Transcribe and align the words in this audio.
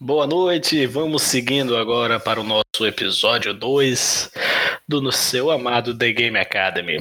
Boa 0.00 0.28
noite, 0.28 0.86
vamos 0.86 1.22
seguindo 1.22 1.76
agora 1.76 2.20
para 2.20 2.40
o 2.40 2.44
nosso 2.44 2.86
episódio 2.86 3.52
2 3.52 4.30
do 4.86 5.10
seu 5.10 5.50
amado 5.50 5.92
The 5.92 6.12
Game 6.12 6.38
Academy. 6.38 7.00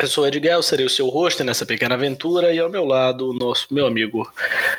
Eu 0.00 0.08
sou 0.08 0.26
Edgar, 0.26 0.62
serei 0.62 0.86
o 0.86 0.88
seu 0.88 1.10
host 1.10 1.44
nessa 1.44 1.66
pequena 1.66 1.96
aventura 1.96 2.54
e 2.54 2.58
ao 2.58 2.70
meu 2.70 2.86
lado 2.86 3.28
o 3.28 3.34
nosso 3.34 3.66
meu 3.70 3.86
amigo 3.86 4.26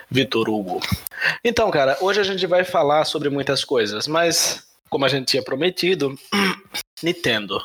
Vitor 0.10 0.50
Hugo. 0.50 0.82
Então, 1.46 1.70
cara, 1.70 1.96
hoje 2.02 2.20
a 2.20 2.24
gente 2.24 2.48
vai 2.48 2.64
falar 2.64 3.06
sobre 3.06 3.30
muitas 3.30 3.64
coisas, 3.64 4.08
mas 4.08 4.68
como 4.90 5.06
a 5.06 5.08
gente 5.08 5.28
tinha 5.28 5.44
prometido, 5.44 6.18
Nintendo. 7.04 7.64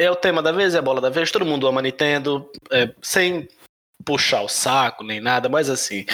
É 0.00 0.08
o 0.08 0.14
tema 0.14 0.40
da 0.40 0.52
vez, 0.52 0.72
é 0.72 0.78
a 0.78 0.82
bola 0.82 1.00
da 1.00 1.10
vez, 1.10 1.32
todo 1.32 1.44
mundo 1.44 1.66
ama 1.66 1.82
Nintendo, 1.82 2.48
é, 2.70 2.94
sem 3.02 3.48
puxar 4.04 4.42
o 4.42 4.48
saco 4.48 5.02
nem 5.02 5.20
nada, 5.20 5.48
mas 5.48 5.68
assim, 5.68 6.06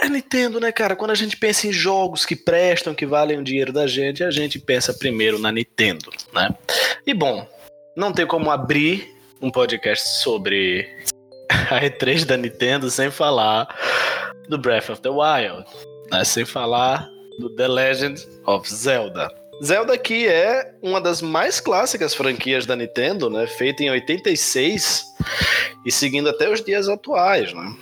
é 0.00 0.08
Nintendo, 0.08 0.60
né, 0.60 0.72
cara? 0.72 0.96
Quando 0.96 1.10
a 1.10 1.14
gente 1.14 1.36
pensa 1.36 1.66
em 1.66 1.72
jogos 1.72 2.24
que 2.24 2.36
prestam, 2.36 2.94
que 2.94 3.06
valem 3.06 3.38
o 3.38 3.44
dinheiro 3.44 3.72
da 3.72 3.86
gente, 3.86 4.24
a 4.24 4.30
gente 4.30 4.58
pensa 4.58 4.92
primeiro 4.92 5.38
na 5.38 5.52
Nintendo, 5.52 6.10
né? 6.32 6.54
E 7.06 7.14
bom, 7.14 7.46
não 7.96 8.12
tem 8.12 8.26
como 8.26 8.50
abrir 8.50 9.14
um 9.40 9.50
podcast 9.50 10.22
sobre 10.22 10.88
a 11.70 11.80
E3 11.80 12.24
da 12.24 12.36
Nintendo 12.36 12.90
sem 12.90 13.10
falar 13.10 13.68
do 14.48 14.58
Breath 14.58 14.90
of 14.90 15.00
the 15.00 15.10
Wild, 15.10 15.64
né? 16.10 16.24
Sem 16.24 16.44
falar 16.44 17.08
do 17.38 17.50
The 17.50 17.68
Legend 17.68 18.20
of 18.46 18.72
Zelda. 18.72 19.28
Zelda 19.62 19.96
que 19.96 20.26
é 20.26 20.74
uma 20.82 21.00
das 21.00 21.22
mais 21.22 21.60
clássicas 21.60 22.14
franquias 22.14 22.66
da 22.66 22.74
Nintendo, 22.74 23.30
né? 23.30 23.46
Feita 23.46 23.82
em 23.82 23.90
86 23.90 25.04
e 25.86 25.92
seguindo 25.92 26.28
até 26.28 26.50
os 26.50 26.62
dias 26.62 26.88
atuais, 26.88 27.52
né? 27.52 27.76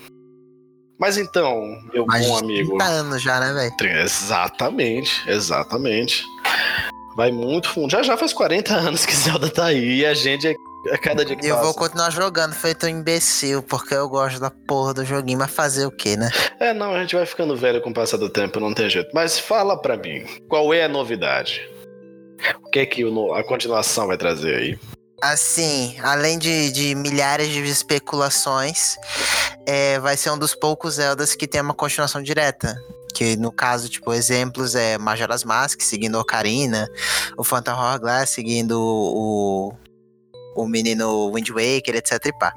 Mas 1.03 1.19
então, 1.19 1.83
meu 1.93 2.07
Mais 2.07 2.25
bom 2.25 2.39
amigo. 2.39 2.79
30 2.79 2.85
anos 2.85 3.21
já, 3.21 3.41
né, 3.41 3.53
velho? 3.53 3.99
Exatamente, 4.05 5.29
exatamente. 5.29 6.25
Vai 7.17 7.33
muito 7.33 7.69
fundo. 7.69 7.91
Já 7.91 8.05
já 8.05 8.17
faz 8.17 8.33
40 8.33 8.73
anos 8.73 9.05
que 9.05 9.13
Zelda 9.13 9.51
tá 9.51 9.65
aí 9.65 9.97
e 9.99 10.07
a 10.07 10.15
gente 10.15 10.47
é 10.47 10.55
a 10.93 10.99
cada 10.99 11.25
dia 11.25 11.35
que 11.35 11.45
Eu 11.45 11.57
passa. 11.57 11.67
vou 11.67 11.75
continuar 11.75 12.11
jogando, 12.11 12.53
feito 12.53 12.87
um 12.87 12.89
imbecil, 12.89 13.65
porque 13.65 13.93
eu 13.93 14.09
gosto 14.09 14.39
da 14.39 14.49
porra 14.49 14.95
do 14.95 15.05
joguinho, 15.05 15.41
mas 15.41 15.51
fazer 15.51 15.87
o 15.87 15.91
quê, 15.91 16.17
né? 16.17 16.31
É, 16.61 16.73
não, 16.73 16.95
a 16.95 17.01
gente 17.01 17.17
vai 17.17 17.27
ficando 17.27 17.57
velho 17.57 17.83
com 17.83 17.91
o 17.91 17.95
passar 17.95 18.17
do 18.17 18.31
tempo, 18.31 18.61
não 18.61 18.73
tem 18.73 18.89
jeito. 18.89 19.11
Mas 19.13 19.41
fala 19.41 19.77
pra 19.77 19.97
mim, 19.97 20.25
qual 20.49 20.73
é 20.73 20.85
a 20.85 20.89
novidade? 20.89 21.69
O 22.65 22.71
que 22.71 22.79
é 22.79 22.87
que 22.87 23.03
a 23.35 23.43
continuação 23.43 24.07
vai 24.07 24.17
trazer 24.17 24.55
aí? 24.55 24.79
Assim, 25.23 25.95
além 26.03 26.37
de, 26.37 26.73
de 26.73 26.97
milhares 26.97 27.47
de 27.47 27.63
especulações, 27.63 28.97
é, 29.65 29.97
vai 30.01 30.17
ser 30.17 30.31
um 30.31 30.37
dos 30.37 30.53
poucos 30.53 30.95
Zeldas 30.95 31.37
que 31.37 31.47
tem 31.47 31.61
uma 31.61 31.75
continuação 31.75 32.21
direta. 32.21 32.77
Que 33.15 33.37
no 33.37 33.53
caso, 33.53 33.89
tipo, 33.89 34.13
exemplos 34.13 34.75
é 34.75 34.99
Majora's 34.99 35.45
Mask 35.45 35.81
seguindo 35.81 36.19
Ocarina, 36.19 36.89
o 37.37 37.45
Phantom 37.45 37.71
Hourglass 37.71 38.31
seguindo 38.31 38.81
o, 38.81 39.73
o 40.57 40.67
menino 40.67 41.33
Wind 41.33 41.51
Waker, 41.51 41.95
etc 41.95 42.27
e 42.27 42.33
pá. 42.33 42.53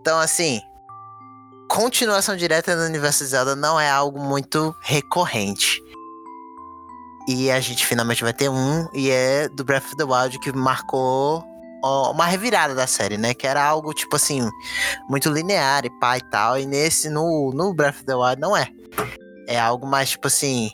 Então, 0.00 0.20
assim, 0.20 0.60
continuação 1.68 2.36
direta 2.36 2.76
no 2.76 2.84
universo 2.84 3.24
Zelda 3.24 3.56
não 3.56 3.80
é 3.80 3.90
algo 3.90 4.20
muito 4.20 4.72
recorrente. 4.82 5.82
E 7.26 7.50
a 7.50 7.58
gente 7.58 7.84
finalmente 7.84 8.22
vai 8.22 8.32
ter 8.32 8.48
um, 8.48 8.88
e 8.94 9.10
é 9.10 9.48
do 9.48 9.64
Breath 9.64 9.86
of 9.86 9.96
the 9.96 10.04
Wild 10.04 10.38
que 10.38 10.52
marcou 10.52 11.47
uma 11.84 12.26
revirada 12.26 12.74
da 12.74 12.86
série, 12.86 13.16
né? 13.16 13.34
Que 13.34 13.46
era 13.46 13.62
algo, 13.62 13.92
tipo 13.94 14.16
assim, 14.16 14.48
muito 15.08 15.30
linear 15.30 15.84
e 15.84 15.90
pá 16.00 16.16
e 16.18 16.30
tal. 16.30 16.58
E 16.58 16.66
nesse, 16.66 17.08
no, 17.08 17.52
no 17.54 17.72
Breath 17.72 17.96
of 17.96 18.04
the 18.04 18.14
Wild, 18.14 18.40
não 18.40 18.56
é. 18.56 18.68
É 19.46 19.58
algo 19.58 19.86
mais, 19.86 20.10
tipo 20.10 20.26
assim. 20.26 20.70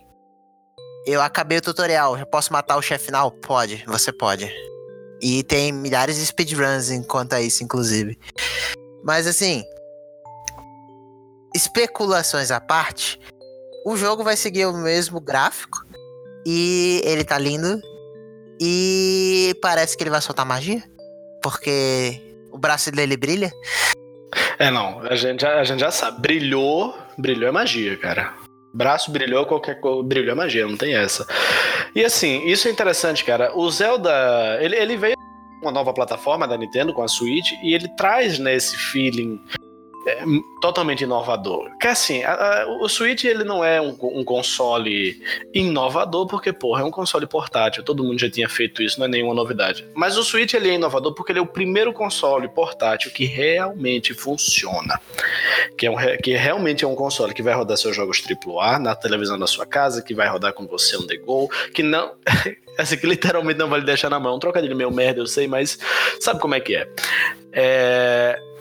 Eu 1.06 1.20
acabei 1.20 1.58
o 1.58 1.62
tutorial, 1.62 2.16
já 2.16 2.24
posso 2.24 2.52
matar 2.52 2.76
o 2.76 2.82
chefe 2.82 3.06
final? 3.06 3.30
Pode, 3.30 3.84
você 3.86 4.10
pode. 4.10 4.50
E 5.20 5.42
tem 5.42 5.70
milhares 5.70 6.16
de 6.16 6.24
speedruns 6.24 6.90
enquanto 6.90 7.34
a 7.34 7.40
isso, 7.40 7.62
inclusive. 7.62 8.18
Mas 9.02 9.26
assim. 9.26 9.62
Especulações 11.54 12.50
à 12.50 12.60
parte, 12.60 13.20
o 13.86 13.96
jogo 13.96 14.24
vai 14.24 14.36
seguir 14.36 14.66
o 14.66 14.72
mesmo 14.72 15.20
gráfico. 15.20 15.78
E 16.46 17.00
ele 17.04 17.24
tá 17.24 17.38
lindo. 17.38 17.80
E 18.60 19.54
parece 19.60 19.96
que 19.96 20.02
ele 20.02 20.10
vai 20.10 20.20
soltar 20.20 20.46
magia 20.46 20.82
porque 21.44 22.18
o 22.50 22.56
braço 22.56 22.90
dele 22.90 23.18
brilha. 23.18 23.52
É, 24.58 24.70
não, 24.70 25.00
a 25.00 25.14
gente 25.14 25.44
a 25.44 25.62
gente 25.62 25.80
já 25.80 25.90
sabe. 25.90 26.22
Brilhou, 26.22 26.96
brilhou 27.18 27.50
é 27.50 27.52
magia, 27.52 27.98
cara. 27.98 28.32
Braço 28.72 29.10
brilhou, 29.10 29.44
qualquer 29.44 29.78
coisa, 29.78 30.02
brilhou 30.02 30.32
é 30.32 30.34
magia, 30.34 30.66
não 30.66 30.76
tem 30.76 30.96
essa. 30.96 31.26
E 31.94 32.02
assim, 32.02 32.46
isso 32.46 32.66
é 32.66 32.70
interessante, 32.70 33.22
cara. 33.24 33.54
O 33.54 33.70
Zelda, 33.70 34.58
ele, 34.60 34.74
ele 34.74 34.96
veio 34.96 35.14
uma 35.60 35.70
nova 35.70 35.92
plataforma 35.92 36.48
da 36.48 36.56
Nintendo 36.56 36.94
com 36.94 37.02
a 37.02 37.08
Switch 37.08 37.52
e 37.62 37.74
ele 37.74 37.88
traz 37.88 38.38
nesse 38.38 38.76
feeling 38.76 39.38
é, 40.06 40.22
totalmente 40.60 41.04
inovador. 41.04 41.70
Que 41.78 41.88
assim, 41.88 42.22
a, 42.22 42.32
a, 42.32 42.66
o 42.82 42.88
Switch 42.88 43.24
ele 43.24 43.42
não 43.42 43.64
é 43.64 43.80
um, 43.80 43.96
um, 44.02 44.24
console 44.24 45.20
inovador 45.52 46.26
porque, 46.26 46.52
porra, 46.52 46.82
é 46.82 46.84
um 46.84 46.90
console 46.90 47.26
portátil. 47.26 47.82
Todo 47.82 48.04
mundo 48.04 48.18
já 48.18 48.30
tinha 48.30 48.48
feito 48.48 48.82
isso, 48.82 48.98
não 48.98 49.06
é 49.06 49.08
nenhuma 49.08 49.34
novidade. 49.34 49.86
Mas 49.94 50.18
o 50.18 50.22
Switch 50.22 50.52
ele 50.54 50.68
é 50.68 50.74
inovador 50.74 51.14
porque 51.14 51.32
ele 51.32 51.38
é 51.38 51.42
o 51.42 51.46
primeiro 51.46 51.92
console 51.92 52.48
portátil 52.48 53.10
que 53.10 53.24
realmente 53.24 54.12
funciona. 54.12 55.00
Que, 55.76 55.86
é 55.86 55.90
um, 55.90 55.96
que 56.22 56.36
realmente 56.36 56.84
é 56.84 56.88
um 56.88 56.94
console 56.94 57.32
que 57.32 57.42
vai 57.42 57.54
rodar 57.54 57.76
seus 57.78 57.96
jogos 57.96 58.22
AAA 58.22 58.78
na 58.78 58.94
televisão 58.94 59.38
da 59.38 59.46
sua 59.46 59.64
casa, 59.64 60.02
que 60.02 60.14
vai 60.14 60.28
rodar 60.28 60.52
com 60.52 60.66
você 60.66 60.96
on 60.96 61.06
the 61.06 61.16
go, 61.16 61.50
que 61.74 61.82
não. 61.82 62.12
Assim, 62.76 62.96
que 62.96 63.06
literalmente 63.06 63.58
não 63.58 63.68
vai 63.68 63.78
lhe 63.78 63.86
deixar 63.86 64.10
na 64.10 64.18
mão. 64.18 64.34
Um 64.34 64.38
trocadilho 64.40 64.76
meio 64.76 64.90
merda, 64.90 65.20
eu 65.20 65.26
sei, 65.26 65.46
mas 65.46 65.78
sabe 66.20 66.40
como 66.40 66.56
é 66.56 66.60
que 66.60 66.74
é? 66.74 66.88
É 67.52 68.53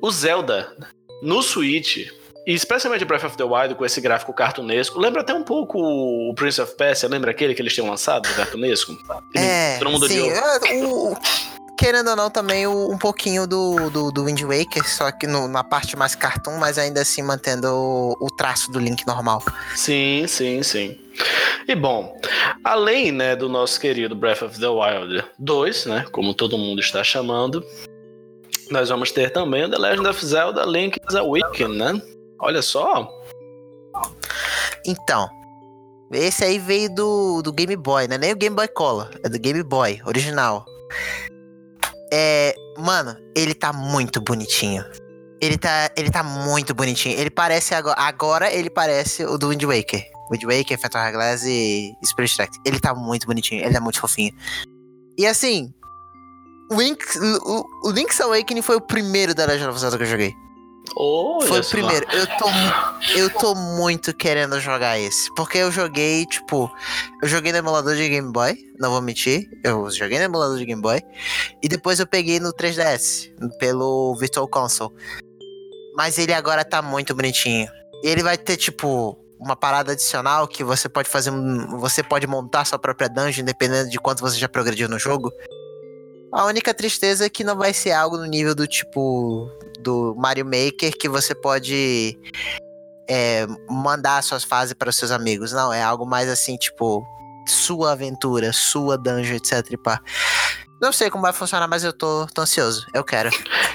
o 0.00 0.10
Zelda 0.10 0.74
no 1.22 1.42
Switch, 1.42 2.08
e 2.46 2.54
especialmente 2.54 3.04
Breath 3.04 3.24
of 3.24 3.36
the 3.36 3.44
Wild 3.44 3.74
com 3.74 3.84
esse 3.84 4.00
gráfico 4.00 4.32
cartunesco, 4.32 4.98
lembra 4.98 5.22
até 5.22 5.34
um 5.34 5.42
pouco 5.42 5.78
o 5.78 6.34
Prince 6.34 6.60
of 6.60 6.74
Persia, 6.76 7.08
lembra 7.08 7.30
aquele 7.30 7.54
que 7.54 7.60
eles 7.60 7.74
tinham 7.74 7.88
lançado, 7.88 8.28
cartunesco? 8.34 8.96
É, 9.34 9.78
todo 9.78 9.90
mundo 9.90 10.08
sim, 10.08 10.28
é, 10.30 10.84
o, 10.84 11.16
querendo 11.78 12.10
ou 12.10 12.16
não, 12.16 12.30
também 12.30 12.66
o, 12.66 12.90
um 12.90 12.98
pouquinho 12.98 13.46
do, 13.46 13.90
do, 13.90 14.10
do, 14.10 14.24
Wind 14.24 14.42
Waker, 14.42 14.88
só 14.88 15.12
que 15.12 15.26
no, 15.26 15.46
na 15.46 15.62
parte 15.62 15.96
mais 15.96 16.14
cartoon, 16.14 16.58
mas 16.58 16.76
ainda 16.76 17.00
assim 17.00 17.22
mantendo 17.22 17.68
o, 17.68 18.16
o, 18.20 18.26
traço 18.36 18.70
do 18.72 18.78
Link 18.78 19.06
normal. 19.06 19.42
Sim, 19.76 20.24
sim, 20.26 20.62
sim. 20.62 20.98
E 21.66 21.74
bom, 21.74 22.18
além 22.64 23.12
né, 23.12 23.36
do 23.36 23.48
nosso 23.48 23.78
querido 23.78 24.14
Breath 24.14 24.42
of 24.42 24.58
the 24.58 24.68
Wild 24.68 25.24
2, 25.38 25.86
né, 25.86 26.06
como 26.10 26.34
todo 26.34 26.58
mundo 26.58 26.80
está 26.80 27.04
chamando, 27.04 27.64
nós 28.70 28.88
vamos 28.88 29.10
ter 29.12 29.30
também 29.32 29.64
o 29.64 29.70
The 29.70 29.78
Legend 29.78 30.08
of 30.08 30.26
Zelda 30.26 30.64
Link's 30.64 31.14
Awakening, 31.14 31.78
né? 31.78 32.02
Olha 32.40 32.62
só. 32.62 33.08
Então, 34.86 35.28
esse 36.12 36.44
aí 36.44 36.58
veio 36.58 36.94
do, 36.94 37.42
do 37.42 37.52
Game 37.52 37.76
Boy, 37.76 38.08
né? 38.08 38.16
Nem 38.16 38.32
o 38.32 38.36
Game 38.36 38.54
Boy 38.54 38.68
Color, 38.68 39.10
é 39.22 39.28
do 39.28 39.38
Game 39.38 39.62
Boy, 39.62 40.00
original. 40.06 40.64
É, 42.12 42.54
mano, 42.78 43.16
ele 43.36 43.54
tá 43.54 43.72
muito 43.72 44.20
bonitinho. 44.20 44.84
Ele 45.40 45.56
tá, 45.56 45.90
ele 45.96 46.10
tá 46.10 46.22
muito 46.22 46.74
bonitinho. 46.74 47.18
Ele 47.18 47.30
parece 47.30 47.74
agora, 47.74 48.00
agora 48.00 48.52
ele 48.52 48.70
parece 48.70 49.24
o 49.24 49.36
do 49.36 49.50
Wind 49.50 49.62
Waker. 49.62 50.04
Wind 50.30 50.44
Waker, 50.44 50.78
Phantom 50.78 50.98
Hourglass 50.98 51.44
e 51.44 51.92
Spirit 52.04 52.36
Tracks. 52.36 52.58
Ele 52.64 52.80
tá 52.80 52.94
muito 52.94 53.26
bonitinho, 53.26 53.64
ele 53.64 53.76
é 53.76 53.80
muito 53.80 54.00
fofinho. 54.00 54.32
E 55.16 55.26
assim, 55.26 55.72
Link's, 56.70 57.16
o, 57.16 57.66
o 57.84 57.90
Link's 57.90 58.20
Awakening 58.20 58.62
foi 58.62 58.76
o 58.76 58.80
primeiro 58.80 59.34
da 59.34 59.46
Legend 59.46 59.70
of 59.70 59.78
Zelda 59.78 59.96
que 59.96 60.04
eu 60.04 60.08
joguei. 60.08 60.34
Oh, 60.96 61.40
foi 61.42 61.60
o 61.60 61.64
primeiro. 61.64 62.06
Eu 62.12 62.26
tô, 62.26 62.46
eu 63.16 63.30
tô 63.30 63.54
muito 63.54 64.14
querendo 64.14 64.58
jogar 64.60 64.98
esse. 64.98 65.32
Porque 65.34 65.58
eu 65.58 65.70
joguei, 65.70 66.24
tipo. 66.26 66.70
Eu 67.22 67.28
joguei 67.28 67.52
no 67.52 67.58
emulador 67.58 67.94
de 67.94 68.08
Game 68.08 68.32
Boy, 68.32 68.56
não 68.78 68.90
vou 68.90 69.00
mentir. 69.00 69.48
Eu 69.62 69.90
joguei 69.90 70.18
no 70.18 70.24
emulador 70.24 70.58
de 70.58 70.64
Game 70.64 70.80
Boy. 70.80 71.02
E 71.62 71.68
depois 71.68 72.00
eu 72.00 72.06
peguei 72.06 72.40
no 72.40 72.52
3DS, 72.52 73.30
pelo 73.58 74.14
Virtual 74.16 74.48
Console. 74.48 74.94
Mas 75.96 76.18
ele 76.18 76.32
agora 76.32 76.64
tá 76.64 76.80
muito 76.80 77.14
bonitinho. 77.14 77.68
Ele 78.02 78.22
vai 78.22 78.38
ter, 78.38 78.56
tipo, 78.56 79.18
uma 79.38 79.56
parada 79.56 79.92
adicional 79.92 80.46
que 80.46 80.64
você 80.64 80.88
pode 80.88 81.08
fazer. 81.08 81.30
Você 81.78 82.02
pode 82.02 82.26
montar 82.26 82.64
sua 82.64 82.78
própria 82.78 83.08
dungeon, 83.08 83.44
dependendo 83.44 83.90
de 83.90 83.98
quanto 83.98 84.20
você 84.20 84.38
já 84.38 84.48
progrediu 84.48 84.88
no 84.88 84.98
jogo. 84.98 85.32
A 86.32 86.44
única 86.44 86.74
tristeza 86.74 87.26
é 87.26 87.28
que 87.28 87.42
não 87.42 87.56
vai 87.56 87.72
ser 87.72 87.92
algo 87.92 88.16
no 88.16 88.26
nível 88.26 88.54
do 88.54 88.66
tipo 88.66 89.50
do 89.80 90.14
Mario 90.16 90.44
Maker 90.44 90.92
que 90.98 91.08
você 91.08 91.34
pode 91.34 92.18
é, 93.08 93.46
mandar 93.68 94.22
suas 94.22 94.44
fases 94.44 94.74
para 94.74 94.92
seus 94.92 95.10
amigos. 95.10 95.52
Não, 95.52 95.72
é 95.72 95.82
algo 95.82 96.04
mais 96.04 96.28
assim, 96.28 96.56
tipo, 96.56 97.06
sua 97.46 97.92
aventura, 97.92 98.52
sua 98.52 98.98
dungeon, 98.98 99.36
etc. 99.36 99.66
E 99.70 99.76
pá. 99.76 100.00
Não 100.80 100.92
sei 100.92 101.10
como 101.10 101.22
vai 101.22 101.32
funcionar, 101.32 101.66
mas 101.66 101.82
eu 101.82 101.92
tô, 101.92 102.26
tô 102.32 102.42
ansioso. 102.42 102.86
Eu 102.94 103.02
quero. 103.02 103.30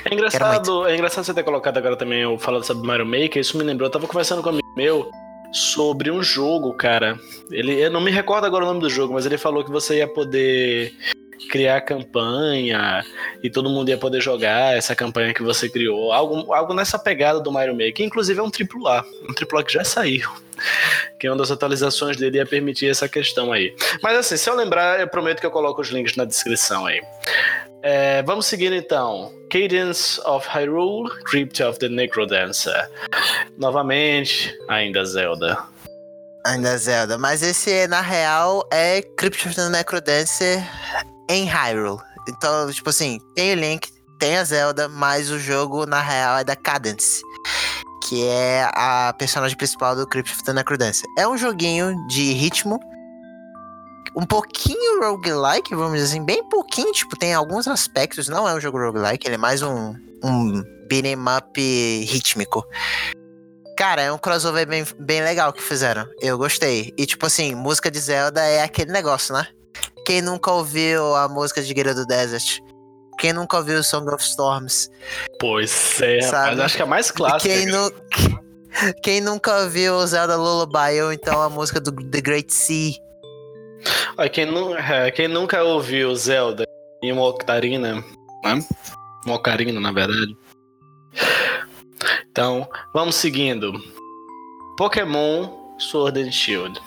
É 0.05 0.13
engraçado, 0.13 0.81
quero 0.81 0.88
é 0.88 0.95
engraçado 0.95 1.23
você 1.23 1.33
ter 1.33 1.44
colocado 1.44 1.77
agora 1.77 1.97
também 1.97 2.25
o 2.25 2.38
falando 2.38 2.65
sobre 2.65 2.85
Mario 2.85 3.05
Maker. 3.05 3.38
Isso 3.38 3.57
me 3.57 3.63
lembrou. 3.63 3.88
Eu 3.88 3.91
tava 3.91 4.07
conversando 4.07 4.41
com 4.41 4.50
um 4.50 4.51
amigo 4.53 4.73
meu 4.75 5.09
sobre 5.51 6.11
um 6.11 6.21
jogo, 6.21 6.73
cara. 6.73 7.17
Ele, 7.50 7.73
eu 7.81 7.89
não 7.89 8.01
me 8.01 8.11
recordo 8.11 8.45
agora 8.45 8.63
o 8.63 8.67
nome 8.67 8.81
do 8.81 8.89
jogo, 8.89 9.13
mas 9.13 9.25
ele 9.25 9.38
falou 9.38 9.63
que 9.63 9.71
você 9.71 9.97
ia 9.97 10.07
poder 10.07 10.94
criar 11.50 11.81
campanha 11.81 13.03
e 13.41 13.50
todo 13.50 13.69
mundo 13.69 13.89
ia 13.89 13.97
poder 13.97 14.21
jogar 14.21 14.75
essa 14.75 14.95
campanha 14.95 15.33
que 15.33 15.44
você 15.44 15.69
criou. 15.69 16.12
Algo, 16.12 16.53
algo 16.53 16.74
nessa 16.74 16.97
pegada 16.97 17.39
do 17.39 17.51
Mario 17.51 17.74
Maker, 17.74 18.06
inclusive 18.06 18.39
é 18.39 18.44
um 18.44 18.47
AAA, 18.47 19.06
um 19.24 19.33
AAA 19.33 19.63
que 19.63 19.74
já 19.74 19.83
saiu. 19.83 20.30
Que 21.19 21.27
é 21.27 21.31
uma 21.31 21.38
das 21.38 21.51
atualizações 21.51 22.18
dele 22.18 22.38
ia 22.38 22.45
permitir 22.45 22.89
essa 22.89 23.07
questão 23.07 23.51
aí. 23.51 23.74
Mas 24.01 24.18
assim, 24.18 24.38
se 24.38 24.50
eu 24.50 24.56
lembrar, 24.56 25.00
eu 25.00 25.07
prometo 25.07 25.39
que 25.39 25.45
eu 25.45 25.51
coloco 25.51 25.81
os 25.81 25.89
links 25.89 26.15
na 26.18 26.25
descrição 26.25 26.85
aí. 26.85 27.01
É, 27.81 28.21
vamos 28.24 28.45
seguir 28.45 28.71
então. 28.71 29.33
Cadence 29.50 30.21
of 30.25 30.47
Hyrule, 30.47 31.09
Crypt 31.25 31.62
of 31.63 31.79
the 31.79 31.89
Necrodancer. 31.89 32.89
Novamente, 33.57 34.57
ainda 34.69 35.03
Zelda. 35.06 35.57
Ainda 36.45 36.77
Zelda, 36.77 37.18
mas 37.18 37.41
esse 37.41 37.88
na 37.88 38.01
real 38.01 38.68
é 38.71 39.01
Crypt 39.01 39.47
of 39.47 39.56
the 39.56 39.69
Necrodancer 39.69 40.62
em 41.30 41.46
Hyrule. 41.46 42.00
Então, 42.28 42.72
tipo 42.72 42.90
assim, 42.90 43.20
tem 43.36 43.54
o 43.54 43.56
Link, 43.56 43.92
tem 44.20 44.38
a 44.38 44.44
Zelda, 44.44 44.88
mas 44.88 45.30
o 45.30 45.40
jogo 45.40 45.86
na 45.86 46.02
real 46.02 46.38
é 46.38 46.44
da 46.44 46.56
Cadence, 46.56 47.22
que 48.04 48.25
é 48.25 48.70
a 48.74 49.14
personagem 49.18 49.58
principal 49.58 49.96
do 49.96 50.08
Crypt 50.08 50.31
of 50.31 50.44
the 50.44 50.54
Necrodancer. 50.54 51.10
É 51.18 51.28
um 51.28 51.38
joguinho 51.38 51.96
de 52.08 52.31
ritmo, 52.34 52.80
um 54.16 54.25
pouquinho 54.25 55.02
roguelike, 55.02 55.75
vamos 55.75 55.94
dizer 55.94 56.06
assim, 56.06 56.24
bem 56.24 56.48
pouquinho, 56.48 56.92
tipo, 56.92 57.18
tem 57.18 57.34
alguns 57.34 57.68
aspectos, 57.68 58.28
não 58.28 58.48
é 58.48 58.54
um 58.54 58.60
jogo 58.60 58.78
roguelike, 58.78 59.28
ele 59.28 59.36
é 59.36 59.40
mais 59.40 59.62
um, 59.62 59.96
um 60.24 60.64
beat'em 60.88 61.18
up 61.38 62.06
rítmico. 62.06 62.64
Cara, 63.75 64.04
é 64.04 64.12
um 64.12 64.20
crossover 64.20 64.68
bem, 64.68 64.86
bem 65.00 65.24
legal 65.24 65.52
que 65.52 65.62
fizeram. 65.62 66.08
Eu 66.22 66.38
gostei. 66.38 66.94
E, 66.96 67.08
tipo 67.08 67.25
assim, 67.25 67.56
música 67.56 67.90
de 67.90 68.00
Zelda 68.00 68.42
é 68.42 68.62
aquele 68.62 68.92
negócio, 68.92 69.34
né? 69.34 69.48
Quem 70.05 70.21
nunca 70.21 70.51
ouviu 70.51 71.15
a 71.15 71.27
música 71.27 71.61
de 71.61 71.73
Guerra 71.73 71.94
do 71.94 72.05
Desert? 72.05 72.59
Quem 73.19 73.31
nunca 73.31 73.57
ouviu 73.57 73.79
o 73.79 73.83
Song 73.83 74.09
of 74.13 74.23
Storms? 74.23 74.89
Pois 75.39 76.01
é, 76.01 76.19
mas 76.31 76.59
acho 76.59 76.75
que 76.75 76.81
é 76.81 76.85
a 76.85 76.88
mais 76.88 77.11
clássica. 77.11 77.53
Quem, 77.53 77.65
nu... 77.67 77.91
Quem 79.03 79.21
nunca 79.21 79.61
ouviu 79.61 79.94
o 79.94 80.07
Zelda 80.07 80.35
Lullaby 80.35 81.00
ou 81.01 81.13
então 81.13 81.41
a 81.41 81.50
música 81.50 81.79
do 81.79 81.91
The 81.91 82.21
Great 82.21 82.51
Sea? 82.51 82.94
quem, 84.31 84.45
nu... 84.45 84.75
É, 84.75 85.11
quem 85.11 85.27
nunca 85.27 85.63
ouviu 85.63 86.13
Zelda 86.15 86.65
e 87.01 87.11
uma 87.11 87.27
Ocarina, 87.27 87.95
né? 88.44 88.59
Uma 89.25 89.35
Ocarina, 89.35 89.79
na 89.79 89.91
verdade. 89.91 90.35
Então, 92.29 92.67
vamos 92.94 93.15
seguindo. 93.15 93.71
Pokémon 94.77 95.50
Sword 95.77 96.19
and 96.19 96.31
Shield. 96.31 96.79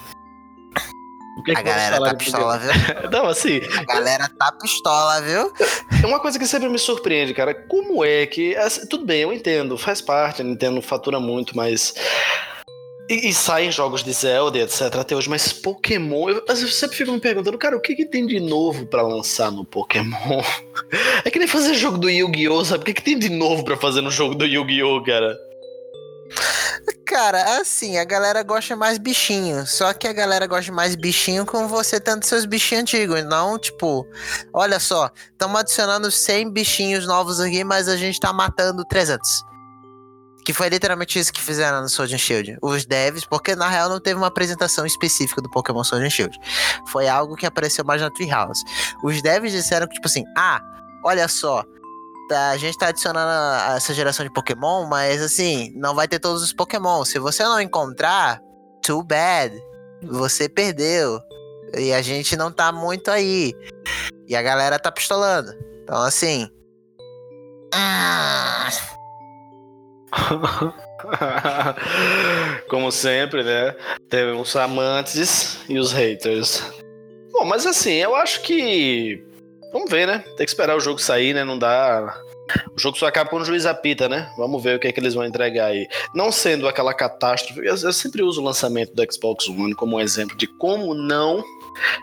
Que 1.44 1.52
a 1.52 1.62
galera 1.62 2.00
tá 2.00 2.14
pistola, 2.14 2.58
viu? 2.58 2.72
Não, 3.10 3.26
assim. 3.26 3.60
A 3.76 3.84
galera 3.84 4.30
tá 4.38 4.52
pistola, 4.52 5.20
viu? 5.20 5.52
É 6.02 6.06
uma 6.06 6.18
coisa 6.18 6.38
que 6.38 6.46
sempre 6.46 6.68
me 6.68 6.78
surpreende, 6.78 7.34
cara. 7.34 7.54
Como 7.54 8.04
é 8.04 8.26
que. 8.26 8.56
Assim, 8.56 8.86
tudo 8.86 9.04
bem, 9.04 9.22
eu 9.22 9.32
entendo, 9.32 9.76
faz 9.76 10.00
parte, 10.00 10.42
a 10.42 10.44
Nintendo 10.44 10.80
fatura 10.80 11.20
muito, 11.20 11.56
mas. 11.56 11.94
E, 13.08 13.28
e 13.28 13.34
saem 13.34 13.70
jogos 13.70 14.02
de 14.02 14.12
Zelda, 14.12 14.58
etc. 14.58 14.96
até 14.96 15.14
hoje, 15.14 15.28
mas 15.28 15.52
Pokémon. 15.52 16.28
Eu, 16.28 16.44
eu 16.48 16.56
sempre 16.56 16.96
fico 16.96 17.12
me 17.12 17.20
perguntando, 17.20 17.58
cara, 17.58 17.76
o 17.76 17.80
que, 17.80 17.94
que 17.94 18.06
tem 18.06 18.26
de 18.26 18.40
novo 18.40 18.86
para 18.86 19.02
lançar 19.02 19.50
no 19.52 19.64
Pokémon? 19.64 20.42
É 21.24 21.30
que 21.30 21.38
nem 21.40 21.48
fazer 21.48 21.74
jogo 21.74 21.98
do 21.98 22.08
Yu-Gi-Oh!, 22.08 22.64
sabe? 22.64 22.82
O 22.82 22.84
que, 22.84 22.94
que 22.94 23.02
tem 23.02 23.18
de 23.18 23.28
novo 23.28 23.64
para 23.64 23.76
fazer 23.76 24.00
no 24.02 24.10
jogo 24.10 24.36
do 24.36 24.46
Yu-Gi-Oh!, 24.46 25.02
cara? 25.02 25.36
Cara, 27.06 27.58
assim, 27.60 27.98
a 27.98 28.04
galera 28.04 28.42
gosta 28.42 28.76
mais 28.76 28.98
bichinho. 28.98 29.66
Só 29.66 29.92
que 29.92 30.06
a 30.06 30.12
galera 30.12 30.46
gosta 30.46 30.70
mais 30.72 30.94
bichinho 30.94 31.46
com 31.46 31.66
você 31.68 31.98
tendo 32.00 32.24
seus 32.24 32.44
bichinhos 32.44 32.82
antigos. 32.82 33.24
Não, 33.24 33.58
tipo, 33.58 34.06
olha 34.52 34.78
só, 34.78 35.10
estamos 35.30 35.60
adicionando 35.60 36.10
100 36.10 36.50
bichinhos 36.52 37.06
novos 37.06 37.40
aqui, 37.40 37.64
mas 37.64 37.88
a 37.88 37.96
gente 37.96 38.20
tá 38.20 38.32
matando 38.32 38.84
300. 38.84 39.28
Que 40.44 40.52
foi 40.52 40.68
literalmente 40.68 41.18
isso 41.18 41.32
que 41.32 41.40
fizeram 41.40 41.82
no 41.82 41.88
Sword 41.88 42.14
and 42.14 42.18
Shield. 42.18 42.58
Os 42.62 42.86
devs, 42.86 43.24
porque 43.24 43.56
na 43.56 43.68
real 43.68 43.88
não 43.88 43.98
teve 43.98 44.16
uma 44.16 44.28
apresentação 44.28 44.86
específica 44.86 45.42
do 45.42 45.50
Pokémon 45.50 45.82
Sword 45.82 46.06
and 46.06 46.10
Shield. 46.10 46.38
Foi 46.88 47.08
algo 47.08 47.34
que 47.34 47.46
apareceu 47.46 47.84
mais 47.84 48.00
na 48.00 48.10
Treehouse. 48.10 48.62
Os 49.02 49.20
devs 49.22 49.50
disseram 49.50 49.88
que, 49.88 49.94
tipo 49.94 50.06
assim, 50.06 50.24
ah, 50.36 50.60
olha 51.04 51.26
só, 51.26 51.64
a 52.30 52.56
gente 52.56 52.76
tá 52.76 52.88
adicionando 52.88 53.30
essa 53.76 53.94
geração 53.94 54.24
de 54.24 54.32
Pokémon, 54.32 54.86
mas 54.86 55.22
assim, 55.22 55.72
não 55.76 55.94
vai 55.94 56.08
ter 56.08 56.18
todos 56.18 56.42
os 56.42 56.52
Pokémon. 56.52 57.04
Se 57.04 57.18
você 57.18 57.44
não 57.44 57.60
encontrar, 57.60 58.40
too 58.82 59.02
bad. 59.02 59.56
Você 60.02 60.48
perdeu. 60.48 61.20
E 61.76 61.92
a 61.92 62.00
gente 62.00 62.36
não 62.36 62.52
tá 62.52 62.70
muito 62.70 63.10
aí. 63.10 63.52
E 64.28 64.36
a 64.36 64.42
galera 64.42 64.78
tá 64.78 64.92
pistolando. 64.92 65.52
Então, 65.82 66.00
assim. 66.02 66.48
Como 72.68 72.92
sempre, 72.92 73.42
né? 73.42 73.74
Tem 74.08 74.32
os 74.32 74.56
amantes 74.56 75.58
e 75.68 75.78
os 75.78 75.92
haters. 75.92 76.62
Bom, 77.32 77.44
mas 77.44 77.66
assim, 77.66 77.94
eu 77.94 78.16
acho 78.16 78.40
que 78.42 79.25
Vamos 79.76 79.90
ver, 79.90 80.06
né? 80.06 80.20
Tem 80.38 80.46
que 80.46 80.50
esperar 80.50 80.74
o 80.74 80.80
jogo 80.80 80.98
sair, 80.98 81.34
né? 81.34 81.44
Não 81.44 81.58
dá. 81.58 82.18
O 82.74 82.80
jogo 82.80 82.96
só 82.96 83.06
acaba 83.06 83.28
quando 83.28 83.42
o 83.42 83.44
juiz 83.44 83.66
apita, 83.66 84.08
né? 84.08 84.32
Vamos 84.38 84.62
ver 84.62 84.76
o 84.76 84.78
que 84.80 84.86
é 84.86 84.92
que 84.92 84.98
eles 84.98 85.12
vão 85.12 85.22
entregar 85.22 85.66
aí. 85.66 85.86
Não 86.14 86.32
sendo 86.32 86.66
aquela 86.66 86.94
catástrofe, 86.94 87.60
eu, 87.60 87.76
eu 87.76 87.92
sempre 87.92 88.22
uso 88.22 88.40
o 88.40 88.44
lançamento 88.44 88.94
do 88.94 89.12
Xbox 89.12 89.46
One 89.50 89.74
como 89.74 89.96
um 89.96 90.00
exemplo 90.00 90.34
de 90.34 90.46
como 90.46 90.94
não 90.94 91.44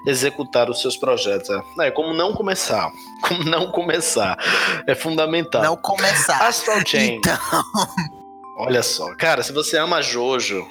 executar 0.05 0.69
os 0.69 0.83
seus 0.83 0.95
projetos. 0.95 1.49
É, 1.49 1.87
é 1.87 1.91
como 1.91 2.13
não 2.13 2.31
começar. 2.31 2.91
Como 3.27 3.43
não 3.45 3.71
começar. 3.71 4.37
É 4.85 4.93
fundamental. 4.93 5.63
Não 5.63 5.77
começar. 5.77 6.45
Astral 6.45 6.85
Chain. 6.85 7.15
Então... 7.15 7.37
Olha 8.59 8.83
só. 8.83 9.15
Cara, 9.15 9.41
se 9.41 9.53
você 9.53 9.77
ama 9.77 10.01
Jojo, 10.01 10.67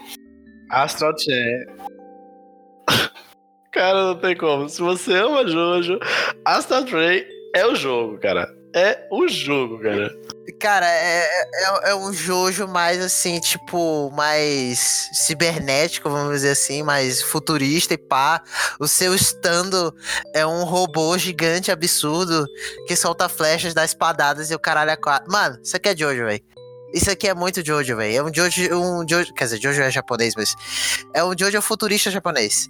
Astral 0.70 1.19
Chain 1.19 1.64
Cara, 3.72 4.04
não 4.04 4.19
tem 4.19 4.36
como. 4.36 4.69
Se 4.69 4.80
você 4.80 5.14
ama 5.14 5.48
Jojo, 5.48 5.98
Astral 6.44 6.84
Train 6.84 7.24
é 7.54 7.66
o 7.66 7.74
jogo, 7.74 8.19
cara. 8.19 8.54
É 8.74 9.06
o 9.10 9.26
jogo, 9.28 9.78
cara. 9.78 10.14
Cara, 10.58 10.86
é, 10.86 11.24
é, 11.24 11.90
é, 11.90 11.94
um 11.94 12.12
Jojo 12.12 12.66
mais 12.66 13.00
assim, 13.00 13.38
tipo, 13.40 14.10
mais 14.10 15.08
cibernético, 15.12 16.10
vamos 16.10 16.34
dizer 16.34 16.50
assim, 16.50 16.82
mais 16.82 17.22
futurista 17.22 17.94
e 17.94 17.98
pá. 17.98 18.42
O 18.78 18.87
seu 18.87 19.14
estando 19.14 19.94
é 20.35 20.47
um 20.47 20.64
robô 20.64 21.16
gigante 21.16 21.70
absurdo 21.70 22.47
que 22.87 22.97
solta 22.97 23.28
flechas, 23.28 23.75
dá 23.75 23.85
espadadas 23.85 24.50
e 24.50 24.54
o 24.54 24.58
caralho 24.58 24.90
é 24.90 24.97
quatro. 24.97 25.30
Mano, 25.30 25.58
isso 25.62 25.76
aqui 25.76 25.88
é 25.88 25.97
Jojo, 25.97 26.25
velho. 26.25 26.42
Isso 26.92 27.11
aqui 27.11 27.28
é 27.28 27.35
muito 27.35 27.64
Jojo, 27.64 27.97
velho. 27.97 28.16
É 28.16 28.23
um 28.23 28.35
Jojo, 28.35 28.75
um 28.75 29.08
Jojo. 29.08 29.32
Quer 29.35 29.44
dizer, 29.44 29.61
Jojo 29.61 29.80
é 29.80 29.90
japonês, 29.90 30.35
mas. 30.37 30.54
É 31.14 31.25
um 31.25 31.32
Jojo 31.38 31.62
futurista 31.62 32.11
japonês. 32.11 32.68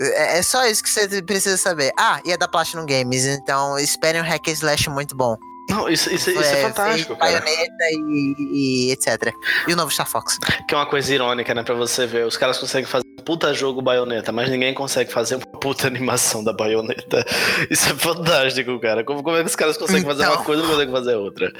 É, 0.00 0.38
é 0.38 0.42
só 0.42 0.66
isso 0.66 0.82
que 0.82 0.90
você 0.90 1.22
precisa 1.22 1.56
saber. 1.56 1.92
Ah, 1.98 2.20
e 2.24 2.32
é 2.32 2.36
da 2.36 2.48
Platinum 2.48 2.86
Games, 2.86 3.24
então 3.24 3.78
esperem 3.78 4.20
um 4.20 4.24
hack 4.24 4.46
slash 4.48 4.90
muito 4.90 5.16
bom. 5.16 5.36
Não, 5.70 5.88
isso, 5.88 6.12
isso, 6.12 6.30
isso 6.30 6.42
é, 6.42 6.60
é, 6.60 6.62
fantástico, 6.68 7.16
cara. 7.16 7.40
Bayonetta 7.40 7.84
e, 7.90 8.34
e, 8.38 8.92
etc. 8.92 9.32
E 9.66 9.72
o 9.72 9.76
novo 9.76 9.90
Star 9.90 10.06
Fox. 10.06 10.38
Que 10.68 10.74
é 10.74 10.76
uma 10.76 10.86
coisa 10.86 11.14
irônica, 11.14 11.54
né, 11.54 11.62
pra 11.62 11.74
você 11.74 12.06
ver. 12.06 12.26
Os 12.26 12.36
caras 12.36 12.58
conseguem 12.58 12.86
fazer 12.86 13.04
um 13.18 13.22
puta 13.22 13.54
jogo 13.54 13.80
baioneta, 13.80 14.30
mas 14.30 14.50
ninguém 14.50 14.74
consegue 14.74 15.10
fazer 15.10 15.36
uma 15.36 15.46
puta 15.58 15.86
animação 15.86 16.44
da 16.44 16.52
baioneta. 16.52 17.24
Isso 17.70 17.90
é 17.90 17.94
fantástico, 17.94 18.78
cara. 18.78 19.02
Como, 19.04 19.22
como 19.22 19.36
é 19.36 19.40
que 19.40 19.46
os 19.46 19.56
caras 19.56 19.78
conseguem 19.78 20.02
então... 20.02 20.12
fazer 20.12 20.24
uma 20.24 20.34
então. 20.34 20.44
coisa 20.44 20.62
e 20.62 20.64
não 20.64 20.72
conseguem 20.72 20.94
fazer 20.94 21.14
outra? 21.16 21.52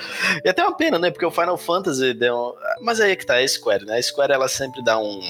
E 0.44 0.48
até 0.48 0.62
uma 0.62 0.76
pena, 0.76 0.98
né, 0.98 1.10
porque 1.10 1.24
o 1.24 1.30
Final 1.30 1.56
Fantasy 1.56 2.12
deu... 2.12 2.54
Mas 2.82 3.00
aí 3.00 3.12
é 3.12 3.16
que 3.16 3.24
tá, 3.24 3.40
é 3.40 3.46
Square, 3.46 3.86
né? 3.86 3.96
A 3.96 4.02
Square, 4.02 4.32
ela 4.32 4.48
sempre 4.48 4.84
dá 4.84 4.98
um 4.98 5.20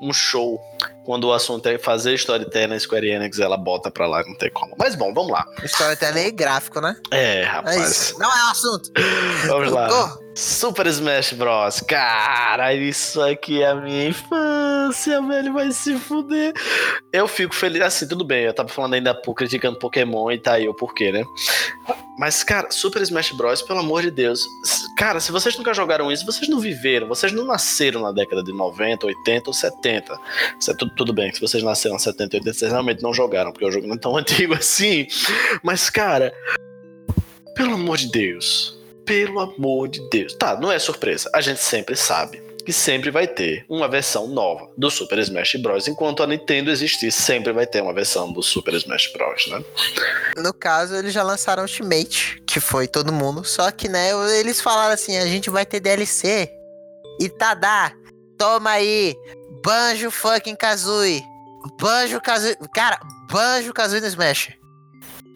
um 0.00 0.12
show 0.12 0.60
quando 1.04 1.24
o 1.24 1.32
assunto 1.32 1.66
é 1.68 1.78
fazer 1.78 2.14
storytelling 2.14 2.74
na 2.74 2.78
Square 2.78 3.08
Enix, 3.08 3.38
ela 3.38 3.56
bota 3.56 3.90
pra 3.90 4.06
lá, 4.06 4.22
não 4.24 4.34
tem 4.36 4.50
como. 4.50 4.74
Mas 4.78 4.94
bom, 4.94 5.12
vamos 5.12 5.32
lá. 5.32 5.46
Storytelling 5.64 6.20
é 6.20 6.30
gráfico, 6.30 6.80
né? 6.80 6.96
É, 7.10 7.42
rapaz. 7.42 8.14
É 8.14 8.18
não 8.18 8.30
é 8.30 8.44
um 8.44 8.50
assunto. 8.50 8.90
Vamos 9.46 9.72
lá. 9.72 9.88
Super 10.34 10.86
Smash 10.86 11.32
Bros. 11.32 11.80
Cara, 11.80 12.72
isso 12.72 13.20
aqui 13.20 13.62
é 13.62 13.68
a 13.68 13.74
minha 13.74 14.08
infância, 14.08 15.20
velho. 15.22 15.52
Vai 15.52 15.72
se 15.72 15.96
fuder. 15.98 16.54
Eu 17.12 17.26
fico 17.26 17.54
feliz. 17.54 17.82
Assim, 17.82 18.06
tudo 18.06 18.24
bem. 18.24 18.44
Eu 18.44 18.54
tava 18.54 18.68
falando 18.68 18.94
ainda 18.94 19.14
criticando 19.36 19.78
Pokémon 19.78 20.30
e 20.30 20.38
tá 20.38 20.54
aí 20.54 20.68
o 20.68 20.74
porquê, 20.74 21.10
né? 21.10 21.24
Mas, 22.18 22.44
cara, 22.44 22.70
Super 22.70 23.02
Smash 23.02 23.32
Bros., 23.32 23.62
pelo 23.62 23.80
amor 23.80 24.02
de 24.02 24.10
Deus. 24.10 24.44
Cara, 24.96 25.20
se 25.20 25.32
vocês 25.32 25.56
nunca 25.56 25.74
jogaram 25.74 26.12
isso, 26.12 26.24
vocês 26.24 26.48
não 26.48 26.60
viveram. 26.60 27.08
Vocês 27.08 27.32
não 27.32 27.44
nasceram 27.44 28.02
na 28.02 28.12
década 28.12 28.42
de 28.42 28.52
90, 28.52 29.06
80 29.06 29.50
ou 29.50 29.54
70. 29.54 30.20
Isso 30.58 30.70
é 30.70 30.74
tudo, 30.74 30.94
tudo 30.94 31.12
bem. 31.12 31.32
Se 31.32 31.40
vocês 31.40 31.62
nasceram 31.62 31.96
em 31.96 31.98
70 31.98 32.36
80, 32.36 32.52
vocês 32.52 32.70
realmente 32.70 33.02
não 33.02 33.12
jogaram, 33.12 33.50
porque 33.50 33.66
o 33.66 33.70
jogo 33.70 33.86
não 33.86 33.96
é 33.96 33.98
tão 33.98 34.14
antigo 34.18 34.54
assim. 34.54 35.06
Mas, 35.62 35.90
cara, 35.90 36.32
pelo 37.56 37.74
amor 37.74 37.96
de 37.96 38.10
Deus 38.10 38.79
pelo 39.04 39.40
amor 39.40 39.88
de 39.88 40.00
Deus. 40.10 40.34
Tá, 40.34 40.58
não 40.58 40.70
é 40.70 40.78
surpresa. 40.78 41.30
A 41.34 41.40
gente 41.40 41.60
sempre 41.60 41.96
sabe 41.96 42.42
que 42.64 42.72
sempre 42.72 43.10
vai 43.10 43.26
ter 43.26 43.64
uma 43.68 43.88
versão 43.88 44.28
nova 44.28 44.70
do 44.76 44.90
Super 44.90 45.18
Smash 45.18 45.56
Bros. 45.56 45.88
Enquanto 45.88 46.22
a 46.22 46.26
Nintendo 46.26 46.70
existir, 46.70 47.10
sempre 47.10 47.52
vai 47.52 47.66
ter 47.66 47.82
uma 47.82 47.92
versão 47.92 48.32
do 48.32 48.42
Super 48.42 48.74
Smash 48.74 49.12
Bros, 49.12 49.48
né? 49.48 49.64
No 50.36 50.52
caso, 50.52 50.94
eles 50.94 51.12
já 51.12 51.22
lançaram 51.22 51.62
Ultimate, 51.62 52.42
que 52.46 52.60
foi 52.60 52.86
todo 52.86 53.12
mundo. 53.12 53.44
Só 53.44 53.70
que, 53.70 53.88
né, 53.88 54.10
eles 54.38 54.60
falaram 54.60 54.94
assim: 54.94 55.16
a 55.16 55.26
gente 55.26 55.50
vai 55.50 55.66
ter 55.66 55.80
DLC. 55.80 56.50
E 57.18 57.28
Tadá, 57.28 57.92
toma 58.38 58.70
aí, 58.70 59.14
Banjo 59.62 60.10
fucking 60.10 60.56
Kazooie. 60.56 61.22
Banjo 61.78 62.20
Kazooie. 62.20 62.56
Cara, 62.74 62.98
Banjo 63.30 63.72
Kazooie 63.72 64.00
no 64.00 64.06
Smash. 64.06 64.50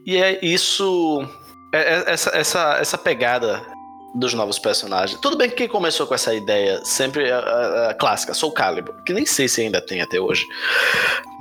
E 0.06 0.16
é 0.16 0.38
isso. 0.44 1.26
É, 1.75 1.78
é, 1.78 2.04
essa, 2.07 2.31
essa, 2.31 2.76
essa 2.78 2.97
pegada 2.97 3.61
dos 4.14 4.33
novos 4.33 4.61
personagens. 4.61 5.19
Tudo 5.21 5.37
bem 5.37 5.50
que 5.50 5.57
quem 5.57 5.69
começou 5.69 6.07
com 6.07 6.14
essa 6.14 6.33
ideia 6.33 6.81
sempre 6.85 7.28
a, 7.33 7.38
a, 7.38 7.90
a 7.90 7.95
clássica, 7.95 8.33
Soul 8.33 8.52
Calibur, 8.52 8.95
que 9.02 9.12
nem 9.12 9.26
sei 9.26 9.49
se 9.49 9.61
ainda 9.61 9.81
tem 9.81 10.00
até 10.00 10.21
hoje. 10.21 10.45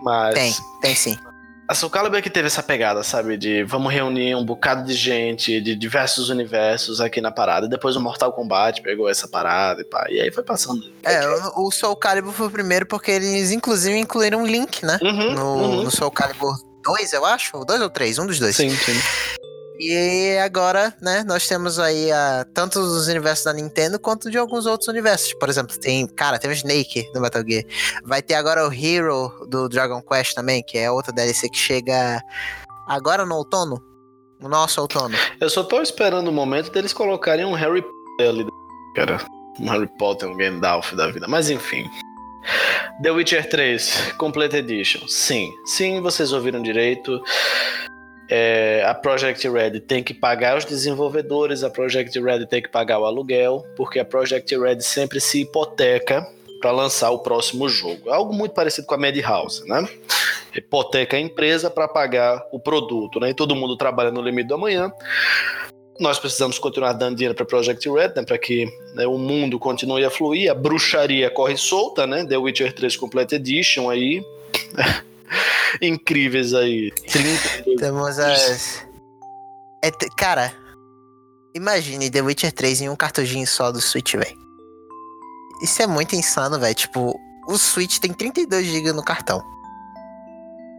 Mas. 0.01 0.33
Tem, 0.33 0.53
tem 0.81 0.95
sim. 0.95 1.17
A 1.67 1.75
Soul 1.75 1.91
Calibur 1.91 2.17
é 2.17 2.21
que 2.21 2.31
teve 2.31 2.47
essa 2.47 2.61
pegada, 2.61 3.03
sabe? 3.03 3.37
De 3.37 3.63
vamos 3.63 3.93
reunir 3.93 4.35
um 4.35 4.43
bocado 4.43 4.85
de 4.85 4.93
gente 4.93 5.61
de 5.61 5.75
diversos 5.75 6.29
universos 6.29 6.99
aqui 6.99 7.21
na 7.21 7.31
parada. 7.31 7.67
E 7.67 7.69
depois 7.69 7.95
o 7.95 8.01
Mortal 8.01 8.33
Kombat 8.33 8.81
pegou 8.81 9.07
essa 9.07 9.27
parada 9.27 9.81
e 9.81 9.85
pá. 9.85 10.07
E 10.09 10.19
aí 10.19 10.31
foi 10.31 10.43
passando. 10.43 10.83
É, 11.03 11.25
o, 11.55 11.67
o 11.67 11.71
Soul 11.71 11.95
Calibur 11.95 12.33
foi 12.33 12.47
o 12.47 12.51
primeiro 12.51 12.87
porque 12.87 13.11
eles 13.11 13.51
inclusive 13.51 13.95
incluíram 13.97 14.41
um 14.41 14.47
link, 14.47 14.83
né? 14.83 14.99
Uhum, 15.01 15.33
no, 15.33 15.55
uhum. 15.55 15.83
no 15.83 15.91
Soul 15.91 16.11
Calibur 16.11 16.57
2, 16.83 17.13
eu 17.13 17.23
acho. 17.23 17.63
Dois 17.63 17.81
ou 17.81 17.89
três, 17.89 18.17
um 18.17 18.25
dos 18.25 18.39
dois. 18.39 18.55
Sim, 18.55 18.69
sim. 18.71 18.99
E 19.85 20.37
agora, 20.37 20.95
né, 21.01 21.25
nós 21.25 21.45
temos 21.45 21.77
aí 21.77 22.09
a, 22.09 22.45
tanto 22.53 22.79
os 22.79 23.09
universos 23.09 23.43
da 23.43 23.51
Nintendo 23.51 23.99
quanto 23.99 24.31
de 24.31 24.37
alguns 24.37 24.65
outros 24.65 24.87
universos. 24.87 25.33
Por 25.33 25.49
exemplo, 25.49 25.77
tem, 25.77 26.07
cara, 26.07 26.39
tem 26.39 26.49
o 26.49 26.53
Snake 26.53 27.11
do 27.13 27.19
Metal 27.19 27.43
Gear. 27.45 27.65
Vai 28.05 28.21
ter 28.21 28.35
agora 28.35 28.65
o 28.65 28.71
Hero 28.71 29.45
do 29.49 29.67
Dragon 29.67 30.01
Quest 30.01 30.35
também, 30.35 30.63
que 30.63 30.77
é 30.77 30.89
outra 30.89 31.11
DLC 31.11 31.49
que 31.49 31.57
chega 31.57 32.21
agora 32.87 33.25
no 33.25 33.35
outono. 33.35 33.83
No 34.39 34.47
nosso 34.47 34.79
outono. 34.79 35.15
Eu 35.41 35.49
só 35.49 35.63
tô 35.63 35.81
esperando 35.81 36.29
o 36.29 36.33
momento 36.33 36.71
deles 36.71 36.93
colocarem 36.93 37.43
um 37.43 37.53
Harry 37.53 37.81
Potter 37.81 38.29
ali, 38.29 38.47
cara. 38.95 39.17
Um 39.59 39.69
Harry 39.69 39.89
Potter, 39.99 40.29
um 40.29 40.37
Gandalf 40.37 40.93
da 40.93 41.07
vida. 41.07 41.27
Mas 41.27 41.49
enfim. 41.49 41.89
The 43.01 43.11
Witcher 43.11 43.49
3 43.49 44.13
Complete 44.17 44.55
Edition. 44.55 45.05
Sim, 45.07 45.51
sim, 45.65 45.99
vocês 45.99 46.31
ouviram 46.31 46.61
direito. 46.61 47.21
É, 48.29 48.83
a 48.87 48.93
Project 48.93 49.47
Red 49.49 49.81
tem 49.81 50.01
que 50.01 50.13
pagar 50.13 50.57
os 50.57 50.65
desenvolvedores, 50.65 51.63
a 51.63 51.69
Project 51.69 52.19
Red 52.19 52.45
tem 52.45 52.61
que 52.61 52.69
pagar 52.69 52.99
o 52.99 53.05
aluguel, 53.05 53.65
porque 53.75 53.99
a 53.99 54.05
Project 54.05 54.57
Red 54.57 54.81
sempre 54.81 55.19
se 55.19 55.41
hipoteca 55.41 56.25
para 56.61 56.71
lançar 56.71 57.11
o 57.11 57.19
próximo 57.19 57.67
jogo. 57.67 58.09
Algo 58.09 58.33
muito 58.33 58.53
parecido 58.53 58.87
com 58.87 58.95
a 58.95 58.97
Madhouse, 58.97 59.67
né? 59.67 59.85
Hipoteca 60.55 61.17
a 61.17 61.19
empresa 61.19 61.69
para 61.69 61.87
pagar 61.89 62.41
o 62.53 62.59
produto, 62.59 63.19
né? 63.19 63.31
E 63.31 63.33
todo 63.33 63.55
mundo 63.55 63.75
trabalha 63.75 64.11
no 64.11 64.21
limite 64.21 64.47
do 64.47 64.55
amanhã. 64.55 64.91
Nós 65.99 66.17
precisamos 66.17 66.57
continuar 66.57 66.93
dando 66.93 67.17
dinheiro 67.17 67.35
para 67.35 67.45
Project 67.45 67.87
Red, 67.89 68.13
né, 68.15 68.23
para 68.23 68.37
que 68.37 68.65
né, 68.95 69.05
o 69.05 69.17
mundo 69.17 69.59
continue 69.59 70.03
a 70.03 70.09
fluir. 70.09 70.49
A 70.49 70.55
bruxaria 70.55 71.29
corre 71.29 71.55
solta, 71.57 72.07
né? 72.07 72.25
The 72.25 72.37
Witcher 72.37 72.73
3 72.73 72.95
Complete 72.95 73.35
Edition 73.35 73.89
aí. 73.89 74.23
incríveis 75.81 76.53
aí. 76.53 76.91
30. 76.91 77.79
Temos 77.79 78.19
as. 78.19 78.85
É, 79.83 79.91
t- 79.91 80.07
cara, 80.17 80.53
imagine 81.55 82.09
The 82.09 82.21
Witcher 82.21 82.51
3 82.51 82.81
em 82.81 82.89
um 82.89 82.95
cartuginho 82.95 83.45
só 83.47 83.71
do 83.71 83.81
Switch, 83.81 84.13
velho. 84.13 84.37
Isso 85.61 85.81
é 85.81 85.87
muito 85.87 86.15
insano, 86.15 86.59
velho. 86.59 86.75
Tipo, 86.75 87.19
o 87.47 87.57
Switch 87.57 87.99
tem 87.99 88.13
32 88.13 88.65
GB 88.65 88.93
no 88.93 89.03
cartão. 89.03 89.41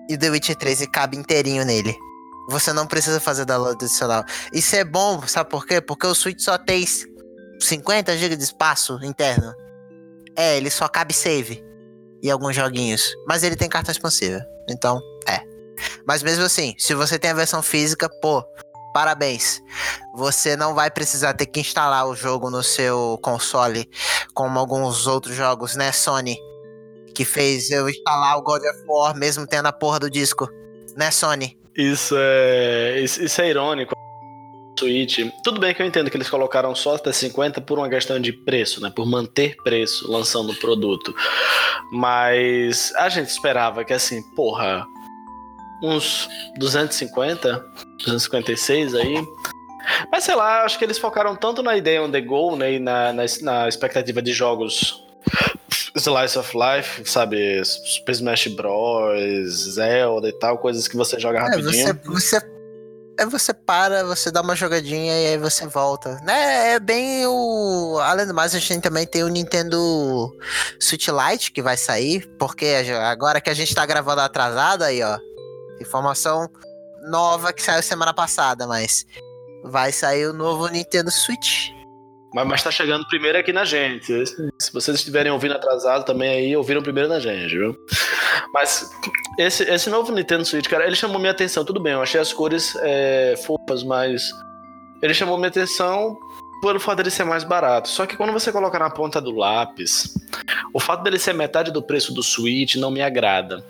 E 0.09 0.15
o 0.15 0.19
The 0.19 0.31
Witcher 0.31 0.57
3 0.57 0.87
cabe 0.87 1.17
inteirinho 1.17 1.65
nele. 1.65 1.97
Você 2.51 2.73
não 2.73 2.87
precisa 2.87 3.19
fazer 3.21 3.47
download 3.47 3.83
adicional. 3.83 4.23
Isso 4.53 4.77
é 4.77 4.85
bom, 4.85 5.27
sabe 5.27 5.49
por 5.49 5.67
quê? 5.67 5.81
Porque 5.81 6.07
o 6.07 6.15
Switch 6.15 6.41
só 6.41 6.59
tem 6.59 6.85
50 7.61 8.17
GB 8.17 8.37
de 8.37 8.45
espaço 8.45 8.99
interno. 9.03 9.55
É, 10.37 10.57
ele 10.59 10.69
só 10.69 10.87
cabe 10.89 11.15
save 11.15 11.65
e 12.25 12.31
alguns 12.31 12.57
joguinhos. 12.57 13.15
Mas 13.29 13.43
ele 13.43 13.55
tem 13.55 13.69
cartão 13.69 13.93
expansível. 13.93 14.41
Então, 14.69 14.99
é. 15.29 15.43
Mas 16.07 16.23
mesmo 16.23 16.43
assim, 16.43 16.75
se 16.79 16.95
você 16.95 17.19
tem 17.19 17.31
a 17.31 17.35
versão 17.35 17.63
física, 17.63 18.09
pô, 18.23 18.43
parabéns. 18.95 19.61
Você 20.17 20.57
não 20.57 20.75
vai 20.75 20.91
precisar 20.91 21.35
ter 21.35 21.45
que 21.45 21.61
instalar 21.61 22.09
o 22.09 22.17
jogo 22.17 22.49
no 22.49 22.63
seu 22.63 23.19
console, 23.23 23.89
como 24.33 24.59
alguns 24.59 25.07
outros 25.07 25.37
jogos, 25.37 25.77
né, 25.77 25.93
Sony? 25.93 26.39
Que 27.15 27.27
fez 27.27 27.71
eu 27.71 27.91
instalar 27.91 28.39
o 28.39 28.43
God 28.43 28.63
of 28.63 28.85
War 28.89 29.15
mesmo 29.15 29.47
tendo 29.47 29.67
a 29.67 29.73
porra 29.73 30.01
do 30.01 30.11
disco. 30.11 30.49
Né, 30.97 31.11
Sony? 31.11 31.59
Isso 31.77 32.15
é, 32.17 33.01
isso 33.01 33.43
é 33.43 33.51
irônico. 33.51 33.95
Switch. 34.79 35.19
Tudo 35.43 35.61
bem 35.61 35.75
que 35.75 35.83
eu 35.83 35.87
entendo 35.87 36.11
que 36.11 36.17
eles 36.17 36.29
colocaram 36.29 36.75
só 36.75 36.97
até 36.97 37.13
50 37.13 37.61
por 37.61 37.79
uma 37.79 37.89
questão 37.89 38.21
de 38.21 38.33
preço, 38.33 38.81
né? 38.81 38.91
Por 38.95 39.07
manter 39.07 39.57
preço 39.63 40.11
lançando 40.11 40.53
o 40.53 40.57
produto. 40.57 41.15
Mas 41.93 42.93
a 42.97 43.09
gente 43.09 43.29
esperava 43.29 43.85
que 43.85 43.93
assim, 43.93 44.23
porra, 44.35 44.87
uns 45.83 46.29
250, 46.59 47.65
256 47.99 48.95
aí. 48.95 49.25
Mas 50.11 50.25
sei 50.25 50.35
lá, 50.35 50.65
acho 50.65 50.79
que 50.79 50.85
eles 50.85 50.99
focaram 50.99 51.37
tanto 51.37 51.63
na 51.63 51.77
ideia 51.77 52.03
on 52.03 52.11
the 52.11 52.21
go, 52.21 52.57
né? 52.57 52.75
E 52.75 52.79
na, 52.79 53.13
na, 53.13 53.23
na 53.43 53.69
expectativa 53.69 54.21
de 54.23 54.33
jogos 54.33 55.03
Slice 55.97 56.39
of 56.39 56.53
Life, 56.57 57.09
sabe? 57.09 57.63
Super 57.65 58.13
Smash 58.13 58.49
Bros, 58.49 59.53
Zelda 59.75 60.29
e 60.29 60.33
tal, 60.33 60.59
coisas 60.59 60.89
que 60.89 60.97
você 60.97 61.21
joga 61.21 61.39
É, 61.39 61.43
rapidinho. 61.43 61.71
você, 61.73 61.93
você, 62.39 62.54
é, 63.19 63.27
você 63.27 63.53
para, 63.53 64.05
você 64.05 64.31
dá 64.31 64.41
uma 64.41 64.57
jogadinha 64.57 65.13
e 65.13 65.27
aí 65.29 65.39
você 65.39 65.67
volta. 65.67 66.21
Né? 66.23 66.75
É 66.75 66.81
bem 66.81 67.27
o. 67.27 67.99
Além 68.03 68.27
do 68.27 68.35
mais, 68.35 68.55
a 68.55 68.59
gente 68.59 68.81
também 68.81 69.07
tem 69.07 69.23
o 69.23 69.29
Nintendo 69.29 70.37
Switch 70.81 71.09
Lite 71.09 71.53
que 71.53 71.63
vai 71.63 71.77
sair, 71.77 72.27
porque 72.39 72.67
agora 73.05 73.41
que 73.41 73.51
a 73.51 73.55
gente 73.55 73.75
tá 73.75 73.85
gravando 73.87 74.21
atrasado 74.21 74.83
aí, 74.83 75.03
ó. 75.03 75.19
Informação 75.81 76.49
nova 77.09 77.53
que 77.53 77.63
saiu 77.63 77.83
semana 77.83 78.15
passada, 78.15 78.67
mas 78.67 79.07
vai 79.65 79.93
sair 79.93 80.27
o 80.27 80.33
novo 80.33 80.69
Nintendo 80.69 81.11
Switch. 81.11 81.71
Mas, 82.35 82.47
mas 82.49 82.63
tá 82.65 82.71
chegando 82.71 83.07
primeiro 83.07 83.39
aqui 83.39 83.53
na 83.53 83.65
gente. 83.65 84.27
Se 84.59 84.73
vocês 84.73 84.99
estiverem 84.99 85.31
ouvindo 85.31 85.55
atrasado 85.55 86.05
também 86.05 86.29
aí, 86.29 86.57
ouviram 86.57 86.83
primeiro 86.83 87.09
na 87.09 87.21
gente, 87.21 87.57
viu? 87.57 87.77
Mas 88.53 88.91
esse, 89.39 89.63
esse 89.63 89.89
novo 89.89 90.13
Nintendo 90.13 90.45
Switch, 90.45 90.69
cara, 90.69 90.85
ele 90.85 90.97
chamou 90.97 91.21
minha 91.21 91.31
atenção. 91.31 91.65
Tudo 91.65 91.81
bem, 91.81 91.93
eu 91.93 92.03
achei 92.03 92.21
as 92.21 92.33
cores 92.33 92.75
é, 92.83 93.35
fofas, 93.47 93.85
mas 93.85 94.33
ele 95.01 95.15
chamou 95.15 95.37
minha 95.37 95.49
atenção 95.49 96.19
pelo 96.61 96.81
fato 96.81 96.97
dele 96.97 97.11
ser 97.11 97.25
mais 97.25 97.45
barato. 97.45 97.89
Só 97.89 98.05
que 98.05 98.17
quando 98.17 98.33
você 98.33 98.51
coloca 98.51 98.79
na 98.81 98.91
ponta 98.91 99.21
do 99.21 99.31
lápis, 99.31 100.13
o 100.73 100.81
fato 100.81 101.05
dele 101.05 101.21
ser 101.21 101.35
metade 101.35 101.71
do 101.71 101.83
preço 101.83 102.13
do 102.13 102.23
Switch 102.23 102.75
não 102.75 102.91
me 102.91 103.01
agrada. 103.01 103.65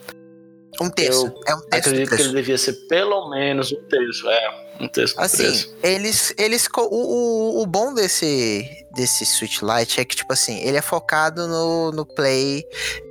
Um 0.80 0.90
terço. 0.90 1.26
Eu 1.26 1.40
é 1.46 1.54
um 1.54 1.60
terço 1.60 1.88
Acredito 1.88 2.16
que 2.16 2.22
ele 2.22 2.32
devia 2.32 2.58
ser 2.58 2.72
pelo 2.88 3.30
menos 3.30 3.72
um 3.72 3.82
terço. 3.88 4.28
É, 4.28 4.66
um 4.80 4.88
terço 4.88 5.20
Assim, 5.20 5.44
preço. 5.44 5.76
eles. 5.82 6.34
eles 6.36 6.68
o, 6.76 6.80
o, 6.80 7.62
o 7.62 7.66
bom 7.66 7.94
desse, 7.94 8.68
desse 8.94 9.24
Switch 9.24 9.60
Lite 9.62 10.00
é 10.00 10.04
que, 10.04 10.16
tipo 10.16 10.32
assim, 10.32 10.60
ele 10.60 10.76
é 10.76 10.82
focado 10.82 11.46
no, 11.46 11.92
no 11.92 12.06
Play 12.06 12.64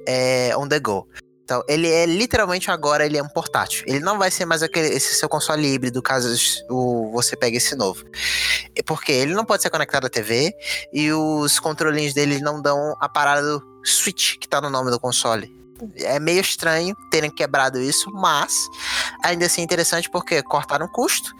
é, 0.07 0.55
on 0.57 0.67
the 0.67 0.79
go. 0.79 1.07
Então, 1.43 1.61
ele 1.67 1.89
é 1.89 2.05
literalmente 2.05 2.71
agora 2.71 3.05
ele 3.05 3.17
é 3.17 3.21
um 3.21 3.27
portátil. 3.27 3.83
Ele 3.85 3.99
não 3.99 4.17
vai 4.17 4.31
ser 4.31 4.45
mais 4.45 4.63
aquele, 4.63 4.87
esse 4.87 5.13
seu 5.13 5.27
console 5.27 5.67
híbrido 5.67 6.01
caso 6.01 6.33
o, 6.69 7.11
você 7.11 7.35
pegue 7.35 7.57
esse 7.57 7.75
novo. 7.75 8.05
É 8.75 8.81
Porque 8.81 9.11
ele 9.11 9.33
não 9.33 9.43
pode 9.43 9.61
ser 9.61 9.69
conectado 9.69 10.05
à 10.05 10.09
TV 10.09 10.53
e 10.91 11.11
os 11.11 11.59
controlinhos 11.59 12.13
dele 12.13 12.39
não 12.39 12.61
dão 12.61 12.95
a 12.99 13.09
parada 13.09 13.41
do 13.41 13.61
Switch 13.83 14.37
que 14.37 14.47
tá 14.47 14.61
no 14.61 14.69
nome 14.69 14.89
do 14.89 14.99
console. 14.99 15.62
É 15.97 16.19
meio 16.19 16.41
estranho 16.41 16.95
terem 17.09 17.31
quebrado 17.31 17.79
isso, 17.79 18.11
mas 18.11 18.67
ainda 19.23 19.45
assim 19.45 19.61
é 19.61 19.63
interessante 19.63 20.09
porque 20.09 20.41
cortaram 20.43 20.87
custo 20.87 21.33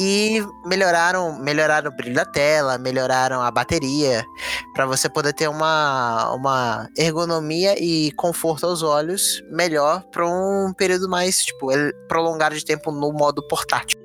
e 0.00 0.42
melhoraram, 0.64 1.38
melhoraram 1.38 1.90
o 1.90 1.94
brilho 1.94 2.14
da 2.14 2.24
tela, 2.24 2.78
melhoraram 2.78 3.42
a 3.42 3.50
bateria, 3.50 4.24
para 4.72 4.86
você 4.86 5.10
poder 5.10 5.34
ter 5.34 5.46
uma, 5.46 6.32
uma 6.32 6.88
ergonomia 6.96 7.74
e 7.78 8.10
conforto 8.12 8.64
aos 8.64 8.82
olhos 8.82 9.42
melhor 9.50 10.02
para 10.10 10.26
um 10.26 10.72
período 10.72 11.06
mais 11.06 11.44
tipo 11.44 11.68
prolongado 12.08 12.54
de 12.54 12.64
tempo 12.64 12.90
no 12.90 13.12
modo 13.12 13.46
portátil. 13.46 14.00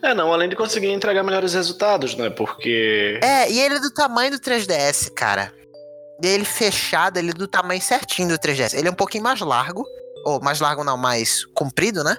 É, 0.00 0.14
não, 0.14 0.32
além 0.32 0.48
de 0.48 0.54
conseguir 0.54 0.90
entregar 0.90 1.24
melhores 1.24 1.54
resultados, 1.54 2.16
né? 2.16 2.30
Porque. 2.30 3.18
É, 3.22 3.50
e 3.50 3.60
ele 3.60 3.76
é 3.76 3.80
do 3.80 3.92
tamanho 3.92 4.32
do 4.32 4.38
3DS, 4.38 5.12
cara. 5.14 5.52
Ele 6.22 6.44
fechado, 6.44 7.18
ele 7.18 7.30
é 7.30 7.34
do 7.34 7.46
tamanho 7.46 7.80
certinho 7.80 8.28
do 8.28 8.38
3DS. 8.38 8.74
Ele 8.74 8.88
é 8.88 8.90
um 8.90 8.94
pouquinho 8.94 9.24
mais 9.24 9.40
largo, 9.40 9.84
ou 10.24 10.40
mais 10.40 10.60
largo 10.60 10.84
não, 10.84 10.96
mais 10.96 11.44
comprido, 11.46 12.02
né? 12.02 12.16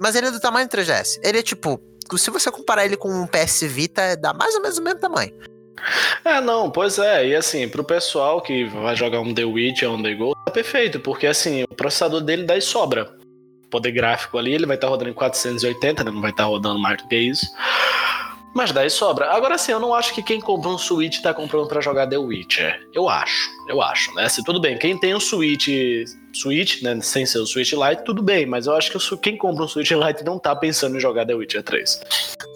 Mas 0.00 0.14
ele 0.14 0.26
é 0.26 0.30
do 0.30 0.40
tamanho 0.40 0.68
do 0.68 0.76
3DS. 0.76 1.20
Ele 1.22 1.38
é 1.38 1.42
tipo, 1.42 1.80
se 2.16 2.30
você 2.30 2.50
comparar 2.50 2.84
ele 2.84 2.96
com 2.96 3.08
um 3.08 3.26
PS 3.26 3.62
Vita, 3.62 4.16
dá 4.16 4.32
mais 4.32 4.54
ou 4.54 4.62
menos 4.62 4.78
o 4.78 4.82
mesmo 4.82 5.00
tamanho. 5.00 5.32
É, 6.24 6.40
não, 6.40 6.70
pois 6.70 6.98
é. 6.98 7.26
E 7.26 7.34
assim, 7.34 7.68
pro 7.68 7.84
pessoal 7.84 8.40
que 8.40 8.64
vai 8.64 8.94
jogar 8.94 9.20
um 9.20 9.34
The 9.34 9.44
Witch 9.44 9.82
ou 9.82 9.94
um 9.94 10.02
The 10.02 10.14
Go, 10.14 10.34
tá 10.44 10.50
perfeito, 10.50 11.00
porque 11.00 11.26
assim, 11.26 11.64
o 11.64 11.74
processador 11.74 12.20
dele 12.20 12.44
dá 12.44 12.56
e 12.56 12.62
sobra. 12.62 13.10
Poder 13.70 13.90
gráfico 13.90 14.38
ali, 14.38 14.52
ele 14.52 14.66
vai 14.66 14.76
estar 14.76 14.86
tá 14.86 14.90
rodando 14.90 15.10
em 15.10 15.14
480, 15.14 16.04
né? 16.04 16.10
não 16.10 16.20
vai 16.20 16.30
estar 16.30 16.44
tá 16.44 16.48
rodando 16.48 16.78
mais 16.78 16.98
do 16.98 17.08
que 17.08 17.16
isso. 17.16 17.46
Mas 18.54 18.70
daí 18.70 18.90
sobra. 18.90 19.30
Agora 19.30 19.56
sim, 19.56 19.72
eu 19.72 19.80
não 19.80 19.94
acho 19.94 20.14
que 20.14 20.22
quem 20.22 20.40
compra 20.40 20.68
um 20.70 20.78
Switch 20.78 21.20
tá 21.20 21.32
comprando 21.32 21.66
para 21.66 21.80
jogar 21.80 22.06
The 22.06 22.18
Witcher. 22.18 22.86
Eu 22.92 23.08
acho, 23.08 23.50
eu 23.68 23.80
acho, 23.80 24.14
né? 24.14 24.28
Se 24.28 24.44
tudo 24.44 24.60
bem, 24.60 24.78
quem 24.78 24.98
tem 24.98 25.14
um 25.14 25.20
Switch, 25.20 25.68
Switch, 26.34 26.82
né, 26.82 26.98
sem 27.00 27.24
ser 27.24 27.38
o 27.38 27.46
Switch 27.46 27.72
Lite, 27.72 28.04
tudo 28.04 28.22
bem, 28.22 28.46
mas 28.46 28.66
eu 28.66 28.74
acho 28.74 28.90
que 28.90 29.16
quem 29.18 29.36
compra 29.36 29.64
um 29.64 29.68
Switch 29.68 29.90
Lite 29.90 30.24
não 30.24 30.38
tá 30.38 30.54
pensando 30.54 30.96
em 30.96 31.00
jogar 31.00 31.26
The 31.26 31.34
Witcher 31.34 31.62
3. 31.62 32.00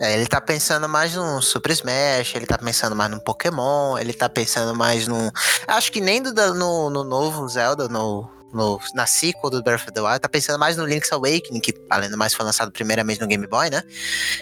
É, 0.00 0.14
ele 0.14 0.26
tá 0.26 0.40
pensando 0.40 0.88
mais 0.88 1.14
no 1.14 1.40
Super 1.40 1.72
Smash, 1.72 2.34
ele 2.34 2.46
tá 2.46 2.58
pensando 2.58 2.94
mais 2.94 3.10
no 3.10 3.20
Pokémon, 3.20 3.96
ele 3.98 4.12
tá 4.12 4.28
pensando 4.28 4.74
mais 4.74 5.08
no. 5.08 5.32
Acho 5.66 5.90
que 5.90 6.00
nem 6.00 6.22
do, 6.22 6.32
no, 6.54 6.90
no 6.90 7.04
novo 7.04 7.48
Zelda, 7.48 7.88
no 7.88 8.28
no, 8.52 8.80
na 8.94 9.06
sequel 9.06 9.50
do 9.50 9.62
Breath 9.62 9.82
of 9.82 9.92
the 9.92 10.00
Wild, 10.00 10.20
tá 10.20 10.28
pensando 10.28 10.58
mais 10.58 10.76
no 10.76 10.86
Link's 10.86 11.12
Awakening, 11.12 11.60
que 11.60 11.74
além 11.90 12.10
do 12.10 12.16
mais 12.16 12.34
foi 12.34 12.44
lançado 12.44 12.70
primeiramente 12.70 13.20
no 13.20 13.26
Game 13.26 13.46
Boy, 13.46 13.70
né? 13.70 13.82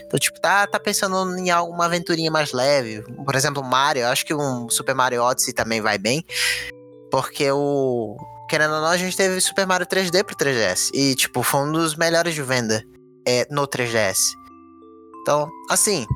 Então, 0.06 0.18
tipo, 0.18 0.40
tá, 0.40 0.66
tá 0.66 0.78
pensando 0.78 1.36
em 1.38 1.50
alguma 1.50 1.86
aventurinha 1.86 2.30
mais 2.30 2.52
leve. 2.52 3.02
Por 3.24 3.34
exemplo, 3.34 3.62
Mario, 3.62 4.06
acho 4.06 4.24
que 4.24 4.34
um 4.34 4.68
Super 4.68 4.94
Mario 4.94 5.22
Odyssey 5.22 5.52
também 5.52 5.80
vai 5.80 5.98
bem. 5.98 6.24
Porque 7.10 7.50
o. 7.50 8.16
Querendo 8.48 8.74
ou 8.74 8.80
não, 8.80 8.88
a 8.88 8.96
gente 8.96 9.16
teve 9.16 9.40
Super 9.40 9.66
Mario 9.66 9.86
3D 9.86 10.22
pro 10.22 10.36
3DS. 10.36 10.90
E, 10.92 11.14
tipo, 11.14 11.42
foi 11.42 11.60
um 11.60 11.72
dos 11.72 11.96
melhores 11.96 12.34
de 12.34 12.42
venda 12.42 12.84
é, 13.26 13.46
no 13.50 13.66
3DS. 13.66 14.18
Então, 15.22 15.48
assim, 15.70 16.06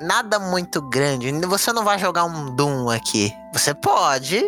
nada 0.00 0.38
muito 0.38 0.82
grande. 0.82 1.30
Você 1.46 1.72
não 1.72 1.84
vai 1.84 1.98
jogar 1.98 2.24
um 2.24 2.54
Doom 2.54 2.90
aqui. 2.90 3.32
Você 3.52 3.72
pode. 3.72 4.42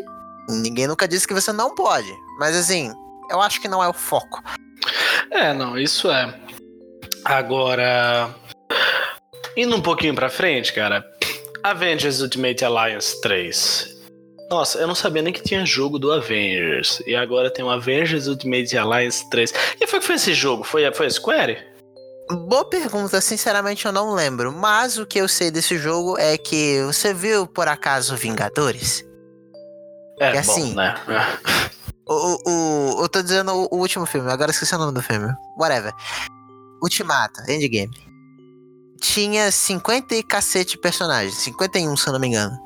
Ninguém 0.48 0.86
nunca 0.86 1.06
disse 1.06 1.26
que 1.26 1.34
você 1.34 1.52
não 1.52 1.74
pode. 1.74 2.12
Mas 2.38 2.56
assim, 2.56 2.92
eu 3.30 3.40
acho 3.40 3.60
que 3.60 3.68
não 3.68 3.82
é 3.82 3.88
o 3.88 3.92
foco. 3.92 4.42
É, 5.30 5.52
não, 5.52 5.78
isso 5.78 6.10
é. 6.10 6.34
Agora, 7.24 8.34
indo 9.56 9.74
um 9.76 9.82
pouquinho 9.82 10.14
pra 10.14 10.28
frente, 10.28 10.72
cara. 10.72 11.04
Avengers 11.62 12.20
Ultimate 12.20 12.64
Alliance 12.64 13.20
3. 13.20 13.96
Nossa, 14.48 14.78
eu 14.78 14.86
não 14.86 14.94
sabia 14.94 15.22
nem 15.22 15.32
que 15.32 15.42
tinha 15.42 15.66
jogo 15.66 15.98
do 15.98 16.12
Avengers. 16.12 17.02
E 17.04 17.16
agora 17.16 17.50
tem 17.50 17.64
o 17.64 17.70
Avengers 17.70 18.28
Ultimate 18.28 18.78
Alliance 18.78 19.28
3. 19.28 19.52
E 19.80 19.86
foi 19.86 19.98
que 19.98 20.06
foi 20.06 20.14
esse 20.14 20.32
jogo? 20.34 20.62
Foi, 20.62 20.90
foi 20.92 21.06
a 21.06 21.10
Square? 21.10 21.58
Boa 22.30 22.64
pergunta, 22.64 23.20
sinceramente 23.20 23.86
eu 23.86 23.92
não 23.92 24.14
lembro. 24.14 24.52
Mas 24.52 24.98
o 24.98 25.06
que 25.06 25.18
eu 25.18 25.26
sei 25.26 25.50
desse 25.50 25.76
jogo 25.78 26.16
é 26.18 26.38
que 26.38 26.82
você 26.84 27.12
viu 27.12 27.46
por 27.46 27.66
acaso 27.66 28.16
Vingadores? 28.16 29.04
É, 30.20 30.32
que, 30.32 30.38
assim, 30.38 30.68
bom, 30.68 30.76
né? 30.76 30.94
O, 32.08 32.38
o, 32.48 33.02
eu 33.02 33.08
tô 33.08 33.20
dizendo 33.20 33.52
o, 33.52 33.68
o, 33.72 33.78
último 33.78 34.06
filme, 34.06 34.30
agora 34.30 34.52
esqueci 34.52 34.74
o 34.74 34.78
nome 34.78 34.92
do 34.92 35.02
filme. 35.02 35.32
Whatever. 35.58 35.92
Ultimato, 36.80 37.40
Endgame. 37.50 37.90
Tinha 39.00 39.50
50 39.50 40.14
e 40.14 40.22
cacete 40.22 40.78
personagens. 40.78 41.34
51, 41.38 41.96
se 41.96 42.06
eu 42.06 42.12
não 42.12 42.20
me 42.20 42.28
engano. 42.28 42.56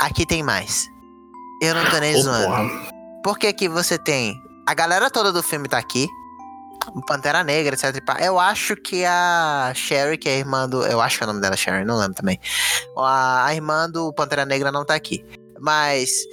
Aqui 0.00 0.24
tem 0.24 0.42
mais. 0.42 0.86
Eu 1.60 1.74
não 1.74 1.84
tô 1.90 1.98
nem 1.98 2.14
oh, 2.14 2.22
zoando. 2.22 2.46
Porra. 2.46 2.92
Porque 3.24 3.46
aqui 3.48 3.68
você 3.68 3.98
tem. 3.98 4.40
A 4.66 4.72
galera 4.72 5.10
toda 5.10 5.32
do 5.32 5.42
filme 5.42 5.68
tá 5.68 5.78
aqui. 5.78 6.08
Pantera 7.06 7.44
Negra, 7.44 7.74
etc. 7.74 8.02
Eu 8.20 8.38
acho 8.38 8.76
que 8.76 9.04
a 9.04 9.72
Sherry, 9.74 10.16
que 10.16 10.28
é 10.28 10.34
a 10.34 10.38
irmã 10.38 10.68
do. 10.68 10.86
Eu 10.86 11.00
acho 11.00 11.18
que 11.18 11.24
é 11.24 11.26
o 11.26 11.28
nome 11.28 11.40
dela 11.40 11.56
Sherry, 11.56 11.84
não 11.84 11.98
lembro 11.98 12.14
também. 12.14 12.38
A, 12.96 13.46
a 13.46 13.54
irmã 13.54 13.90
do 13.90 14.12
Pantera 14.12 14.46
Negra 14.46 14.72
não 14.72 14.84
tá 14.84 14.94
aqui. 14.94 15.24
Mas 15.60 16.24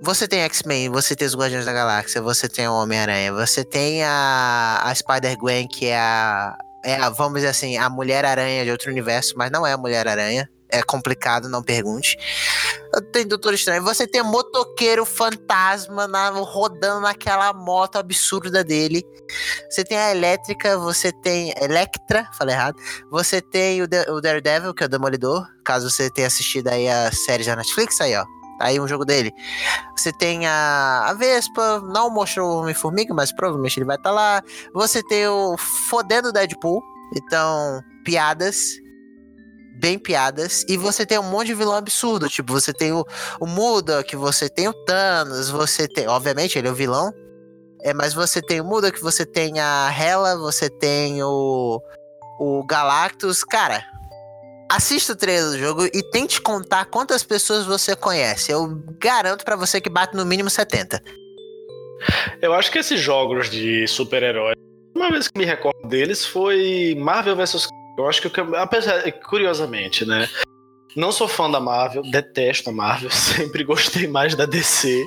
você 0.00 0.28
tem 0.28 0.40
X-Men, 0.42 0.88
você 0.88 1.16
tem 1.16 1.26
os 1.26 1.34
Guardiões 1.34 1.64
da 1.64 1.72
Galáxia, 1.72 2.22
você 2.22 2.48
tem 2.48 2.68
o 2.68 2.74
Homem-Aranha, 2.74 3.32
você 3.32 3.64
tem 3.64 4.02
a, 4.04 4.80
a 4.84 4.94
Spider-Gwen, 4.94 5.66
que 5.68 5.86
é 5.86 5.98
a, 5.98 6.56
é 6.84 6.96
a, 6.96 7.08
vamos 7.08 7.34
dizer 7.34 7.48
assim, 7.48 7.76
a 7.76 7.90
Mulher-Aranha 7.90 8.64
de 8.64 8.70
outro 8.70 8.90
universo, 8.90 9.34
mas 9.36 9.50
não 9.50 9.66
é 9.66 9.72
a 9.72 9.78
Mulher-Aranha. 9.78 10.48
É 10.70 10.82
complicado, 10.82 11.48
não 11.48 11.62
pergunte. 11.62 12.14
Tem 13.10 13.26
Doutor 13.26 13.54
Estranho. 13.54 13.82
Você 13.84 14.06
tem 14.06 14.22
motoqueiro 14.22 15.02
fantasma 15.06 16.06
na, 16.06 16.28
rodando 16.28 17.00
naquela 17.00 17.54
moto 17.54 17.96
absurda 17.96 18.62
dele. 18.62 19.02
Você 19.70 19.82
tem 19.82 19.96
a 19.96 20.10
Elétrica, 20.10 20.76
você 20.76 21.10
tem. 21.10 21.54
Electra, 21.58 22.28
falei 22.36 22.54
errado. 22.54 22.76
Você 23.10 23.40
tem 23.40 23.80
o, 23.80 23.86
o 24.10 24.20
Daredevil, 24.20 24.74
que 24.74 24.82
é 24.82 24.86
o 24.86 24.90
Demolidor. 24.90 25.46
Caso 25.64 25.88
você 25.88 26.10
tenha 26.10 26.26
assistido 26.26 26.68
aí 26.68 26.86
a 26.86 27.10
série 27.12 27.44
da 27.44 27.56
Netflix, 27.56 27.98
aí, 28.02 28.14
ó. 28.14 28.37
Aí 28.58 28.80
um 28.80 28.88
jogo 28.88 29.04
dele. 29.04 29.32
Você 29.96 30.12
tem 30.12 30.46
a, 30.46 31.06
a 31.06 31.14
Vespa, 31.14 31.80
não 31.80 32.10
mostrou 32.10 32.50
o 32.50 32.60
Homem-Formiga, 32.60 33.14
mas 33.14 33.32
provavelmente 33.32 33.78
ele 33.78 33.86
vai 33.86 33.96
estar 33.96 34.10
tá 34.10 34.14
lá. 34.14 34.42
Você 34.74 35.02
tem 35.02 35.26
o 35.28 35.56
fodendo 35.88 36.32
Deadpool. 36.32 36.82
Então, 37.16 37.80
piadas. 38.04 38.78
Bem 39.80 39.98
piadas. 39.98 40.64
E 40.68 40.76
você 40.76 41.06
tem 41.06 41.18
um 41.18 41.30
monte 41.30 41.48
de 41.48 41.54
vilão 41.54 41.74
absurdo. 41.74 42.28
Tipo, 42.28 42.52
você 42.52 42.72
tem 42.72 42.92
o, 42.92 43.04
o 43.40 43.46
Muda, 43.46 44.02
que 44.02 44.16
você 44.16 44.48
tem 44.48 44.66
o 44.66 44.72
Thanos, 44.72 45.48
você 45.48 45.86
tem. 45.86 46.08
Obviamente, 46.08 46.58
ele 46.58 46.66
é 46.66 46.70
o 46.70 46.74
vilão. 46.74 47.12
É, 47.80 47.94
mas 47.94 48.12
você 48.12 48.42
tem 48.42 48.60
o 48.60 48.64
Muda, 48.64 48.90
que 48.90 49.00
você 49.00 49.24
tem 49.24 49.60
a 49.60 49.88
Hela, 49.88 50.36
você 50.36 50.68
tem 50.68 51.22
o. 51.22 51.80
O 52.40 52.64
Galactus. 52.66 53.44
Cara, 53.44 53.84
Assista 54.70 55.14
o 55.14 55.16
trailer 55.16 55.50
do 55.50 55.58
jogo 55.58 55.86
e 55.86 56.02
tente 56.10 56.42
contar 56.42 56.84
quantas 56.86 57.22
pessoas 57.22 57.64
você 57.64 57.96
conhece. 57.96 58.52
Eu 58.52 58.82
garanto 59.00 59.44
para 59.44 59.56
você 59.56 59.80
que 59.80 59.88
bate 59.88 60.14
no 60.14 60.26
mínimo 60.26 60.50
70. 60.50 61.02
Eu 62.42 62.52
acho 62.52 62.70
que 62.70 62.78
esses 62.78 63.00
jogos 63.00 63.48
de 63.48 63.86
super-heróis, 63.88 64.56
uma 64.94 65.10
vez 65.10 65.28
que 65.28 65.38
me 65.38 65.44
recordo 65.44 65.88
deles 65.88 66.24
foi 66.24 66.94
Marvel 66.98 67.34
vs. 67.34 67.68
Eu 67.96 68.08
acho 68.08 68.22
que, 68.22 68.40
apesar, 68.56 69.10
curiosamente, 69.12 70.04
né? 70.04 70.28
Não 70.94 71.12
sou 71.12 71.26
fã 71.26 71.50
da 71.50 71.60
Marvel, 71.60 72.02
detesto 72.02 72.70
a 72.70 72.72
Marvel, 72.72 73.10
sempre 73.10 73.64
gostei 73.64 74.06
mais 74.06 74.34
da 74.34 74.44
DC. 74.44 75.04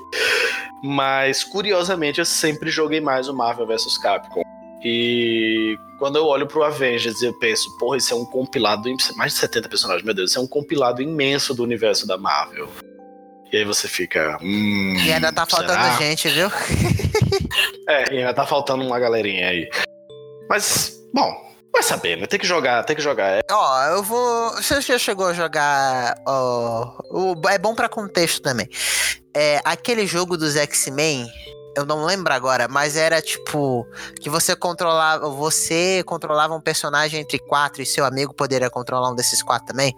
Mas, 0.84 1.44
curiosamente, 1.44 2.20
eu 2.20 2.26
sempre 2.26 2.72
joguei 2.72 3.00
mais 3.00 3.28
o 3.28 3.34
Marvel 3.36 3.68
vs 3.68 3.98
Capcom. 4.00 4.42
E 4.84 5.78
quando 6.00 6.16
eu 6.16 6.26
olho 6.26 6.48
pro 6.48 6.64
Avengers, 6.64 7.22
eu 7.22 7.34
penso, 7.38 7.78
porra, 7.78 7.98
isso 7.98 8.14
é 8.14 8.18
um 8.18 8.26
compilado, 8.26 8.90
mais 9.16 9.34
de 9.34 9.40
70 9.40 9.70
personagens, 9.70 10.04
meu 10.04 10.16
Deus, 10.16 10.32
isso 10.32 10.40
é 10.40 10.42
um 10.42 10.48
compilado 10.48 11.02
imenso 11.02 11.54
do 11.54 11.64
universo 11.64 12.08
da 12.08 12.18
Marvel. 12.18 12.68
E 13.52 13.58
aí 13.58 13.66
você 13.66 13.88
fica. 13.88 14.38
Hum, 14.42 14.96
e 14.98 15.12
ainda 15.12 15.32
tá 15.32 15.46
faltando 15.46 15.74
será? 15.74 15.98
gente, 15.98 16.30
viu? 16.30 16.48
é, 17.88 18.14
e 18.14 18.18
ainda 18.20 18.34
tá 18.34 18.46
faltando 18.46 18.84
uma 18.84 18.98
galerinha 18.98 19.50
aí. 19.50 19.70
Mas, 20.50 21.02
bom, 21.14 21.32
vai 21.72 21.84
saber, 21.84 22.18
né? 22.18 22.26
Tem 22.26 22.40
que 22.40 22.48
jogar, 22.48 22.84
tem 22.86 22.96
que 22.96 23.02
jogar. 23.02 23.28
É. 23.28 23.42
Ó, 23.52 23.84
eu 23.88 24.04
vou. 24.04 24.52
Você 24.52 24.82
já 24.82 24.98
chegou 24.98 25.28
a 25.28 25.34
jogar. 25.34 26.16
Ó, 26.26 26.98
o... 27.12 27.50
É 27.50 27.60
bom 27.60 27.76
para 27.76 27.90
contexto 27.90 28.42
também. 28.42 28.70
É, 29.36 29.60
aquele 29.66 30.08
jogo 30.08 30.38
dos 30.38 30.56
X-Men 30.56 31.28
eu 31.76 31.86
não 31.86 32.06
lembro 32.06 32.34
agora, 32.34 32.68
mas 32.68 32.96
era 32.96 33.22
tipo 33.22 33.88
que 34.20 34.30
você 34.30 34.56
controlava, 34.56 35.30
você 35.30 36.04
controlava 36.06 36.54
um 36.54 36.62
personagem 36.62 37.22
entre 37.22 37.40
quatro 37.40 37.82
e 37.82 37.86
seu 37.86 38.06
amigo 38.06 38.34
poderia 38.34 38.70
controlar 38.70 39.10
um 39.12 39.16
desses 39.16 39.42
quatro 39.42 39.68
também. 39.68 39.96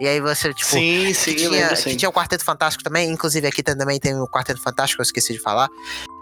E 0.00 0.06
aí 0.06 0.20
você 0.20 0.52
tipo 0.54 0.70
sim, 0.70 1.12
sim, 1.14 1.34
que 1.34 1.48
tinha, 1.48 1.76
sim. 1.76 1.90
que 1.90 1.96
tinha 1.96 2.08
o 2.08 2.12
Quarteto 2.12 2.44
Fantástico 2.44 2.84
também, 2.84 3.10
inclusive 3.10 3.46
aqui 3.46 3.62
também 3.62 3.98
tem 3.98 4.18
o 4.20 4.28
Quarteto 4.28 4.62
Fantástico, 4.62 5.02
eu 5.02 5.04
esqueci 5.04 5.32
de 5.32 5.40
falar. 5.40 5.68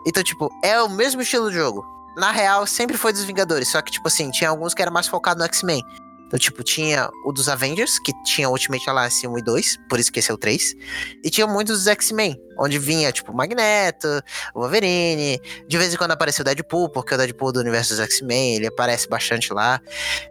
Então 0.07 0.23
tipo 0.23 0.51
é 0.63 0.81
o 0.81 0.89
mesmo 0.89 1.21
estilo 1.21 1.51
de 1.51 1.57
jogo. 1.57 1.85
Na 2.17 2.31
real 2.31 2.67
sempre 2.67 2.97
foi 2.97 3.13
dos 3.13 3.25
Vingadores, 3.25 3.69
só 3.69 3.83
que 3.83 3.93
tipo 3.93 4.09
assim 4.09 4.31
tinha 4.31 4.49
alguns 4.49 4.73
que 4.73 4.81
era 4.81 4.91
mais 4.91 5.07
focado 5.07 5.39
no 5.39 5.45
X-Men. 5.45 5.83
Então, 6.27 6.39
tipo, 6.39 6.63
tinha 6.63 7.09
o 7.25 7.33
dos 7.33 7.49
Avengers, 7.49 7.99
que 7.99 8.13
tinha 8.25 8.49
Ultimate 8.51 8.89
Alliance 8.91 9.27
1 9.27 9.39
e 9.39 9.43
2, 9.43 9.77
por 9.89 9.99
isso 9.99 10.11
que 10.11 10.19
esse 10.19 10.31
é 10.31 10.35
o 10.35 10.39
3. 10.39 10.75
E 11.23 11.31
tinha 11.31 11.47
muitos 11.47 11.79
dos 11.79 11.87
X-Men, 11.87 12.37
onde 12.59 12.79
vinha, 12.79 13.13
tipo, 13.13 13.33
Magneto, 13.33 14.09
o 14.55 14.61
Wolverine. 14.61 15.41
De 15.69 15.79
vez 15.79 15.95
em 15.95 15.97
quando 15.97 16.11
apareceu 16.11 16.43
o 16.43 16.45
Deadpool, 16.45 16.89
porque 16.91 17.15
o 17.15 17.17
Deadpool 17.17 17.53
do 17.53 17.61
universo 17.61 17.91
dos 17.91 18.01
X-Men, 18.01 18.57
ele 18.57 18.67
aparece 18.67 19.09
bastante 19.09 19.53
lá. 19.53 19.81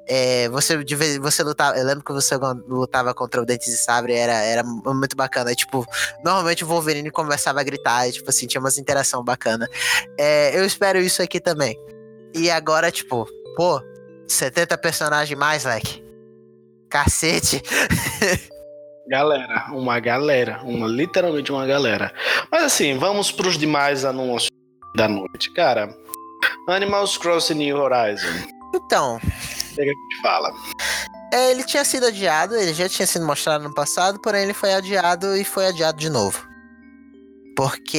É, 0.08 0.49
você, 0.49 0.84
de 0.84 0.95
vez, 0.95 1.17
você 1.17 1.43
lutava, 1.43 1.77
eu 1.77 1.86
lembro 1.86 2.03
que 2.03 2.12
você 2.12 2.36
lutava 2.67 3.13
contra 3.13 3.41
o 3.41 3.45
Dentes 3.45 3.71
de 3.71 3.77
Sabre, 3.77 4.13
era, 4.13 4.34
era 4.34 4.63
muito 4.63 5.15
bacana. 5.15 5.51
E, 5.51 5.55
tipo, 5.55 5.86
normalmente 6.23 6.63
o 6.63 6.67
Wolverine 6.67 7.10
começava 7.10 7.62
a 7.62 7.63
gritar, 7.63 8.08
e, 8.08 8.12
tipo 8.12 8.29
assim, 8.29 8.47
tinha 8.47 8.60
umas 8.60 8.77
interação 8.77 9.23
bacana. 9.23 9.67
É, 10.17 10.58
eu 10.58 10.65
espero 10.65 10.99
isso 10.99 11.21
aqui 11.21 11.39
também. 11.39 11.79
E 12.34 12.51
agora, 12.51 12.91
tipo, 12.91 13.25
pô, 13.55 13.81
70 14.27 14.77
personagens 14.77 15.38
mais, 15.38 15.65
leque. 15.65 16.03
Cacete. 16.89 17.61
Galera, 19.07 19.67
uma 19.69 19.99
galera, 19.99 20.61
uma 20.63 20.88
literalmente 20.88 21.51
uma 21.51 21.67
galera. 21.67 22.11
Mas 22.51 22.63
assim, 22.63 22.97
vamos 22.97 23.31
para 23.31 23.47
os 23.47 23.55
demais 23.55 24.03
anúncios 24.03 24.49
da 24.95 25.07
noite, 25.07 25.53
cara. 25.53 25.95
Animals 26.67 27.15
Crossing 27.15 27.53
New 27.53 27.77
Horizon. 27.77 28.25
Então, 28.73 29.19
pega 29.75 29.91
que 29.91 30.15
te 30.15 30.21
fala. 30.23 30.51
É, 31.31 31.51
ele 31.51 31.63
tinha 31.63 31.85
sido 31.85 32.07
adiado, 32.07 32.55
ele 32.55 32.73
já 32.73 32.89
tinha 32.89 33.05
sido 33.05 33.25
mostrado 33.25 33.63
no 33.63 33.73
passado, 33.75 34.19
porém 34.19 34.41
ele 34.41 34.53
foi 34.53 34.73
adiado 34.73 35.38
e 35.38 35.43
foi 35.43 35.67
adiado 35.67 35.99
de 35.99 36.09
novo. 36.09 36.54
Porque 37.55 37.97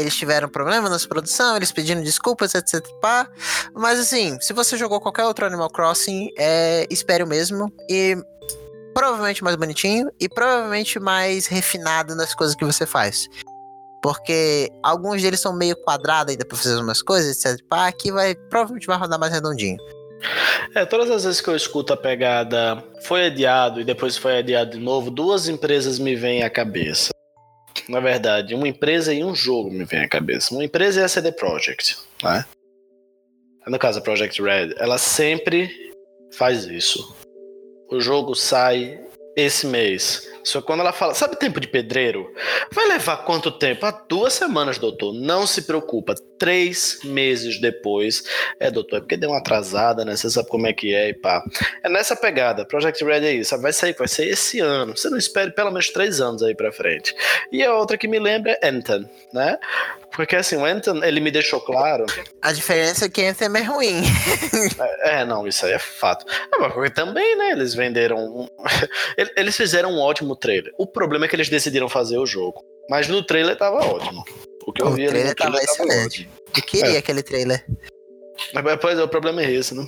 eles 0.00 0.16
tiveram 0.16 0.48
problema 0.48 0.88
na 0.88 0.98
produção, 0.98 1.56
eles 1.56 1.70
pediram 1.70 2.02
desculpas, 2.02 2.54
etc. 2.54 2.82
Pá. 3.00 3.28
Mas 3.74 4.00
assim, 4.00 4.38
se 4.40 4.52
você 4.52 4.76
jogou 4.76 5.00
qualquer 5.00 5.24
outro 5.24 5.44
Animal 5.44 5.70
Crossing, 5.70 6.30
é, 6.38 6.86
espere 6.90 7.22
o 7.22 7.26
mesmo. 7.26 7.70
E 7.88 8.16
provavelmente 8.94 9.42
mais 9.42 9.56
bonitinho 9.56 10.08
e 10.20 10.28
provavelmente 10.28 10.98
mais 11.00 11.46
refinado 11.46 12.14
nas 12.14 12.34
coisas 12.34 12.54
que 12.54 12.64
você 12.64 12.86
faz. 12.86 13.28
Porque 14.00 14.70
alguns 14.82 15.20
deles 15.20 15.40
são 15.40 15.54
meio 15.54 15.76
quadrados 15.76 16.32
ainda 16.32 16.44
pra 16.44 16.56
fazer 16.56 16.76
umas 16.76 17.02
coisas, 17.02 17.36
etc. 17.36 17.60
Pá, 17.68 17.88
aqui 17.88 18.12
vai, 18.12 18.34
provavelmente 18.34 18.86
vai 18.86 18.96
rodar 18.96 19.18
mais 19.18 19.32
redondinho. 19.32 19.78
É, 20.74 20.84
todas 20.86 21.10
as 21.10 21.24
vezes 21.24 21.40
que 21.40 21.48
eu 21.48 21.56
escuto 21.56 21.92
a 21.92 21.96
pegada 21.96 22.82
foi 23.02 23.26
adiado 23.26 23.80
e 23.80 23.84
depois 23.84 24.16
foi 24.16 24.38
adiado 24.38 24.72
de 24.72 24.78
novo, 24.78 25.10
duas 25.10 25.48
empresas 25.48 25.98
me 25.98 26.16
vêm 26.16 26.42
à 26.42 26.50
cabeça. 26.50 27.10
Na 27.88 28.00
verdade, 28.00 28.54
uma 28.54 28.68
empresa 28.68 29.12
e 29.12 29.22
um 29.22 29.34
jogo 29.34 29.70
me 29.70 29.84
vêm 29.84 30.00
à 30.00 30.08
cabeça. 30.08 30.54
Uma 30.54 30.64
empresa 30.64 31.00
é 31.00 31.04
a 31.04 31.08
CD 31.08 31.32
Projekt, 31.32 31.96
né? 32.22 32.44
No 33.66 33.78
caso, 33.78 33.98
a 33.98 34.02
Project 34.02 34.42
Red, 34.42 34.74
ela 34.76 34.98
sempre 34.98 35.70
faz 36.32 36.64
isso. 36.66 37.14
O 37.90 38.00
jogo 38.00 38.34
sai 38.34 39.00
esse 39.36 39.66
mês. 39.66 40.28
Só 40.44 40.60
quando 40.60 40.80
ela 40.80 40.92
fala, 40.92 41.14
sabe 41.14 41.36
tempo 41.36 41.58
de 41.58 41.66
pedreiro? 41.66 42.30
Vai 42.70 42.86
levar 42.86 43.24
quanto 43.24 43.50
tempo? 43.50 43.86
Ah, 43.86 44.04
duas 44.06 44.34
semanas, 44.34 44.76
doutor. 44.76 45.14
Não 45.14 45.46
se 45.46 45.62
preocupa. 45.62 46.14
Três 46.38 46.98
meses 47.02 47.58
depois. 47.58 48.24
É, 48.60 48.70
doutor, 48.70 48.98
é 48.98 49.00
porque 49.00 49.16
deu 49.16 49.30
uma 49.30 49.38
atrasada, 49.38 50.04
né? 50.04 50.14
Você 50.14 50.28
sabe 50.28 50.48
como 50.48 50.66
é 50.66 50.72
que 50.74 50.94
é 50.94 51.08
e 51.08 51.14
pá. 51.14 51.42
É 51.82 51.88
nessa 51.88 52.14
pegada. 52.14 52.66
Project 52.66 53.02
Red 53.02 53.24
é 53.24 53.32
isso. 53.32 53.58
Vai 53.58 53.72
sair, 53.72 53.94
vai 53.94 54.06
ser 54.06 54.28
esse 54.28 54.60
ano. 54.60 54.94
Você 54.94 55.08
não 55.08 55.16
espere 55.16 55.50
pelo 55.50 55.70
menos 55.70 55.88
três 55.88 56.20
anos 56.20 56.42
aí 56.42 56.54
pra 56.54 56.70
frente. 56.70 57.14
E 57.50 57.64
a 57.64 57.74
outra 57.74 57.96
que 57.96 58.06
me 58.06 58.18
lembra 58.18 58.58
é 58.60 58.68
Anthem, 58.68 59.08
né? 59.32 59.58
Porque 60.14 60.36
assim, 60.36 60.56
o 60.56 60.64
Anthem, 60.64 61.02
ele 61.02 61.20
me 61.20 61.30
deixou 61.30 61.60
claro. 61.60 62.06
A 62.40 62.52
diferença 62.52 63.06
é 63.06 63.08
que 63.08 63.24
Anthem 63.24 63.48
é 63.56 63.62
ruim. 63.62 64.02
é, 65.00 65.20
é, 65.20 65.24
não, 65.24 65.46
isso 65.46 65.66
aí 65.66 65.72
é 65.72 65.78
fato. 65.78 66.24
É, 66.52 66.58
mas 66.58 66.72
porque 66.72 66.90
também, 66.90 67.36
né? 67.36 67.50
Eles 67.52 67.74
venderam. 67.74 68.48
eles 69.36 69.56
fizeram 69.56 69.92
um 69.92 70.00
ótimo 70.00 70.36
trailer. 70.36 70.72
O 70.78 70.86
problema 70.86 71.24
é 71.24 71.28
que 71.28 71.36
eles 71.36 71.48
decidiram 71.48 71.88
fazer 71.88 72.18
o 72.18 72.26
jogo. 72.26 72.64
Mas 72.88 73.08
no 73.08 73.22
trailer 73.22 73.56
tava 73.56 73.84
ótimo. 73.84 74.24
O 74.66 74.72
que 74.72 74.82
eu 74.82 74.88
o 74.88 74.90
vi 74.90 75.06
trailer, 75.06 75.28
no 75.28 75.34
trailer 75.34 75.36
tava, 75.36 75.52
tava 75.52 75.64
excelente. 75.64 76.22
Ótimo. 76.22 76.32
Eu 76.56 76.62
queria 76.62 76.94
é. 76.94 76.98
aquele 76.98 77.22
trailer. 77.22 77.66
Mas, 78.52 78.76
pois 78.80 78.98
é, 78.98 79.02
o 79.02 79.08
problema 79.08 79.42
é 79.42 79.50
esse, 79.50 79.74
né? 79.74 79.86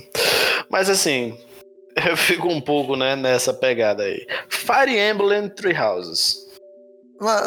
Mas 0.69 0.89
assim, 0.89 1.37
eu 2.09 2.17
fico 2.17 2.47
um 2.47 2.61
pouco, 2.61 2.95
né, 2.95 3.15
nessa 3.15 3.53
pegada 3.53 4.03
aí. 4.03 4.25
Fire 4.49 4.97
Emblem 4.97 5.49
Three 5.49 5.77
Houses. 5.77 6.45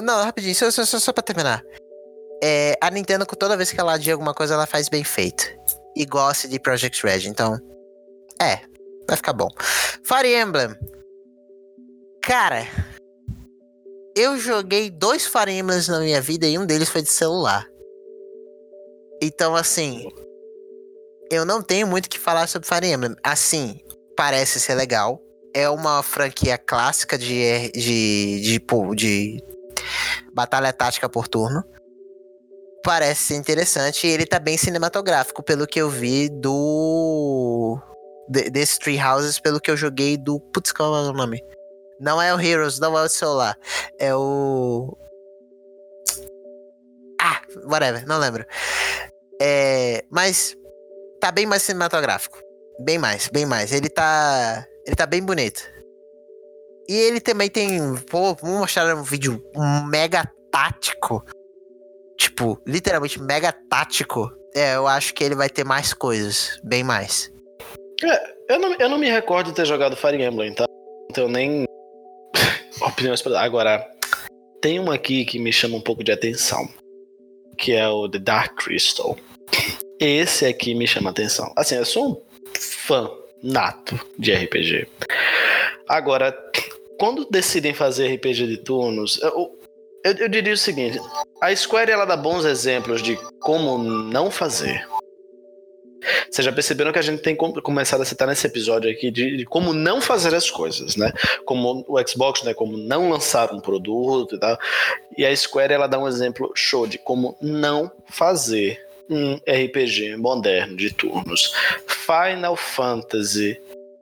Não, 0.02 0.24
rapidinho, 0.24 0.54
só, 0.54 0.70
só, 0.70 0.84
só 0.84 1.12
pra 1.12 1.22
terminar 1.22 1.62
é, 2.42 2.76
a 2.80 2.90
Nintendo, 2.90 3.26
toda 3.26 3.56
vez 3.56 3.70
que 3.70 3.78
ela 3.78 3.94
adia 3.94 4.14
alguma 4.14 4.34
coisa, 4.34 4.54
ela 4.54 4.66
faz 4.66 4.88
bem 4.88 5.04
feito. 5.04 5.44
E 5.96 6.04
gosta 6.06 6.48
de 6.48 6.58
Project 6.58 7.04
Red, 7.04 7.28
então. 7.28 7.58
É, 8.40 8.60
vai 9.06 9.16
ficar 9.16 9.32
bom. 9.32 9.48
Fire 10.02 10.34
Emblem. 10.34 10.74
Cara, 12.22 12.66
eu 14.16 14.38
joguei 14.38 14.90
dois 14.90 15.26
Fire 15.26 15.50
Emblems 15.50 15.88
na 15.88 16.00
minha 16.00 16.20
vida 16.20 16.46
e 16.46 16.58
um 16.58 16.66
deles 16.66 16.88
foi 16.88 17.02
de 17.02 17.10
celular. 17.10 17.66
Então, 19.22 19.54
assim. 19.54 20.08
Eu 21.30 21.44
não 21.44 21.62
tenho 21.62 21.86
muito 21.86 22.06
o 22.06 22.08
que 22.08 22.18
falar 22.18 22.48
sobre 22.48 22.68
Fire 22.68 22.86
Emblem. 22.86 23.14
Assim, 23.22 23.80
parece 24.16 24.58
ser 24.58 24.74
legal. 24.74 25.22
É 25.54 25.68
uma 25.70 26.02
franquia 26.02 26.58
clássica 26.58 27.16
de, 27.16 27.70
de, 27.72 28.40
de, 28.40 28.58
de, 28.58 28.94
de 28.96 29.44
batalha 30.32 30.72
tática 30.72 31.08
por 31.08 31.28
turno 31.28 31.64
parece 32.82 33.24
ser 33.24 33.34
interessante 33.36 34.06
e 34.06 34.10
ele 34.10 34.26
tá 34.26 34.38
bem 34.38 34.56
cinematográfico, 34.56 35.42
pelo 35.42 35.66
que 35.66 35.80
eu 35.80 35.88
vi 35.88 36.28
do. 36.28 37.78
De, 38.28 38.50
desse 38.50 38.78
Tree 38.78 39.00
Houses, 39.00 39.38
pelo 39.38 39.60
que 39.60 39.70
eu 39.70 39.76
joguei 39.76 40.16
do. 40.16 40.40
Putz, 40.40 40.72
qual 40.72 40.94
é 40.96 41.10
o 41.10 41.12
nome? 41.12 41.42
Não 42.00 42.20
é 42.20 42.34
o 42.34 42.40
Heroes, 42.40 42.78
não 42.78 42.98
é 42.98 43.02
o 43.02 43.08
celular. 43.08 43.56
É 43.98 44.14
o. 44.14 44.96
Ah, 47.20 47.42
whatever, 47.64 48.06
não 48.06 48.18
lembro. 48.18 48.44
É, 49.40 50.04
mas 50.10 50.56
tá 51.20 51.30
bem 51.30 51.46
mais 51.46 51.62
cinematográfico. 51.62 52.38
Bem 52.80 52.98
mais, 52.98 53.28
bem 53.28 53.44
mais. 53.44 53.72
Ele 53.72 53.88
tá. 53.88 54.66
Ele 54.86 54.96
tá 54.96 55.06
bem 55.06 55.22
bonito. 55.22 55.62
E 56.88 56.94
ele 56.94 57.20
também 57.20 57.50
tem. 57.50 57.94
Pô, 58.10 58.34
vou 58.34 58.58
mostrar 58.58 58.94
um 58.96 59.02
vídeo 59.02 59.42
mega 59.88 60.24
tático 60.50 61.22
tipo, 62.20 62.60
literalmente 62.66 63.20
mega 63.20 63.50
tático, 63.50 64.30
é, 64.54 64.76
eu 64.76 64.86
acho 64.86 65.14
que 65.14 65.24
ele 65.24 65.34
vai 65.34 65.48
ter 65.48 65.64
mais 65.64 65.94
coisas, 65.94 66.60
bem 66.62 66.84
mais. 66.84 67.32
É, 68.04 68.54
eu 68.54 68.58
não, 68.58 68.74
eu 68.74 68.88
não 68.90 68.98
me 68.98 69.10
recordo 69.10 69.46
de 69.48 69.54
ter 69.54 69.64
jogado 69.64 69.96
Fire 69.96 70.22
Emblem, 70.22 70.54
tá? 70.54 70.66
Então 71.10 71.28
nem 71.28 71.64
opiniões. 72.80 73.24
Agora, 73.36 73.86
tem 74.60 74.78
uma 74.78 74.94
aqui 74.94 75.24
que 75.24 75.38
me 75.38 75.52
chama 75.52 75.76
um 75.76 75.80
pouco 75.80 76.04
de 76.04 76.12
atenção, 76.12 76.68
que 77.56 77.72
é 77.72 77.88
o 77.88 78.08
The 78.08 78.18
Dark 78.18 78.56
Crystal. 78.56 79.16
Esse 79.98 80.46
aqui 80.46 80.74
me 80.74 80.86
chama 80.86 81.10
atenção. 81.10 81.52
Assim, 81.56 81.76
eu 81.76 81.84
sou 81.84 82.12
um 82.12 82.22
fã 82.58 83.10
nato 83.42 83.98
de 84.18 84.32
RPG. 84.32 84.88
Agora, 85.88 86.36
quando 86.98 87.26
decidem 87.30 87.74
fazer 87.74 88.14
RPG 88.14 88.46
de 88.46 88.56
turnos, 88.58 89.20
eu, 89.22 89.58
eu, 90.04 90.12
eu, 90.18 90.28
diria 90.28 90.52
o 90.52 90.56
seguinte: 90.56 90.98
a 91.40 91.54
Square 91.54 91.90
ela 91.90 92.04
dá 92.04 92.16
bons 92.16 92.44
exemplos 92.44 93.02
de 93.02 93.16
como 93.40 93.78
não 93.78 94.30
fazer. 94.30 94.86
Vocês 96.30 96.44
já 96.44 96.52
perceberam 96.52 96.92
que 96.92 96.98
a 96.98 97.02
gente 97.02 97.22
tem 97.22 97.34
começado 97.36 98.00
a 98.00 98.04
citar 98.04 98.28
nesse 98.28 98.46
episódio 98.46 98.90
aqui 98.90 99.10
de, 99.10 99.38
de, 99.38 99.44
como 99.44 99.72
não 99.72 100.00
fazer 100.00 100.34
as 100.34 100.50
coisas, 100.50 100.96
né? 100.96 101.12
Como 101.44 101.84
o 101.88 102.08
Xbox, 102.08 102.42
né? 102.42 102.54
Como 102.54 102.76
não 102.76 103.10
lançar 103.10 103.52
um 103.52 103.60
produto 103.60 104.36
e 104.36 104.38
tal. 104.38 104.58
E 105.16 105.24
a 105.24 105.34
Square 105.36 105.72
ela 105.72 105.86
dá 105.86 105.98
um 105.98 106.08
exemplo 106.08 106.52
show 106.54 106.86
de 106.86 106.98
como 106.98 107.36
não 107.40 107.90
fazer 108.08 108.80
um 109.08 109.34
RPG 109.34 110.16
moderno 110.16 110.76
de 110.76 110.92
turnos. 110.92 111.52
Final 111.86 112.56
Fantasy 112.56 113.60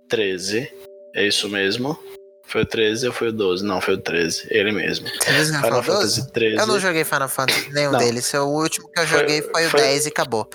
13, 0.09 0.71
é 1.15 1.27
isso 1.27 1.49
mesmo? 1.49 1.99
Foi 2.49 2.63
o 2.63 2.67
13 2.67 3.09
ou 3.09 3.13
foi 3.13 3.29
o 3.29 3.33
12? 3.33 3.63
Não, 3.63 3.79
foi 3.79 3.95
o 3.95 3.99
13. 3.99 4.47
Ele 4.51 4.73
mesmo. 4.73 5.07
Você 5.07 5.45
Final 5.45 5.83
Fantasy 5.83 6.33
13. 6.33 6.57
Eu 6.57 6.67
não 6.67 6.81
joguei 6.81 7.05
Final 7.05 7.29
Fantasy, 7.29 7.71
nenhum 7.73 7.93
não. 7.93 7.99
deles. 7.99 8.33
O 8.33 8.47
último 8.47 8.89
que 8.89 9.01
eu 9.01 9.07
joguei 9.07 9.43
foi, 9.43 9.53
foi 9.53 9.67
o 9.67 9.71
foi... 9.71 9.81
10 9.81 10.07
e 10.07 10.09
acabou. 10.09 10.49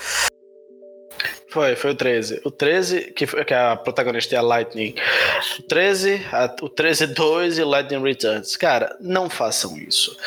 Foi, 1.53 1.75
foi 1.75 1.91
o 1.91 1.95
13. 1.95 2.41
O 2.43 2.49
13, 2.49 3.11
que, 3.11 3.27
que 3.27 3.53
a 3.53 3.75
protagonista 3.75 4.33
é 4.33 4.39
a 4.39 4.41
Lightning. 4.41 4.95
O 5.59 5.61
13, 5.61 6.25
a, 6.31 6.55
o 6.63 6.67
13 6.67 7.05
2 7.05 7.59
e 7.59 7.63
Lightning 7.63 8.01
Returns. 8.01 8.55
Cara, 8.55 8.97
não 8.99 9.29
façam 9.29 9.77
isso. 9.77 10.17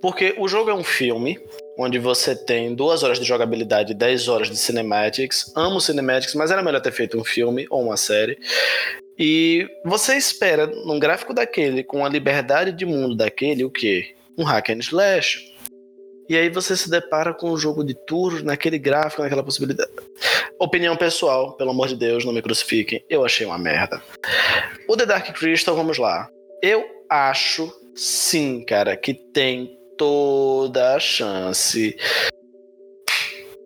Porque 0.00 0.34
o 0.36 0.48
jogo 0.48 0.70
é 0.70 0.74
um 0.74 0.82
filme 0.82 1.38
onde 1.78 2.00
você 2.00 2.34
tem 2.34 2.74
duas 2.74 3.04
horas 3.04 3.20
de 3.20 3.24
jogabilidade 3.24 3.92
e 3.92 3.94
10 3.94 4.26
horas 4.26 4.50
de 4.50 4.56
cinematics. 4.56 5.52
Amo 5.54 5.80
cinematics, 5.80 6.34
mas 6.34 6.50
era 6.50 6.64
melhor 6.64 6.80
ter 6.80 6.90
feito 6.90 7.16
um 7.16 7.22
filme 7.22 7.64
ou 7.70 7.84
uma 7.84 7.96
série. 7.96 8.36
E 9.16 9.68
você 9.84 10.16
espera, 10.16 10.66
num 10.66 10.98
gráfico 10.98 11.32
daquele, 11.32 11.84
com 11.84 12.04
a 12.04 12.08
liberdade 12.08 12.72
de 12.72 12.84
mundo 12.84 13.14
daquele, 13.14 13.62
o 13.62 13.70
quê? 13.70 14.16
Um 14.36 14.42
hack 14.42 14.70
and 14.70 14.80
slash. 14.80 15.51
E 16.28 16.36
aí 16.36 16.48
você 16.48 16.76
se 16.76 16.88
depara 16.88 17.34
com 17.34 17.50
um 17.50 17.56
jogo 17.56 17.84
de 17.84 17.94
turnos 17.94 18.42
naquele 18.42 18.78
gráfico, 18.78 19.22
naquela 19.22 19.42
possibilidade. 19.42 19.90
Opinião 20.58 20.96
pessoal, 20.96 21.52
pelo 21.56 21.70
amor 21.70 21.88
de 21.88 21.96
Deus, 21.96 22.24
não 22.24 22.32
me 22.32 22.40
crucifiquem. 22.40 23.04
Eu 23.08 23.24
achei 23.24 23.44
uma 23.44 23.58
merda. 23.58 24.02
O 24.88 24.96
The 24.96 25.06
Dark 25.06 25.36
Crystal, 25.36 25.74
vamos 25.74 25.98
lá. 25.98 26.28
Eu 26.62 26.84
acho, 27.10 27.72
sim, 27.94 28.64
cara, 28.64 28.96
que 28.96 29.12
tem 29.12 29.76
toda 29.98 30.94
a 30.94 31.00
chance 31.00 31.96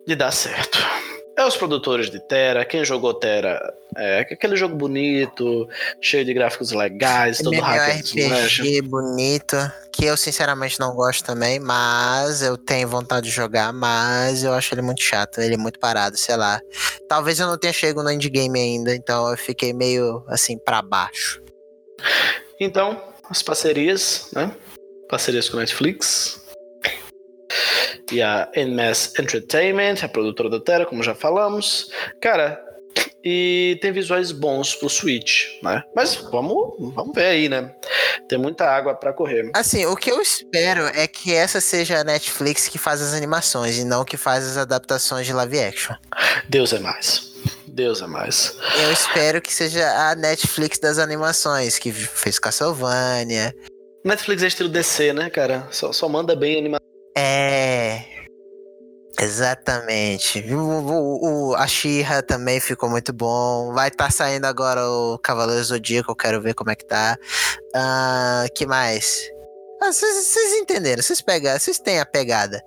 de 0.05 0.15
dar 0.15 0.31
certo. 0.31 0.79
É 1.37 1.45
os 1.45 1.55
produtores 1.55 2.09
de 2.09 2.19
Terra, 2.19 2.65
quem 2.65 2.83
jogou 2.83 3.13
Terra, 3.13 3.61
é 3.95 4.21
aquele 4.21 4.55
jogo 4.55 4.75
bonito, 4.75 5.69
cheio 6.01 6.25
de 6.25 6.33
gráficos 6.33 6.71
legais, 6.71 7.37
todo 7.37 7.59
hack 7.59 7.99
RPG 7.99 8.81
bonito, 8.81 9.55
que 9.91 10.05
eu 10.05 10.17
sinceramente 10.17 10.79
não 10.79 10.95
gosto 10.95 11.23
também, 11.23 11.59
mas 11.59 12.41
eu 12.41 12.57
tenho 12.57 12.87
vontade 12.87 13.27
de 13.27 13.31
jogar, 13.31 13.71
mas 13.71 14.43
eu 14.43 14.51
acho 14.51 14.73
ele 14.73 14.81
muito 14.81 15.03
chato, 15.03 15.39
ele 15.39 15.53
é 15.53 15.57
muito 15.57 15.79
parado, 15.79 16.17
sei 16.17 16.35
lá. 16.35 16.59
Talvez 17.07 17.39
eu 17.39 17.45
não 17.45 17.55
tenha 17.55 17.71
chegado 17.71 18.03
no 18.03 18.09
endgame 18.09 18.59
ainda, 18.59 18.95
então 18.95 19.29
eu 19.29 19.37
fiquei 19.37 19.73
meio 19.73 20.23
assim 20.27 20.57
para 20.57 20.81
baixo. 20.81 21.39
Então, 22.59 22.99
as 23.29 23.43
parcerias, 23.43 24.29
né? 24.33 24.51
Parcerias 25.07 25.47
com 25.49 25.57
Netflix, 25.57 26.46
e 28.11 28.21
a 28.21 28.49
NMS 28.55 29.13
Entertainment, 29.19 30.03
a 30.03 30.07
produtora 30.07 30.49
da 30.49 30.59
Terra, 30.59 30.85
como 30.85 31.03
já 31.03 31.15
falamos. 31.15 31.91
Cara, 32.21 32.63
e 33.23 33.77
tem 33.81 33.91
visuais 33.91 34.31
bons 34.31 34.75
pro 34.75 34.89
Switch, 34.89 35.61
né? 35.61 35.83
Mas 35.95 36.15
vamos, 36.15 36.75
vamos 36.93 37.13
ver 37.13 37.25
aí, 37.25 37.49
né? 37.49 37.73
Tem 38.29 38.37
muita 38.37 38.65
água 38.65 38.95
para 38.95 39.13
correr. 39.13 39.51
Assim, 39.53 39.85
o 39.85 39.95
que 39.95 40.11
eu 40.11 40.21
espero 40.21 40.85
é 40.87 41.07
que 41.07 41.33
essa 41.33 41.59
seja 41.59 41.99
a 41.99 42.03
Netflix 42.03 42.67
que 42.67 42.77
faz 42.77 43.01
as 43.01 43.13
animações 43.13 43.77
e 43.77 43.83
não 43.83 44.05
que 44.05 44.17
faz 44.17 44.45
as 44.45 44.57
adaptações 44.57 45.25
de 45.25 45.33
live 45.33 45.59
action. 45.59 45.95
Deus 46.47 46.73
é 46.73 46.79
mais. 46.79 47.33
Deus 47.67 48.01
é 48.01 48.07
mais. 48.07 48.57
Eu 48.81 48.91
espero 48.91 49.41
que 49.41 49.53
seja 49.53 49.85
a 50.09 50.15
Netflix 50.15 50.79
das 50.79 50.97
animações, 50.97 51.77
que 51.77 51.91
fez 51.91 52.39
Castlevania. 52.39 53.53
Netflix 54.03 54.41
é 54.41 54.47
estilo 54.47 54.69
DC, 54.69 55.13
né, 55.13 55.29
cara? 55.29 55.67
Só, 55.69 55.91
só 55.91 56.07
manda 56.07 56.35
bem 56.35 56.57
animação. 56.57 56.86
É. 57.17 58.05
Exatamente. 59.19 60.39
O, 60.53 60.59
o, 60.59 61.49
o 61.49 61.55
a 61.55 61.65
Xirra 61.65 62.21
também 62.21 62.59
ficou 62.59 62.87
muito 62.87 63.11
bom. 63.11 63.73
Vai 63.73 63.87
estar 63.87 64.05
tá 64.05 64.11
saindo 64.11 64.45
agora 64.45 64.87
o 64.87 65.17
Cavaleiro 65.17 65.63
Zodíaco, 65.63 66.11
eu 66.11 66.15
quero 66.15 66.39
ver 66.39 66.53
como 66.53 66.69
é 66.69 66.75
que 66.75 66.85
tá. 66.85 67.17
Uh, 67.75 68.53
que 68.53 68.67
mais? 68.67 69.27
Ah, 69.81 69.91
vocês 69.91 70.53
entenderam, 70.53 71.01
vocês 71.01 71.21
pegaram, 71.21 71.59
vocês 71.59 71.79
têm 71.79 71.99
a 71.99 72.05
pegada. 72.05 72.61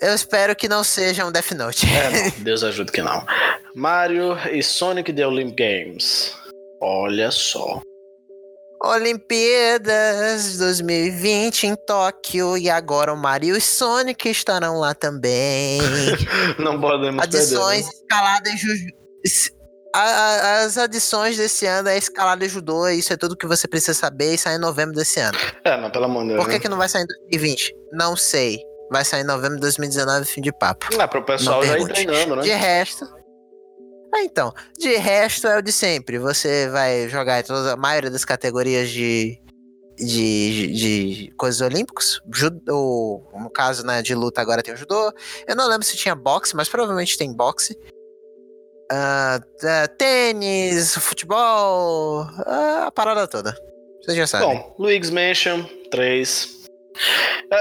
Eu 0.00 0.14
espero 0.14 0.56
que 0.56 0.68
não 0.68 0.82
seja 0.82 1.24
um 1.24 1.30
Death 1.30 1.52
Note. 1.52 1.86
É, 1.86 2.30
Deus 2.42 2.64
ajude 2.64 2.90
que 2.90 3.02
não. 3.02 3.24
Mario 3.74 4.36
e 4.50 4.62
Sonic 4.62 5.12
The 5.12 5.26
Olympic 5.26 5.56
Games. 5.56 6.34
Olha 6.80 7.30
só. 7.30 7.80
Olimpíadas 8.82 10.56
2020 10.56 11.66
em 11.66 11.76
Tóquio 11.76 12.56
e 12.56 12.70
agora 12.70 13.12
o 13.12 13.16
Mario 13.16 13.54
e 13.54 13.60
Sonic 13.60 14.30
estarão 14.30 14.78
lá 14.78 14.94
também. 14.94 15.80
Não 16.58 16.80
podemos 16.80 17.22
Adições, 17.22 17.84
perder, 17.84 17.84
né? 17.84 18.02
escalada 18.02 18.50
e 18.50 19.60
as 19.92 20.78
adições 20.78 21.36
desse 21.36 21.66
ano 21.66 21.88
é 21.88 21.98
escalada 21.98 22.48
judô, 22.48 22.88
isso 22.88 23.12
é 23.12 23.16
tudo 23.16 23.36
que 23.36 23.46
você 23.46 23.66
precisa 23.66 23.92
saber 23.92 24.34
e 24.34 24.38
sai 24.38 24.54
em 24.54 24.58
novembro 24.58 24.94
desse 24.94 25.18
ano. 25.18 25.36
É, 25.64 25.76
não, 25.76 25.90
pelo 25.90 26.04
amor 26.04 26.22
de 26.22 26.28
Deus. 26.28 26.38
Por 26.40 26.46
que, 26.46 26.54
né? 26.54 26.60
que 26.60 26.68
não 26.68 26.78
vai 26.78 26.88
sair 26.88 27.02
em 27.02 27.06
2020? 27.06 27.74
Não 27.92 28.16
sei. 28.16 28.60
Vai 28.90 29.04
sair 29.04 29.22
em 29.22 29.26
novembro 29.26 29.56
de 29.56 29.62
2019, 29.62 30.24
fim 30.26 30.40
de 30.40 30.52
papo. 30.52 30.86
Ah, 30.98 31.08
pro 31.08 31.24
pessoal 31.24 31.64
já 31.64 31.76
ir 31.76 31.88
treinando, 31.88 32.36
né? 32.36 32.42
De 32.42 32.50
resto, 32.50 33.04
ah, 34.12 34.24
então. 34.24 34.52
De 34.78 34.96
resto 34.96 35.46
é 35.46 35.58
o 35.58 35.62
de 35.62 35.72
sempre. 35.72 36.18
Você 36.18 36.68
vai 36.68 37.08
jogar 37.08 37.40
em 37.40 37.44
toda 37.44 37.72
a 37.72 37.76
maioria 37.76 38.10
das 38.10 38.24
categorias 38.24 38.90
de, 38.90 39.38
de, 39.96 40.66
de, 40.66 41.14
de 41.14 41.30
coisas 41.36 41.60
olímpicos. 41.60 42.20
Judô, 42.32 43.22
no 43.34 43.50
caso, 43.50 43.86
né, 43.86 44.02
de 44.02 44.14
luta 44.14 44.40
agora 44.40 44.62
tem 44.62 44.74
o 44.74 44.76
judô. 44.76 45.12
Eu 45.46 45.54
não 45.54 45.68
lembro 45.68 45.86
se 45.86 45.96
tinha 45.96 46.14
boxe, 46.14 46.56
mas 46.56 46.68
provavelmente 46.68 47.16
tem 47.16 47.32
boxe. 47.32 47.78
Uh, 48.92 49.38
uh, 49.38 49.96
tênis, 49.96 50.96
futebol, 50.96 52.22
uh, 52.22 52.86
a 52.86 52.92
parada 52.92 53.28
toda. 53.28 53.56
Vocês 54.02 54.16
já 54.16 54.26
sabem. 54.26 54.48
Bom, 54.48 54.74
Luigi's 54.76 55.10
Mansion 55.10 55.64
3. 55.92 56.60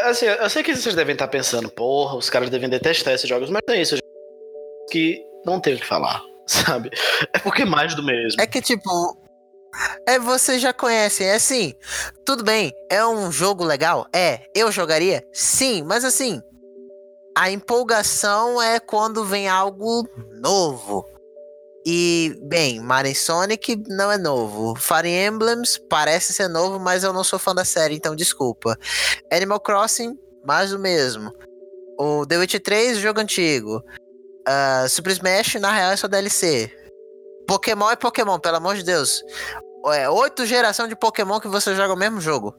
Assim, 0.06 0.26
eu 0.26 0.50
sei 0.50 0.64
que 0.64 0.76
vocês 0.76 0.96
devem 0.96 1.14
estar 1.14 1.28
pensando, 1.28 1.70
porra, 1.70 2.16
os 2.16 2.30
caras 2.32 2.50
devem 2.50 2.68
detestar 2.68 3.14
esses 3.14 3.30
jogos, 3.30 3.52
mas 3.52 3.62
é 3.70 3.80
isso. 3.80 3.98
Que 4.90 5.24
não 5.46 5.60
tem 5.60 5.76
o 5.76 5.80
que 5.80 5.86
falar 5.86 6.24
sabe? 6.66 6.90
É 7.32 7.38
porque 7.40 7.62
é 7.62 7.66
mais 7.66 7.94
do 7.94 8.04
mesmo. 8.04 8.42
É 8.42 8.48
que, 8.48 8.62
tipo. 8.62 9.18
É, 10.08 10.18
você 10.18 10.58
já 10.58 10.74
conhece, 10.74 11.24
é 11.24 11.36
assim. 11.36 11.76
Tudo 12.26 12.44
bem, 12.44 12.74
é 12.90 13.06
um 13.06 13.32
jogo 13.32 13.64
legal? 13.64 14.08
É. 14.14 14.42
Eu 14.56 14.72
jogaria? 14.72 15.24
Sim, 15.32 15.84
mas 15.84 16.04
assim. 16.04 16.42
A 17.38 17.52
empolgação 17.52 18.62
é 18.62 18.80
quando 18.80 19.24
vem 19.24 19.48
algo 19.48 20.08
novo. 20.42 21.06
E, 21.86 22.38
bem, 22.44 22.80
Mario 22.80 23.16
Sonic 23.16 23.82
não 23.88 24.12
é 24.12 24.18
novo. 24.18 24.76
Fire 24.76 25.08
Emblems 25.08 25.78
parece 25.78 26.34
ser 26.34 26.48
novo, 26.48 26.80
mas 26.80 27.04
eu 27.04 27.14
não 27.14 27.24
sou 27.24 27.40
fã 27.40 27.54
da 27.54 27.64
série, 27.64 27.96
então 27.96 28.16
desculpa. 28.16 28.78
Animal 29.32 29.60
Crossing, 29.60 30.18
mais 30.46 30.72
do 30.72 30.80
mesmo. 30.80 31.32
O 31.98 32.26
The 32.26 32.38
Witcher 32.38 32.62
3, 32.62 32.98
jogo 32.98 33.22
antigo. 33.22 33.84
Uh, 34.50 34.90
Super 34.90 35.12
Smash, 35.12 35.56
na 35.56 35.72
real, 35.72 35.92
é 35.92 35.96
só 35.96 36.08
DLC. 36.08 36.72
Pokémon 37.48 37.92
é 37.92 37.96
Pokémon, 37.96 38.40
pelo 38.40 38.58
amor 38.58 38.76
de 38.76 38.84
Deus. 38.84 39.22
É 39.94 40.10
oito 40.10 40.46
geração 40.46 40.88
de 40.88 40.96
Pokémon 40.96 41.40
que 41.40 41.48
você 41.48 41.76
joga 41.76 41.94
o 41.94 41.98
mesmo 41.98 42.20
jogo. 42.20 42.56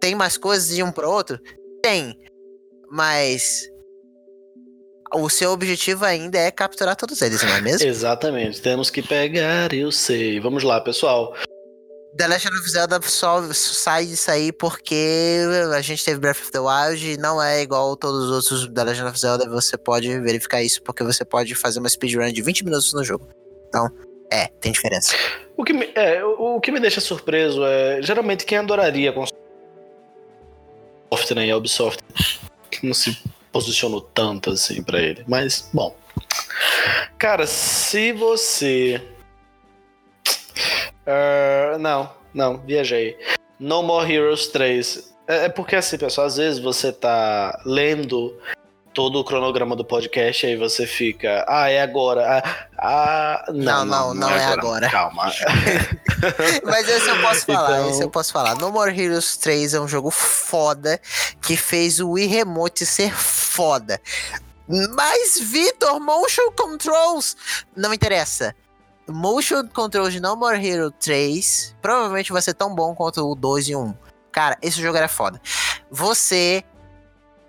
Tem 0.00 0.14
mais 0.14 0.36
coisas 0.36 0.68
de 0.68 0.82
um 0.82 0.92
pro 0.92 1.10
outro? 1.10 1.38
Tem. 1.82 2.14
Mas 2.90 3.70
o 5.14 5.28
seu 5.28 5.50
objetivo 5.50 6.04
ainda 6.04 6.38
é 6.38 6.50
capturar 6.50 6.94
todos 6.94 7.20
eles, 7.22 7.42
não 7.42 7.54
é 7.54 7.60
mesmo? 7.60 7.86
Exatamente. 7.88 8.60
Temos 8.60 8.90
que 8.90 9.02
pegar, 9.02 9.72
eu 9.72 9.90
sei. 9.90 10.38
Vamos 10.40 10.62
lá, 10.62 10.80
pessoal. 10.80 11.34
The 12.16 12.26
Legend 12.26 12.56
of 12.56 12.68
Zelda 12.68 13.00
só 13.02 13.52
sai 13.52 14.06
disso 14.06 14.30
aí 14.30 14.52
porque 14.52 15.44
a 15.74 15.80
gente 15.80 16.04
teve 16.04 16.18
Breath 16.18 16.40
of 16.40 16.50
the 16.50 16.58
Wild 16.58 17.12
e 17.12 17.16
não 17.16 17.40
é 17.40 17.62
igual 17.62 17.96
todos 17.96 18.24
os 18.24 18.30
outros 18.30 18.74
The 18.74 18.84
Legend 18.84 19.08
of 19.08 19.18
Zelda. 19.18 19.48
Você 19.48 19.78
pode 19.78 20.18
verificar 20.20 20.62
isso 20.62 20.82
porque 20.82 21.04
você 21.04 21.24
pode 21.24 21.54
fazer 21.54 21.78
uma 21.78 21.88
speedrun 21.88 22.32
de 22.32 22.42
20 22.42 22.64
minutos 22.64 22.92
no 22.92 23.04
jogo. 23.04 23.28
Então, 23.68 23.88
é, 24.30 24.48
tem 24.60 24.72
diferença. 24.72 25.14
O 25.56 25.64
que 25.64 25.72
me, 25.72 25.88
é, 25.94 26.24
o, 26.24 26.56
o 26.56 26.60
que 26.60 26.72
me 26.72 26.80
deixa 26.80 27.00
surpreso 27.00 27.64
é 27.64 28.02
geralmente 28.02 28.44
quem 28.44 28.58
adoraria 28.58 29.12
com 29.12 29.24
Ubisoft, 31.10 31.34
né, 31.34 31.46
e 31.46 31.50
a 31.50 31.56
Ubisoft 31.56 32.02
não 32.82 32.94
se 32.94 33.16
posicionou 33.52 34.00
tanto 34.00 34.50
assim 34.50 34.82
para 34.82 35.00
ele. 35.00 35.24
Mas, 35.28 35.68
bom. 35.72 35.94
Cara, 37.18 37.46
se 37.46 38.12
você 38.12 39.00
Uh, 41.10 41.59
não, 41.78 42.10
não, 42.32 42.58
viajei. 42.58 43.16
No 43.58 43.82
More 43.82 44.10
Heroes 44.10 44.46
3. 44.48 45.12
É, 45.26 45.44
é, 45.44 45.48
porque 45.48 45.76
assim, 45.76 45.98
pessoal, 45.98 46.26
às 46.26 46.36
vezes 46.36 46.58
você 46.58 46.92
tá 46.92 47.60
lendo 47.64 48.36
todo 48.92 49.20
o 49.20 49.24
cronograma 49.24 49.76
do 49.76 49.84
podcast 49.84 50.44
e 50.44 50.50
aí 50.50 50.56
você 50.56 50.86
fica, 50.86 51.44
ah, 51.48 51.70
é 51.70 51.80
agora. 51.80 52.42
Ah, 52.42 52.66
ah 52.78 53.44
não, 53.48 53.84
não, 53.84 53.84
não, 53.84 54.14
não, 54.14 54.14
não 54.14 54.30
é, 54.30 54.40
é 54.40 54.44
agora. 54.46 54.88
agora. 54.88 54.90
Calma. 54.90 55.32
Mas 56.64 56.88
esse 56.88 57.08
eu 57.08 57.20
posso 57.20 57.46
falar, 57.46 57.78
então... 57.78 57.90
esse 57.90 58.02
eu 58.02 58.10
posso 58.10 58.32
falar. 58.32 58.54
No 58.56 58.70
More 58.70 58.98
Heroes 58.98 59.36
3 59.36 59.74
é 59.74 59.80
um 59.80 59.88
jogo 59.88 60.10
foda 60.10 61.00
que 61.40 61.56
fez 61.56 62.00
o 62.00 62.10
Wii 62.10 62.26
Remote 62.26 62.84
ser 62.84 63.14
foda. 63.14 64.00
Mas, 64.68 65.38
Vitor, 65.40 65.98
motion 66.00 66.50
controls 66.56 67.36
não 67.76 67.92
interessa. 67.92 68.54
Motion 69.10 69.66
Control 69.68 70.08
de 70.10 70.20
No 70.20 70.36
More 70.36 70.64
Hero 70.64 70.90
3 70.90 71.76
provavelmente 71.82 72.32
vai 72.32 72.42
ser 72.42 72.54
tão 72.54 72.74
bom 72.74 72.94
quanto 72.94 73.20
o 73.28 73.34
2 73.34 73.68
e 73.68 73.76
1. 73.76 73.94
Cara, 74.32 74.56
esse 74.62 74.80
jogo 74.80 74.96
era 74.96 75.08
foda. 75.08 75.40
Você 75.90 76.64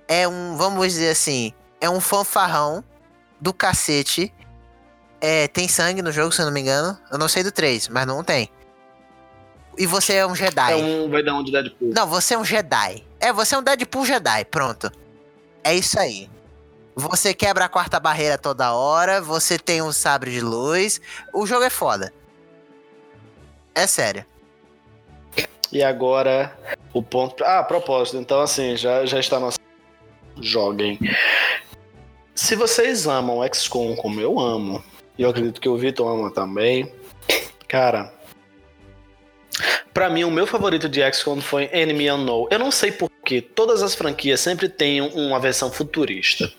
é 0.08 0.28
um, 0.28 0.58
vamos 0.58 0.86
dizer 0.88 1.12
assim, 1.12 1.54
é 1.80 1.90
um 1.90 2.02
fanfarrão 2.02 2.84
do 3.40 3.54
cacete. 3.54 4.34
É, 5.20 5.48
tem 5.48 5.68
sangue 5.68 6.02
no 6.02 6.12
jogo, 6.12 6.32
se 6.32 6.42
eu 6.42 6.46
não 6.46 6.54
me 6.54 6.62
engano. 6.62 6.98
Eu 7.12 7.18
não 7.18 7.28
sei 7.28 7.44
do 7.44 7.52
3, 7.52 7.88
mas 7.90 8.08
não 8.08 8.24
tem. 8.24 8.50
E 9.78 9.86
você 9.86 10.14
é 10.16 10.28
um 10.28 10.36
Jedi. 10.36 10.74
É 10.74 10.76
um, 10.76 11.10
vai 11.10 11.24
dar 11.24 11.36
um 11.36 11.44
de 11.44 11.52
Deadpool. 11.52 11.92
Não, 11.96 12.08
você 12.08 12.34
é 12.34 12.38
um 12.38 12.46
Jedi. 12.46 13.06
É, 13.20 13.32
você 13.32 13.56
é 13.56 13.58
um 13.58 13.64
Deadpool 13.64 14.06
Jedi, 14.06 14.46
pronto. 14.46 14.92
É 15.64 15.74
isso 15.76 16.00
aí. 16.00 16.30
Você 16.96 17.34
quebra 17.34 17.66
a 17.66 17.70
quarta 17.70 18.00
barreira 18.00 18.38
toda 18.38 18.74
hora, 18.74 19.22
você 19.22 19.58
tem 19.58 19.82
um 19.82 19.92
sabre 19.92 20.32
de 20.32 20.42
luz. 20.42 21.00
O 21.34 21.46
jogo 21.46 21.64
é 21.64 21.70
foda. 21.70 22.14
É 23.74 23.88
sério. 23.88 24.26
E 25.72 25.82
agora, 25.82 26.58
o 26.94 27.02
ponto. 27.02 27.44
Ah, 27.46 27.64
propósito. 27.64 28.18
Então, 28.18 28.42
assim, 28.42 28.76
já, 28.76 29.06
já 29.06 29.20
está 29.20 29.40
nosso. 29.40 29.58
Joguem. 30.42 31.00
Se 32.36 32.56
vocês 32.56 33.08
amam 33.08 33.42
XCOM 33.54 33.96
como 33.96 34.20
eu 34.20 34.40
amo, 34.40 34.84
e 35.18 35.24
eu 35.24 35.30
acredito 35.30 35.62
que 35.62 35.70
o 35.70 35.78
Vitor 35.78 36.08
ama 36.08 36.34
também, 36.34 36.92
cara. 37.68 38.14
Pra 39.94 40.10
mim, 40.10 40.24
o 40.24 40.32
meu 40.32 40.48
favorito 40.48 40.90
de 40.90 41.02
XCOM 41.12 41.42
foi 41.42 41.70
Enemy 41.72 42.10
Unknown. 42.10 42.48
Eu 42.50 42.60
não 42.60 42.72
sei 42.72 42.92
porquê, 42.92 43.42
todas 43.42 43.84
as 43.84 43.94
franquias 43.94 44.40
sempre 44.40 44.68
têm 44.68 45.02
uma 45.02 45.40
versão 45.40 45.72
futurista. 45.72 46.52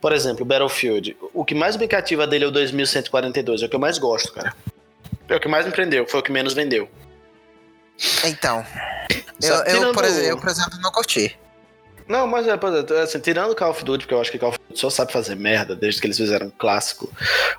Por 0.00 0.12
exemplo, 0.12 0.44
Battlefield. 0.44 1.16
O 1.32 1.44
que 1.44 1.54
mais 1.54 1.76
me 1.76 1.86
cativa 1.86 2.26
dele 2.26 2.44
é 2.44 2.48
o 2.48 2.50
2142. 2.50 3.62
É 3.62 3.66
o 3.66 3.68
que 3.68 3.76
eu 3.76 3.80
mais 3.80 3.98
gosto, 3.98 4.32
cara. 4.32 4.54
É 5.28 5.36
o 5.36 5.40
que 5.40 5.48
mais 5.48 5.66
me 5.66 5.72
prendeu. 5.72 6.06
Foi 6.06 6.20
o 6.20 6.22
que 6.22 6.32
menos 6.32 6.54
vendeu. 6.54 6.88
Então. 8.24 8.64
Eu, 9.42 9.54
eu, 9.64 9.92
por 9.92 10.04
exemplo, 10.04 10.28
eu, 10.28 10.38
por 10.38 10.48
exemplo, 10.48 10.78
não 10.80 10.90
curti. 10.90 11.38
Não, 12.08 12.26
mas 12.26 12.46
é, 12.46 12.58
assim, 13.02 13.20
tirando 13.20 13.54
Call 13.54 13.70
of 13.70 13.84
Duty, 13.84 14.04
porque 14.04 14.14
eu 14.14 14.20
acho 14.20 14.30
que 14.30 14.38
Call 14.38 14.48
of 14.48 14.58
Duty 14.58 14.59
só 14.74 14.88
sabe 14.90 15.12
fazer 15.12 15.34
merda 15.34 15.74
desde 15.76 16.00
que 16.00 16.06
eles 16.06 16.16
fizeram 16.16 16.46
um 16.46 16.50
clássico. 16.50 17.10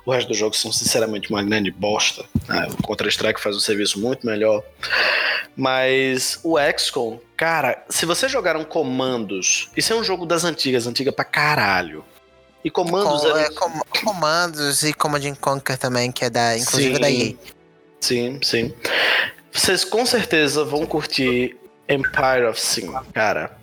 O 0.04 0.12
resto 0.12 0.28
dos 0.28 0.36
jogos 0.36 0.60
são 0.60 0.72
sinceramente 0.72 1.30
uma 1.30 1.42
grande 1.42 1.70
bosta. 1.70 2.24
Né? 2.48 2.68
O 2.78 2.82
Counter-Strike 2.82 3.40
faz 3.40 3.56
um 3.56 3.60
serviço 3.60 4.00
muito 4.00 4.26
melhor. 4.26 4.62
Mas 5.56 6.38
o 6.42 6.56
XCOM, 6.78 7.18
cara, 7.36 7.84
se 7.88 8.06
você 8.06 8.28
jogar 8.28 8.56
um 8.56 8.64
comandos, 8.64 9.68
isso 9.76 9.92
é 9.92 9.96
um 9.96 10.02
jogo 10.04 10.24
das 10.24 10.44
antigas, 10.44 10.86
antiga 10.86 11.12
pra 11.12 11.24
caralho. 11.24 12.04
E 12.64 12.70
comandos 12.70 13.22
Com- 13.22 13.36
é- 13.36 13.42
é, 13.46 13.50
com- 13.50 13.80
comandos 14.04 14.82
e 14.84 14.92
Command 14.94 15.24
and 15.26 15.34
Conquer 15.34 15.76
também, 15.76 16.12
que 16.12 16.24
é 16.24 16.30
da, 16.30 16.56
inclusive 16.56 16.94
Sim. 16.94 17.00
da 17.00 17.10
EA. 17.10 17.34
Sim, 18.00 18.40
sim. 18.42 18.74
Vocês 19.52 19.84
com 19.84 20.06
certeza 20.06 20.64
vão 20.64 20.86
curtir 20.86 21.56
Empire 21.88 22.46
of 22.48 22.60
Sin, 22.60 22.92
cara. 23.12 23.56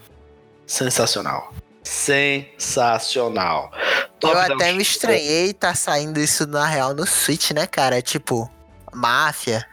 Sensacional. 0.68 1.54
Sensacional. 1.84 3.72
Eu 3.74 4.20
Top-down 4.20 4.56
até 4.56 4.74
me 4.74 4.82
estranhei 4.82 5.54
tá 5.54 5.74
saindo 5.74 6.20
isso 6.20 6.46
na 6.46 6.66
real 6.66 6.94
no 6.94 7.06
Switch, 7.06 7.52
né, 7.52 7.66
cara? 7.66 7.98
É 7.98 8.02
tipo, 8.02 8.50
máfia, 8.94 9.66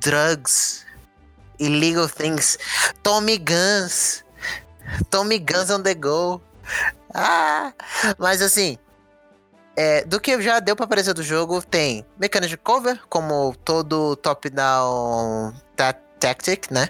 drugs, 0.00 0.84
illegal 1.58 2.08
things, 2.08 2.58
Tommy 3.02 3.38
Guns, 3.38 4.24
Tommy 5.10 5.38
Guns 5.38 5.70
on 5.70 5.82
the 5.82 5.94
go. 5.94 6.40
Ah, 7.14 7.72
mas 8.18 8.42
assim, 8.42 8.76
é, 9.76 10.04
do 10.04 10.18
que 10.20 10.40
já 10.40 10.58
deu 10.58 10.74
pra 10.74 10.86
aparecer 10.86 11.14
do 11.14 11.22
jogo, 11.22 11.62
tem 11.62 12.04
mecânica 12.18 12.48
de 12.48 12.56
cover, 12.56 13.00
como 13.08 13.54
todo 13.64 14.16
top-down 14.16 15.54
tactic, 16.18 16.70
né? 16.70 16.88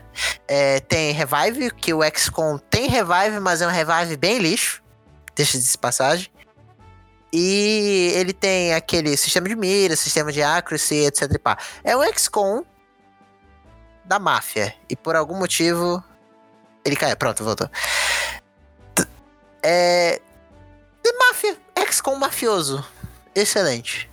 É, 0.48 0.80
tem 0.80 1.12
revive, 1.12 1.70
que 1.70 1.92
o 1.92 2.00
XCOM 2.02 2.58
tem 2.58 2.88
revive, 2.88 3.40
mas 3.40 3.60
é 3.60 3.66
um 3.66 3.70
revive 3.70 4.16
bem 4.16 4.38
lixo. 4.38 4.82
Deixa 5.34 5.58
de 5.58 5.78
passagem. 5.78 6.30
E 7.32 8.12
ele 8.14 8.32
tem 8.32 8.72
aquele 8.72 9.16
sistema 9.16 9.48
de 9.48 9.56
mira, 9.56 9.94
sistema 9.96 10.32
de 10.32 10.42
accuracy, 10.42 11.04
etc. 11.04 11.22
É 11.84 11.96
o 11.96 12.02
XCOM 12.14 12.64
da 14.04 14.18
máfia. 14.18 14.74
E 14.88 14.96
por 14.96 15.16
algum 15.16 15.36
motivo. 15.36 16.02
Ele 16.84 16.96
caiu. 16.96 17.16
Pronto, 17.16 17.44
voltou. 17.44 17.68
É. 19.62 20.20
De 21.04 21.12
máfia. 21.18 21.56
XCOM 21.90 22.16
mafioso. 22.16 22.84
Excelente. 23.34 24.08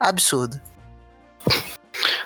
Absurdo. 0.00 0.60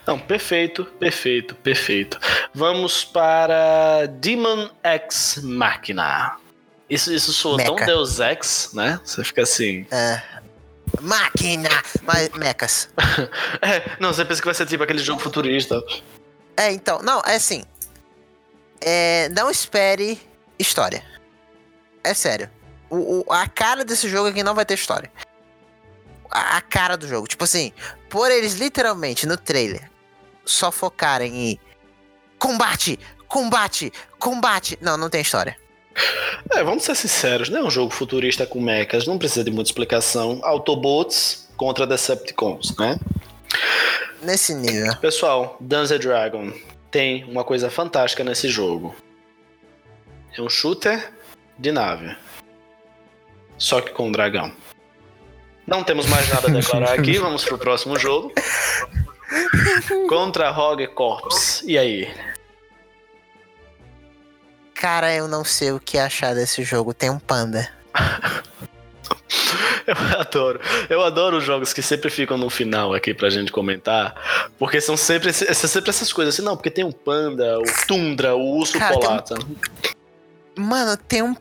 Não, 0.07 0.19
perfeito, 0.19 0.85
perfeito, 0.85 1.55
perfeito. 1.57 2.19
Vamos 2.53 3.05
para 3.05 4.07
Demon 4.07 4.69
X 4.83 5.41
Machina. 5.43 6.37
Isso, 6.91 7.12
isso 7.12 7.33
soa 7.33 7.62
tão 7.62 7.75
Mecha. 7.75 7.87
Deus 7.87 8.19
Ex, 8.21 8.71
né? 8.75 9.01
Você 9.05 9.23
fica 9.25 9.43
assim. 9.43 9.87
É. 9.91 10.21
Máquina! 11.01 11.69
Mas, 12.03 12.29
mechas. 12.31 12.91
É, 13.62 13.97
não, 14.01 14.12
você 14.12 14.25
pensa 14.25 14.41
que 14.43 14.47
vai 14.47 14.55
ser 14.55 14.67
tipo 14.67 14.83
aquele 14.83 14.99
jogo 14.99 15.21
futurista. 15.21 15.81
É, 16.57 16.71
então, 16.73 17.01
não, 17.01 17.21
é 17.25 17.37
assim. 17.37 17.62
É, 18.81 19.29
não 19.31 19.49
espere 19.51 20.21
história. 20.59 21.03
É 22.03 22.12
sério. 22.12 22.51
O, 22.91 23.21
o- 23.27 23.33
a 23.33 23.47
cara 23.49 23.85
desse 23.85 24.09
jogo 24.09 24.29
é 24.29 24.33
que 24.33 24.43
não 24.43 24.55
vai 24.55 24.67
ter 24.67 24.75
história. 24.75 25.11
A, 26.31 26.57
a 26.57 26.61
cara 26.61 26.97
do 26.97 27.07
jogo. 27.07 27.27
Tipo 27.29 27.45
assim, 27.45 27.73
por 28.11 28.31
eles 28.31 28.55
literalmente 28.55 29.27
no 29.27 29.37
trailer 29.37 29.88
só 30.44 30.70
focarem 30.70 31.50
em 31.50 31.59
combate, 32.38 32.98
combate, 33.28 33.92
combate. 34.18 34.78
Não, 34.81 34.96
não 34.96 35.09
tem 35.09 35.20
história. 35.20 35.57
É, 36.50 36.62
vamos 36.64 36.85
ser 36.85 36.94
sinceros, 36.94 37.48
não 37.48 37.61
é 37.61 37.64
um 37.64 37.70
jogo 37.70 37.92
futurista 37.92 38.46
com 38.46 38.61
mechas, 38.61 39.07
não 39.07 39.18
precisa 39.18 39.44
de 39.44 39.50
muita 39.50 39.70
explicação. 39.70 40.40
Autobots 40.42 41.48
contra 41.57 41.87
Decepticons, 41.87 42.76
né? 42.76 42.98
Nesse 44.22 44.55
nível. 44.55 44.96
Pessoal, 44.96 45.57
Dungeons 45.61 46.00
Dragon 46.00 46.52
tem 46.90 47.24
uma 47.24 47.44
coisa 47.44 47.70
fantástica 47.70 48.22
nesse 48.24 48.48
jogo. 48.48 48.94
É 50.37 50.40
um 50.40 50.48
shooter 50.48 51.12
de 51.59 51.72
nave. 51.72 52.16
Só 53.59 53.81
que 53.81 53.92
com 53.92 54.09
um 54.09 54.12
dragão. 54.12 54.52
Não 55.66 55.85
temos 55.85 56.07
mais 56.07 56.28
nada 56.28 56.48
a 56.48 56.50
declarar 56.50 56.92
aqui, 56.98 57.18
vamos 57.18 57.44
pro 57.44 57.59
próximo 57.59 57.98
jogo. 57.98 58.33
Contra 60.09 60.51
Rogue 60.51 60.87
Corps. 60.88 61.62
E 61.64 61.79
aí? 61.79 62.09
Cara, 64.75 65.14
eu 65.14 65.29
não 65.29 65.45
sei 65.45 65.71
o 65.73 65.79
que 65.81 65.97
achar 65.99 66.35
desse 66.35 66.62
jogo. 66.64 66.92
Tem 66.92 67.11
um 67.11 67.18
panda. 67.18 67.68
Eu 69.85 69.97
adoro. 70.21 70.61
Eu 70.88 71.03
adoro 71.03 71.38
os 71.38 71.45
jogos 71.45 71.73
que 71.73 71.83
sempre 71.83 72.09
ficam 72.09 72.38
no 72.38 72.49
final 72.49 72.95
aqui 72.95 73.12
pra 73.12 73.29
gente 73.29 73.51
comentar. 73.51 74.14
Porque 74.59 74.81
são 74.81 74.97
sempre, 74.97 75.33
são 75.33 75.68
sempre 75.68 75.90
essas 75.90 76.12
coisas 76.12 76.35
assim, 76.35 76.42
não, 76.42 76.57
porque 76.57 76.71
tem 76.71 76.85
um 76.85 76.92
panda, 76.92 77.59
o 77.59 77.64
tundra, 77.87 78.35
o 78.37 78.57
urso 78.59 78.79
Cara, 78.79 78.90
tem 78.97 78.99
um- 78.99 79.03
polar. 79.03 79.25
Mano, 80.57 80.97
tem 80.97 81.23
um 81.23 81.35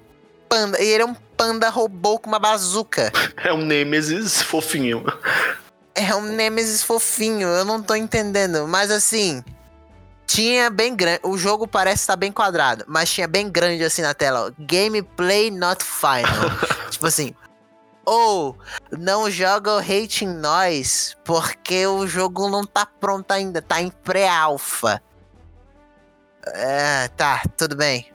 panda. 0.49 0.81
E 0.81 0.87
ele 0.87 1.03
é 1.03 1.05
um 1.05 1.13
panda 1.37 1.69
robô 1.69 2.17
com 2.17 2.27
uma 2.29 2.39
bazuca. 2.39 3.11
É 3.43 3.53
um 3.53 3.61
Nemesis 3.63 4.41
fofinho. 4.41 5.03
É 6.01 6.15
um 6.15 6.23
Nemesis 6.23 6.81
fofinho, 6.81 7.47
eu 7.47 7.63
não 7.63 7.81
tô 7.81 7.93
entendendo. 7.93 8.67
Mas 8.67 8.89
assim, 8.89 9.43
tinha 10.25 10.69
bem 10.71 10.95
grande. 10.95 11.19
O 11.23 11.37
jogo 11.37 11.67
parece 11.67 12.01
estar 12.01 12.15
bem 12.15 12.31
quadrado, 12.31 12.83
mas 12.87 13.11
tinha 13.11 13.27
bem 13.27 13.49
grande 13.49 13.83
assim 13.83 14.01
na 14.01 14.13
tela. 14.13 14.47
ó, 14.47 14.51
Gameplay 14.57 15.51
not 15.51 15.83
final. 15.83 16.49
tipo 16.89 17.05
assim. 17.05 17.35
Ou 18.03 18.57
não 18.97 19.29
joga 19.29 19.75
o 19.75 19.77
Hate 19.77 20.25
em 20.25 20.27
nós, 20.27 21.15
porque 21.23 21.85
o 21.85 22.07
jogo 22.07 22.49
não 22.49 22.65
tá 22.65 22.83
pronto 22.83 23.31
ainda, 23.31 23.61
tá 23.61 23.79
em 23.79 23.91
pré-alpha. 23.91 24.99
É, 26.47 27.07
tá, 27.09 27.43
tudo 27.55 27.75
bem. 27.75 28.10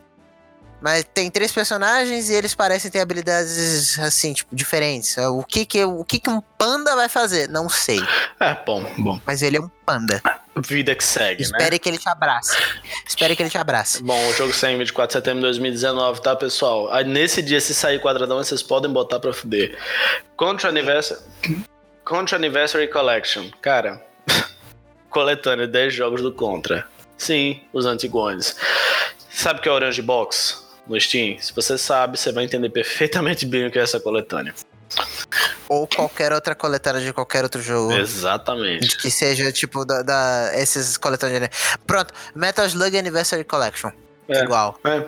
Mas 0.80 1.04
tem 1.04 1.30
três 1.30 1.50
personagens 1.52 2.28
e 2.28 2.34
eles 2.34 2.54
parecem 2.54 2.90
ter 2.90 3.00
habilidades 3.00 3.98
assim, 3.98 4.32
tipo, 4.32 4.54
diferentes. 4.54 5.16
O 5.16 5.42
que 5.42 5.64
que, 5.64 5.84
o 5.84 6.04
que 6.04 6.18
que 6.18 6.28
um 6.28 6.40
panda 6.40 6.94
vai 6.94 7.08
fazer? 7.08 7.48
Não 7.48 7.68
sei. 7.68 8.00
É, 8.38 8.54
bom, 8.64 8.84
bom. 8.98 9.20
Mas 9.24 9.42
ele 9.42 9.56
é 9.56 9.60
um 9.60 9.68
panda. 9.68 10.22
Vida 10.56 10.94
que 10.94 11.04
segue, 11.04 11.42
né? 11.42 11.48
Espere 11.50 11.78
que 11.78 11.88
ele 11.88 11.98
te 11.98 12.08
abrace. 12.08 12.56
Espere 13.06 13.36
que 13.36 13.42
ele 13.42 13.50
te 13.50 13.58
abrace. 13.58 14.02
Bom, 14.02 14.28
o 14.28 14.32
jogo 14.34 14.52
sai 14.52 14.72
em 14.72 14.78
24 14.78 15.08
de 15.08 15.12
setembro 15.12 15.40
de 15.40 15.46
2019, 15.46 16.22
tá, 16.22 16.34
pessoal? 16.34 16.92
Aí, 16.92 17.04
nesse 17.04 17.42
dia, 17.42 17.60
se 17.60 17.74
sair 17.74 18.00
quadradão, 18.00 18.38
vocês 18.38 18.62
podem 18.62 18.90
botar 18.90 19.20
pra 19.20 19.32
fuder. 19.32 19.78
Contra 20.34 20.70
Anniversary, 20.70 21.20
Contra 22.04 22.36
Anniversary 22.36 22.88
Collection. 22.88 23.50
Cara, 23.60 24.02
coletânea 25.10 25.66
10 25.66 25.92
jogos 25.92 26.22
do 26.22 26.32
Contra. 26.32 26.86
Sim, 27.18 27.62
os 27.72 27.84
antigões. 27.84 28.56
Sabe 29.30 29.60
o 29.60 29.62
que 29.62 29.68
é 29.68 29.72
Orange 29.72 30.00
Box 30.00 30.65
no 30.86 31.00
Steam? 31.00 31.38
Se 31.40 31.54
você 31.54 31.76
sabe, 31.78 32.18
você 32.18 32.32
vai 32.32 32.44
entender 32.44 32.68
perfeitamente 32.70 33.44
bem 33.46 33.66
o 33.66 33.70
que 33.70 33.78
é 33.78 33.82
essa 33.82 33.98
coletânea. 34.00 34.54
Ou 35.68 35.86
qualquer 35.88 36.32
outra 36.32 36.54
coletânea 36.54 37.00
de 37.00 37.12
qualquer 37.12 37.42
outro 37.42 37.60
jogo. 37.60 37.92
Exatamente. 37.92 38.96
Que 38.98 39.10
seja, 39.10 39.50
tipo, 39.50 39.84
da, 39.84 40.02
da- 40.02 40.50
esses 40.54 40.96
coletâneas. 40.96 41.50
Pronto, 41.86 42.14
Metal 42.34 42.64
Slug 42.66 42.96
Anniversary 42.96 43.44
Collection. 43.44 43.90
É. 44.28 44.42
Igual. 44.42 44.78
É. 44.84 45.04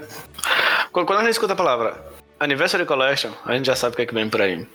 Quando 0.92 1.12
a 1.12 1.20
gente 1.22 1.32
escuta 1.32 1.52
a 1.52 1.56
palavra 1.56 2.04
Anniversary 2.40 2.84
Collection, 2.86 3.32
a 3.44 3.54
gente 3.54 3.66
já 3.66 3.76
sabe 3.76 3.94
o 3.94 3.96
que 3.96 4.02
é 4.02 4.06
que 4.06 4.14
vem 4.14 4.28
por 4.28 4.42
aí. 4.42 4.66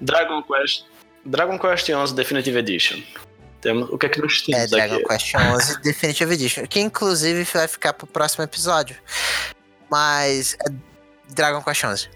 Dragon 0.00 0.42
Quest, 0.42 0.84
Dragon 1.24 1.58
Quest 1.58 1.88
11 1.88 2.14
Definitive 2.14 2.58
Edition. 2.58 3.00
Temos, 3.62 3.88
o 3.90 3.96
que 3.98 4.06
é 4.06 4.08
que 4.10 4.20
nós 4.20 4.42
É 4.48 4.52
temos 4.52 4.70
Dragon 4.70 4.94
aqui? 4.96 5.04
Quest 5.04 5.34
11 5.34 5.82
Definitive 5.82 6.34
Edition. 6.34 6.66
Que 6.66 6.80
inclusive 6.80 7.42
vai 7.44 7.66
ficar 7.68 7.94
pro 7.94 8.06
próximo 8.06 8.44
episódio. 8.44 8.96
Mas. 9.90 10.56
É 10.66 10.72
Dragon 11.34 11.62
Quest 11.62 11.84
11. 11.84 12.10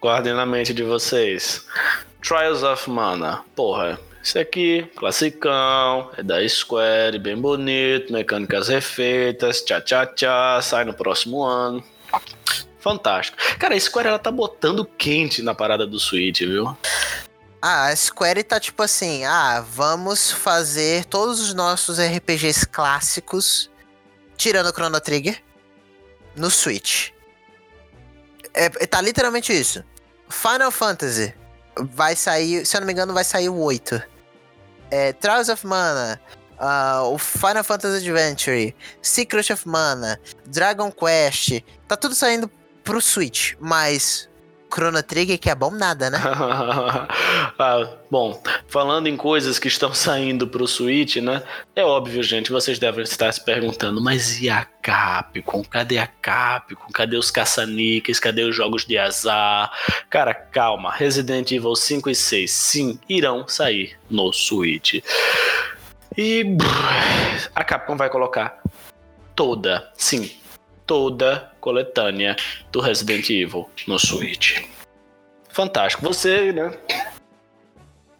Guardem 0.00 0.34
na 0.34 0.46
mente 0.46 0.72
de 0.72 0.82
vocês. 0.82 1.64
Trials 2.22 2.62
of 2.62 2.88
Mana. 2.90 3.44
Porra, 3.54 3.98
isso 4.22 4.38
aqui, 4.38 4.82
classicão, 4.96 6.10
é 6.16 6.22
da 6.22 6.46
Square, 6.48 7.18
bem 7.18 7.36
bonito, 7.36 8.12
mecânicas 8.12 8.66
refeitas, 8.66 9.62
tchá 9.62 9.80
tchá 9.80 10.04
tchá, 10.06 10.60
sai 10.60 10.84
no 10.84 10.92
próximo 10.92 11.44
ano. 11.44 11.80
Fantástico. 12.80 13.38
Cara, 13.58 13.76
a 13.76 13.80
Square 13.80 14.08
ela 14.08 14.18
tá 14.18 14.32
botando 14.32 14.84
quente 14.84 15.42
na 15.42 15.54
parada 15.54 15.86
do 15.86 16.00
Switch, 16.00 16.40
viu? 16.40 16.76
Ah, 17.62 17.86
a 17.86 17.96
Square 17.96 18.42
tá 18.42 18.58
tipo 18.58 18.82
assim, 18.82 19.24
ah, 19.24 19.64
vamos 19.72 20.32
fazer 20.32 21.04
todos 21.04 21.40
os 21.40 21.54
nossos 21.54 21.98
RPGs 21.98 22.66
clássicos, 22.66 23.70
tirando 24.36 24.66
o 24.66 24.72
Chrono 24.72 25.00
Trigger, 25.00 25.40
no 26.36 26.50
Switch. 26.50 27.10
É, 28.54 28.68
tá 28.68 29.00
literalmente 29.00 29.52
isso. 29.52 29.84
Final 30.28 30.70
Fantasy 30.70 31.34
vai 31.78 32.16
sair, 32.16 32.64
se 32.64 32.76
eu 32.76 32.80
não 32.80 32.86
me 32.86 32.92
engano, 32.92 33.12
vai 33.12 33.24
sair 33.24 33.48
o 33.48 33.58
8. 33.58 34.02
É, 34.90 35.12
Trials 35.12 35.48
of 35.48 35.66
Mana, 35.66 36.20
ah, 36.58 37.02
o 37.04 37.18
Final 37.18 37.64
Fantasy 37.64 37.96
Adventure, 37.96 38.74
Secret 39.02 39.52
of 39.52 39.68
Mana, 39.68 40.18
Dragon 40.46 40.90
Quest, 40.90 41.60
tá 41.86 41.96
tudo 41.96 42.14
saindo 42.14 42.50
pro 42.82 43.00
Switch, 43.00 43.54
mas 43.60 44.28
Chrono 44.76 45.02
Trigger, 45.02 45.38
que 45.38 45.48
é 45.48 45.54
bom 45.54 45.70
nada, 45.70 46.10
né? 46.10 46.20
ah, 47.58 47.88
bom, 48.10 48.42
falando 48.68 49.06
em 49.06 49.16
coisas 49.16 49.58
que 49.58 49.68
estão 49.68 49.94
saindo 49.94 50.46
pro 50.46 50.68
Switch, 50.68 51.16
né? 51.16 51.42
É 51.74 51.82
óbvio, 51.82 52.22
gente, 52.22 52.52
vocês 52.52 52.78
devem 52.78 53.02
estar 53.02 53.32
se 53.32 53.42
perguntando, 53.42 54.02
mas 54.02 54.38
e 54.38 54.50
a 54.50 54.66
Capcom? 54.82 55.64
Cadê 55.64 55.96
a 55.96 56.06
Capcom? 56.06 56.92
Cadê 56.92 57.16
os 57.16 57.30
caça-níqueis? 57.30 58.20
Cadê 58.20 58.42
os 58.42 58.54
jogos 58.54 58.84
de 58.84 58.98
azar? 58.98 59.72
Cara, 60.10 60.34
calma. 60.34 60.92
Resident 60.92 61.50
Evil 61.52 61.74
5 61.74 62.10
e 62.10 62.14
6, 62.14 62.50
sim, 62.50 63.00
irão 63.08 63.48
sair 63.48 63.96
no 64.10 64.30
Switch. 64.30 65.02
E 66.18 66.44
a 67.54 67.64
Capcom 67.64 67.96
vai 67.96 68.10
colocar 68.10 68.60
toda, 69.34 69.90
sim, 69.96 70.30
toda 70.86 71.50
coletânea 71.66 72.36
do 72.70 72.80
Resident 72.80 73.28
Evil 73.28 73.68
no 73.88 73.98
Switch. 73.98 74.62
Fantástico. 75.48 76.00
Você, 76.04 76.52
né? 76.52 76.70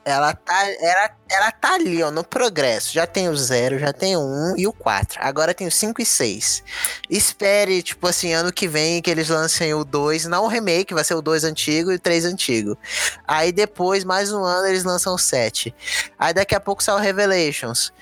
Ela 0.05 0.34
tá, 0.34 0.68
ela, 0.80 1.11
ela 1.30 1.53
tá 1.53 1.74
ali, 1.74 2.03
ó, 2.03 2.11
no 2.11 2.24
progresso. 2.24 2.92
Já 2.92 3.07
tem 3.07 3.28
o 3.28 3.36
0, 3.36 3.78
já 3.78 3.92
tem 3.92 4.16
o 4.16 4.20
1 4.20 4.55
e 4.57 4.66
o 4.66 4.72
4. 4.72 5.20
Agora 5.20 5.55
tem 5.55 5.66
o 5.66 5.70
5 5.70 6.03
e 6.03 6.05
6. 6.05 6.64
Espere, 7.09 7.82
tipo 7.84 8.09
assim, 8.09 8.32
ano 8.32 8.53
que 8.53 8.66
vem 8.66 9.01
que 9.01 9.11
eles 9.11 9.28
lancem 9.28 9.74
o 9.74 9.84
2, 9.84 10.26
não 10.26 10.44
o 10.44 10.49
remake, 10.49 10.94
vai 10.94 11.05
ser 11.05 11.14
o 11.14 11.22
2 11.22 11.44
antigo 11.44 11.92
e 11.92 11.97
o 11.97 12.01
3 12.01 12.24
antigo. 12.24 12.76
Aí 13.28 13.53
depois, 13.53 14.03
mais 14.03 14.32
um 14.32 14.42
ano, 14.42 14.66
eles 14.66 14.82
lançam 14.82 15.14
o 15.14 15.18
7. 15.18 15.72
Aí 16.18 16.34
daqui 16.34 16.55
a 16.55 16.61
pouco 16.61 16.82
sai 16.82 16.97
o 16.97 16.99
Revelations 16.99 17.92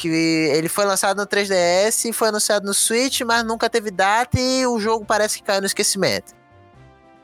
que 0.00 0.08
ele 0.08 0.68
foi 0.68 0.86
lançado 0.86 1.18
no 1.18 1.26
3DS, 1.26 2.10
foi 2.14 2.28
anunciado 2.28 2.66
no 2.66 2.72
Switch, 2.72 3.20
mas 3.20 3.44
nunca 3.44 3.68
teve 3.68 3.90
data 3.90 4.40
e 4.40 4.66
o 4.66 4.80
jogo 4.80 5.04
parece 5.04 5.38
que 5.38 5.44
caiu 5.44 5.60
no 5.60 5.66
esquecimento. 5.66 6.32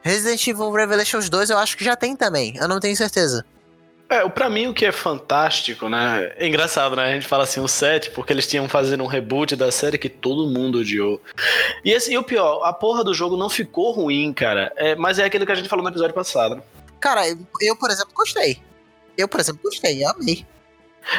Resident 0.02 0.46
Evil 0.46 0.70
Revelations 0.70 1.30
2 1.30 1.50
eu 1.50 1.58
acho 1.58 1.76
que 1.76 1.84
já 1.84 1.96
tem 1.96 2.14
também, 2.14 2.54
eu 2.56 2.68
não 2.68 2.78
tenho 2.78 2.94
certeza. 2.94 3.44
É, 4.08 4.28
pra 4.28 4.48
mim 4.48 4.68
o 4.68 4.74
que 4.74 4.84
é 4.84 4.92
fantástico, 4.92 5.88
né? 5.88 6.32
É 6.36 6.46
engraçado, 6.46 6.94
né? 6.94 7.04
A 7.04 7.12
gente 7.14 7.26
fala 7.26 7.44
assim, 7.44 7.60
o 7.60 7.66
7, 7.66 8.10
porque 8.10 8.32
eles 8.32 8.46
tinham 8.46 8.68
fazendo 8.68 9.02
um 9.02 9.08
reboot 9.08 9.56
da 9.56 9.72
série 9.72 9.98
que 9.98 10.08
todo 10.08 10.48
mundo 10.48 10.78
odiou. 10.78 11.20
E 11.84 11.92
assim, 11.92 12.16
o 12.16 12.22
pior, 12.22 12.62
a 12.62 12.72
porra 12.72 13.02
do 13.02 13.12
jogo 13.12 13.36
não 13.36 13.48
ficou 13.48 13.90
ruim, 13.90 14.32
cara. 14.32 14.72
É, 14.76 14.94
mas 14.94 15.18
é 15.18 15.24
aquilo 15.24 15.44
que 15.44 15.50
a 15.50 15.56
gente 15.56 15.68
falou 15.68 15.82
no 15.82 15.90
episódio 15.90 16.14
passado. 16.14 16.62
Cara, 17.00 17.22
eu, 17.60 17.74
por 17.74 17.90
exemplo, 17.90 18.12
gostei. 18.14 18.62
Eu, 19.18 19.26
por 19.26 19.40
exemplo, 19.40 19.60
gostei, 19.64 20.04
amei. 20.04 20.46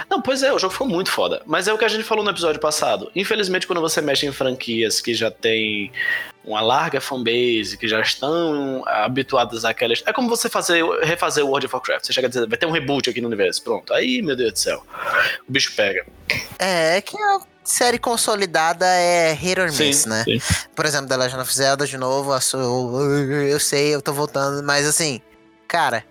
Não, 0.09 0.21
pois 0.21 0.43
é, 0.43 0.53
o 0.53 0.59
jogo 0.59 0.73
ficou 0.73 0.87
muito 0.87 1.11
foda. 1.11 1.41
Mas 1.45 1.67
é 1.67 1.73
o 1.73 1.77
que 1.77 1.85
a 1.85 1.87
gente 1.87 2.03
falou 2.03 2.23
no 2.23 2.31
episódio 2.31 2.59
passado. 2.59 3.11
Infelizmente, 3.15 3.65
quando 3.65 3.81
você 3.81 4.01
mexe 4.01 4.25
em 4.25 4.31
franquias 4.31 4.99
que 5.01 5.13
já 5.13 5.31
tem 5.31 5.91
uma 6.43 6.61
larga 6.61 7.01
fanbase, 7.01 7.77
que 7.77 7.87
já 7.87 7.99
estão 7.99 8.83
habituadas 8.87 9.65
àquelas. 9.65 10.01
É 10.05 10.13
como 10.13 10.29
você 10.29 10.49
fazer, 10.49 10.83
refazer 11.01 11.43
o 11.43 11.47
World 11.49 11.65
of 11.65 11.75
Warcraft. 11.75 12.05
Você 12.05 12.13
chega 12.13 12.27
a 12.27 12.29
dizer, 12.29 12.47
vai 12.47 12.57
ter 12.57 12.65
um 12.65 12.71
reboot 12.71 13.09
aqui 13.09 13.19
no 13.19 13.27
universo. 13.27 13.61
Pronto. 13.63 13.93
Aí, 13.93 14.21
meu 14.21 14.35
Deus 14.35 14.53
do 14.53 14.59
céu. 14.59 14.83
O 15.47 15.51
bicho 15.51 15.73
pega. 15.75 16.05
É, 16.57 16.97
é 16.97 17.01
que 17.01 17.17
a 17.17 17.39
série 17.63 17.99
consolidada 17.99 18.85
é 18.85 19.33
hit 19.33 19.59
or 19.59 19.67
miss, 19.67 19.97
sim, 19.97 20.09
né? 20.09 20.23
Sim. 20.23 20.41
Por 20.73 20.85
exemplo, 20.85 21.09
The 21.09 21.17
Legend 21.17 21.41
of 21.41 21.53
Zelda 21.53 21.85
de 21.85 21.97
novo. 21.97 22.31
Eu 22.33 23.59
sei, 23.59 23.93
eu 23.93 24.01
tô 24.01 24.13
voltando, 24.13 24.63
mas 24.63 24.87
assim, 24.87 25.21
cara 25.67 26.03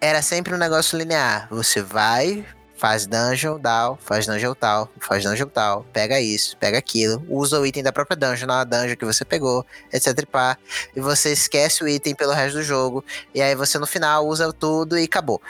era 0.00 0.22
sempre 0.22 0.54
um 0.54 0.58
negócio 0.58 0.96
linear. 0.96 1.48
Você 1.50 1.82
vai, 1.82 2.44
faz 2.76 3.06
dungeon 3.06 3.58
tal, 3.58 3.98
faz 4.00 4.26
dungeon 4.26 4.54
tal, 4.54 4.90
faz 5.00 5.24
dungeon 5.24 5.48
tal, 5.48 5.84
pega 5.92 6.20
isso, 6.20 6.56
pega 6.56 6.78
aquilo, 6.78 7.24
usa 7.28 7.60
o 7.60 7.66
item 7.66 7.82
da 7.82 7.92
própria 7.92 8.16
dungeon 8.16 8.46
na 8.46 8.64
dungeon 8.64 8.96
que 8.96 9.04
você 9.04 9.24
pegou, 9.24 9.66
etc 9.92 10.16
e 10.18 10.26
pá, 10.26 10.56
e 10.94 11.00
você 11.00 11.32
esquece 11.32 11.82
o 11.82 11.88
item 11.88 12.14
pelo 12.14 12.32
resto 12.32 12.58
do 12.58 12.62
jogo, 12.62 13.04
e 13.34 13.42
aí 13.42 13.54
você 13.54 13.78
no 13.78 13.86
final 13.86 14.26
usa 14.26 14.52
tudo 14.52 14.98
e 14.98 15.04
acabou. 15.04 15.42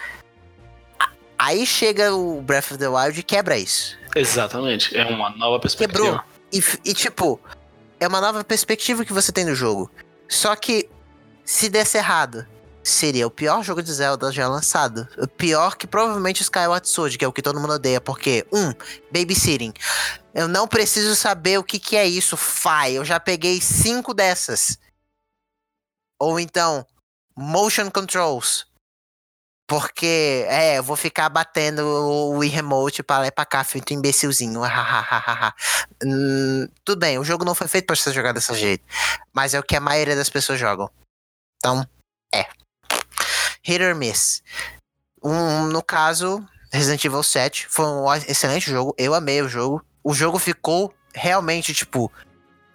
Aí 1.39 1.65
chega 1.65 2.13
o 2.15 2.41
Breath 2.43 2.73
of 2.73 2.79
the 2.79 2.89
Wild 2.89 3.21
e 3.21 3.23
quebra 3.23 3.57
isso. 3.57 3.97
Exatamente, 4.17 4.97
é 4.97 5.05
uma 5.05 5.31
nova 5.31 5.61
perspectiva. 5.61 5.93
Quebrou. 5.93 6.21
E, 6.51 6.91
e 6.91 6.95
tipo, 6.95 7.39
é 8.01 8.09
uma 8.09 8.21
nova 8.21 8.43
perspectiva 8.43 9.05
que 9.05 9.13
você 9.13 9.31
tem 9.31 9.45
no 9.45 9.55
jogo. 9.55 9.91
Só 10.29 10.57
que 10.57 10.89
se 11.45 11.69
desse 11.69 11.97
errado, 11.97 12.47
seria 12.83 13.27
o 13.27 13.31
pior 13.31 13.63
jogo 13.63 13.83
de 13.83 13.93
Zelda 13.93 14.33
já 14.33 14.49
lançado. 14.49 15.09
O 15.19 15.27
pior 15.27 15.77
que 15.77 15.87
provavelmente 15.87 16.43
Skyward 16.43 16.89
Sword, 16.89 17.19
que 17.19 17.25
é 17.25 17.29
o 17.29 17.33
que 17.33 17.43
todo 17.43 17.61
mundo 17.61 17.75
odeia, 17.75 18.01
porque, 18.01 18.47
um, 18.53 18.73
babysitting. 19.13 19.73
Eu 20.35 20.49
não 20.49 20.69
preciso 20.69 21.15
saber 21.17 21.59
o 21.59 21.65
que, 21.65 21.79
que 21.79 21.97
é 21.97 22.07
isso, 22.07 22.37
Fai. 22.37 22.93
Eu 22.93 23.05
já 23.05 23.19
peguei 23.19 23.61
cinco 23.61 24.15
dessas. 24.15 24.79
Ou 26.21 26.39
então, 26.41 26.87
motion 27.37 27.91
controls. 27.91 28.67
Porque, 29.69 30.47
é, 30.49 30.79
eu 30.79 30.83
vou 30.83 30.97
ficar 30.97 31.29
batendo 31.29 31.85
o 31.85 32.39
Wii 32.39 32.51
Remote 32.51 33.03
pra 33.03 33.19
lá 33.19 33.27
e 33.27 33.31
pra 33.31 33.45
cá, 33.45 33.63
feito 33.63 33.93
imbecilzinho. 33.93 34.63
hum, 36.03 36.67
tudo 36.85 36.99
bem, 36.99 37.19
o 37.19 37.25
jogo 37.25 37.45
não 37.45 37.55
foi 37.55 37.69
feito 37.69 37.87
pra 37.87 37.95
ser 37.95 38.15
jogado 38.15 38.37
desse 38.37 38.55
jeito. 38.55 38.83
Mas 39.31 39.53
é 39.53 39.61
o 39.61 39.63
que 39.63 39.77
a 39.77 39.81
maioria 39.81 40.17
das 40.17 40.31
pessoas 40.31 40.59
jogam. 40.59 40.91
Então, 41.59 41.87
é 42.35 42.47
hit 43.69 43.83
or 43.83 43.95
miss. 43.95 44.43
Um, 45.23 45.67
no 45.67 45.83
caso, 45.83 46.43
Resident 46.73 47.05
Evil 47.05 47.23
7 47.23 47.67
foi 47.69 47.85
um 47.85 48.13
excelente 48.15 48.71
jogo. 48.71 48.95
Eu 48.97 49.15
amei 49.15 49.43
o 49.43 49.49
jogo. 49.49 49.85
O 50.03 50.15
jogo 50.15 50.39
ficou 50.39 50.95
realmente, 51.15 51.75
tipo, 51.75 52.11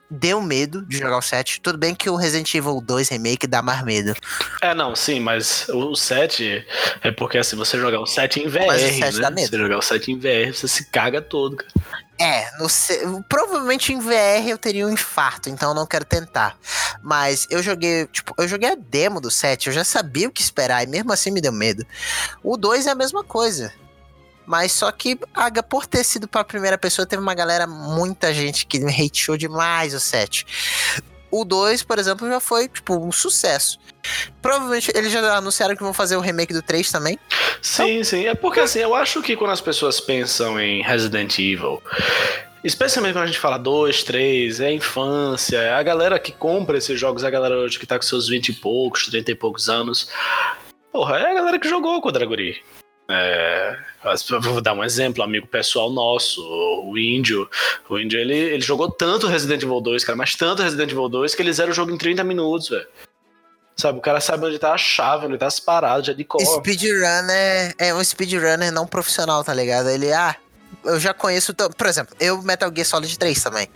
deu 0.09 0.39
medo 0.39 0.85
de 0.85 0.97
jogar 0.97 1.17
o 1.17 1.21
7. 1.21 1.61
Tudo 1.61 1.79
bem 1.79 1.95
que 1.95 2.09
o 2.09 2.15
Resident 2.15 2.53
Evil 2.53 2.79
2 2.79 3.09
Remake 3.09 3.47
dá 3.47 3.63
mais 3.63 3.83
medo. 3.83 4.13
É, 4.61 4.75
não, 4.75 4.95
sim, 4.95 5.19
mas 5.19 5.67
o 5.69 5.95
7 5.95 6.63
é 7.01 7.11
porque 7.11 7.39
assim, 7.39 7.55
você 7.55 7.79
jogar 7.79 7.99
o 7.99 8.05
7 8.05 8.41
em 8.41 8.47
VR, 8.47 8.67
mas 8.67 8.83
o 8.83 8.87
7 8.87 8.99
né? 8.99 9.21
Dá 9.21 9.31
medo. 9.31 9.49
Você 9.49 9.57
jogar 9.57 9.77
o 9.77 9.81
7 9.81 10.11
em 10.11 10.19
VR, 10.19 10.53
você 10.53 10.67
se 10.67 10.85
caga 10.91 11.21
todo, 11.21 11.55
cara. 11.55 12.02
É, 12.19 12.47
provavelmente 13.27 13.91
em 13.91 13.99
VR 13.99 14.47
eu 14.47 14.57
teria 14.57 14.85
um 14.85 14.89
infarto, 14.89 15.49
então 15.49 15.71
eu 15.71 15.75
não 15.75 15.85
quero 15.85 16.05
tentar. 16.05 16.55
Mas 17.01 17.47
eu 17.49 17.61
joguei, 17.61 18.05
tipo, 18.07 18.33
eu 18.37 18.47
joguei 18.47 18.71
a 18.71 18.75
demo 18.75 19.19
do 19.19 19.31
7, 19.31 19.67
eu 19.67 19.73
já 19.73 19.83
sabia 19.83 20.27
o 20.27 20.31
que 20.31 20.41
esperar 20.41 20.83
e 20.83 20.87
mesmo 20.87 21.11
assim 21.11 21.31
me 21.31 21.41
deu 21.41 21.51
medo. 21.51 21.85
O 22.43 22.55
2 22.55 22.87
é 22.87 22.91
a 22.91 22.95
mesma 22.95 23.23
coisa. 23.23 23.73
Mas 24.45 24.73
só 24.73 24.91
que, 24.91 25.17
por 25.69 25.85
ter 25.85 26.03
sido 26.03 26.27
pra 26.27 26.43
primeira 26.43 26.77
pessoa, 26.77 27.05
teve 27.05 27.21
uma 27.21 27.33
galera, 27.33 27.65
muita 27.65 28.33
gente 28.33 28.65
que 28.65 28.79
me 28.79 28.93
hateou 28.93 29.37
demais 29.37 29.93
o 29.93 29.99
7. 29.99 30.45
O 31.33 31.43
2, 31.43 31.81
por 31.81 31.97
exemplo, 31.97 32.29
já 32.29 32.39
foi, 32.39 32.67
tipo, 32.67 32.95
um 32.95 33.11
sucesso. 33.11 33.79
Provavelmente 34.39 34.91
eles 34.93 35.11
já 35.11 35.35
anunciaram 35.35 35.75
que 35.75 35.81
vão 35.81 35.91
fazer 35.91 36.15
o 36.15 36.19
remake 36.19 36.53
do 36.53 36.61
3 36.61 36.91
também. 36.91 37.17
Sim, 37.59 37.89
então... 37.93 38.03
sim. 38.03 38.27
É 38.27 38.35
porque 38.35 38.59
assim, 38.59 38.81
eu 38.81 38.93
acho 38.93 39.19
que 39.23 39.35
quando 39.35 39.49
as 39.49 39.59
pessoas 39.59 39.99
pensam 39.99 40.59
em 40.59 40.83
Resident 40.83 41.39
Evil, 41.39 41.81
Especialmente 42.63 43.13
quando 43.13 43.23
a 43.23 43.27
gente 43.27 43.39
fala 43.39 43.57
2, 43.57 44.03
3, 44.03 44.61
é 44.61 44.71
infância, 44.71 45.57
é 45.57 45.73
a 45.73 45.83
galera 45.83 46.17
que 46.17 46.31
compra 46.31 46.77
esses 46.77 46.97
jogos, 46.97 47.23
é 47.23 47.27
a 47.27 47.31
galera 47.31 47.57
hoje 47.57 47.77
que 47.77 47.85
tá 47.85 47.97
com 47.97 48.03
seus 48.03 48.29
20 48.29 48.49
e 48.49 48.53
poucos, 48.53 49.07
30 49.07 49.31
e 49.31 49.35
poucos 49.35 49.67
anos. 49.67 50.07
Porra, 50.91 51.17
é 51.17 51.31
a 51.31 51.33
galera 51.33 51.59
que 51.59 51.67
jogou 51.67 51.99
com 51.99 52.07
o 52.09 52.11
Draguri. 52.11 52.61
É, 53.09 53.77
vou 54.41 54.61
dar 54.61 54.73
um 54.73 54.83
exemplo, 54.83 55.23
amigo 55.23 55.47
pessoal 55.47 55.91
nosso, 55.91 56.41
o 56.85 56.97
Índio. 56.97 57.49
O 57.89 57.99
Índio 57.99 58.19
ele, 58.19 58.33
ele 58.33 58.61
jogou 58.61 58.89
tanto 58.89 59.27
Resident 59.27 59.61
Evil 59.63 59.81
2, 59.81 60.03
cara, 60.03 60.15
mas 60.15 60.35
tanto 60.35 60.63
Resident 60.63 60.91
Evil 60.91 61.09
2 61.09 61.35
que 61.35 61.41
ele 61.41 61.53
zera 61.53 61.71
o 61.71 61.73
jogo 61.73 61.91
em 61.91 61.97
30 61.97 62.23
minutos, 62.23 62.69
velho. 62.69 62.87
Sabe, 63.75 63.97
o 63.97 64.01
cara 64.01 64.21
sabe 64.21 64.45
onde 64.45 64.59
tá 64.59 64.73
a 64.73 64.77
chave, 64.77 65.25
onde 65.25 65.37
tá 65.37 65.47
as 65.47 65.59
paradas, 65.59 66.05
já 66.05 66.13
de 66.13 66.23
cor. 66.23 66.39
Speedrunner 66.45 67.73
é 67.79 67.93
um 67.93 68.03
speedrunner 68.03 68.71
não 68.71 68.85
profissional, 68.85 69.43
tá 69.43 69.53
ligado? 69.53 69.89
Ele, 69.89 70.13
ah, 70.13 70.35
eu 70.85 70.99
já 70.99 71.13
conheço. 71.13 71.53
Por 71.55 71.87
exemplo, 71.87 72.15
eu 72.19 72.41
Metal 72.43 72.71
Gear 72.73 72.85
Solid 72.85 73.17
3 73.17 73.43
também. 73.43 73.67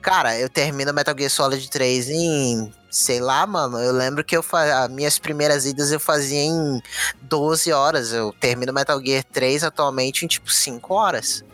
Cara, 0.00 0.38
eu 0.38 0.48
termino 0.48 0.92
Metal 0.92 1.14
Gear 1.16 1.30
Solid 1.30 1.70
3 1.70 2.08
em. 2.10 2.72
Sei 2.90 3.20
lá, 3.20 3.46
mano. 3.46 3.78
Eu 3.78 3.92
lembro 3.92 4.24
que 4.24 4.36
eu 4.36 4.44
as 4.52 4.90
minhas 4.90 5.18
primeiras 5.18 5.66
idas 5.66 5.92
eu 5.92 6.00
fazia 6.00 6.40
em 6.40 6.82
12 7.22 7.72
horas. 7.72 8.12
Eu 8.12 8.32
termino 8.38 8.72
Metal 8.72 9.00
Gear 9.04 9.24
3 9.24 9.64
atualmente 9.64 10.24
em 10.24 10.28
tipo 10.28 10.50
5 10.50 10.94
horas. 10.94 11.44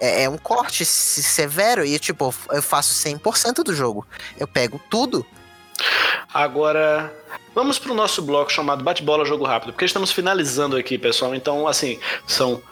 É, 0.00 0.24
é 0.24 0.28
um 0.28 0.38
corte 0.38 0.84
severo 0.84 1.84
e, 1.84 1.98
tipo, 1.98 2.32
eu 2.50 2.62
faço 2.62 2.94
100% 2.94 3.64
do 3.64 3.74
jogo. 3.74 4.06
Eu 4.38 4.46
pego 4.46 4.80
tudo. 4.90 5.26
Agora, 6.32 7.12
vamos 7.54 7.78
pro 7.78 7.94
nosso 7.94 8.22
bloco 8.22 8.52
chamado 8.52 8.84
Bate-Bola 8.84 9.24
Jogo 9.24 9.44
Rápido, 9.44 9.72
porque 9.72 9.84
estamos 9.84 10.12
finalizando 10.12 10.76
aqui, 10.76 10.98
pessoal. 10.98 11.34
Então, 11.34 11.66
assim, 11.66 11.98
são 12.26 12.62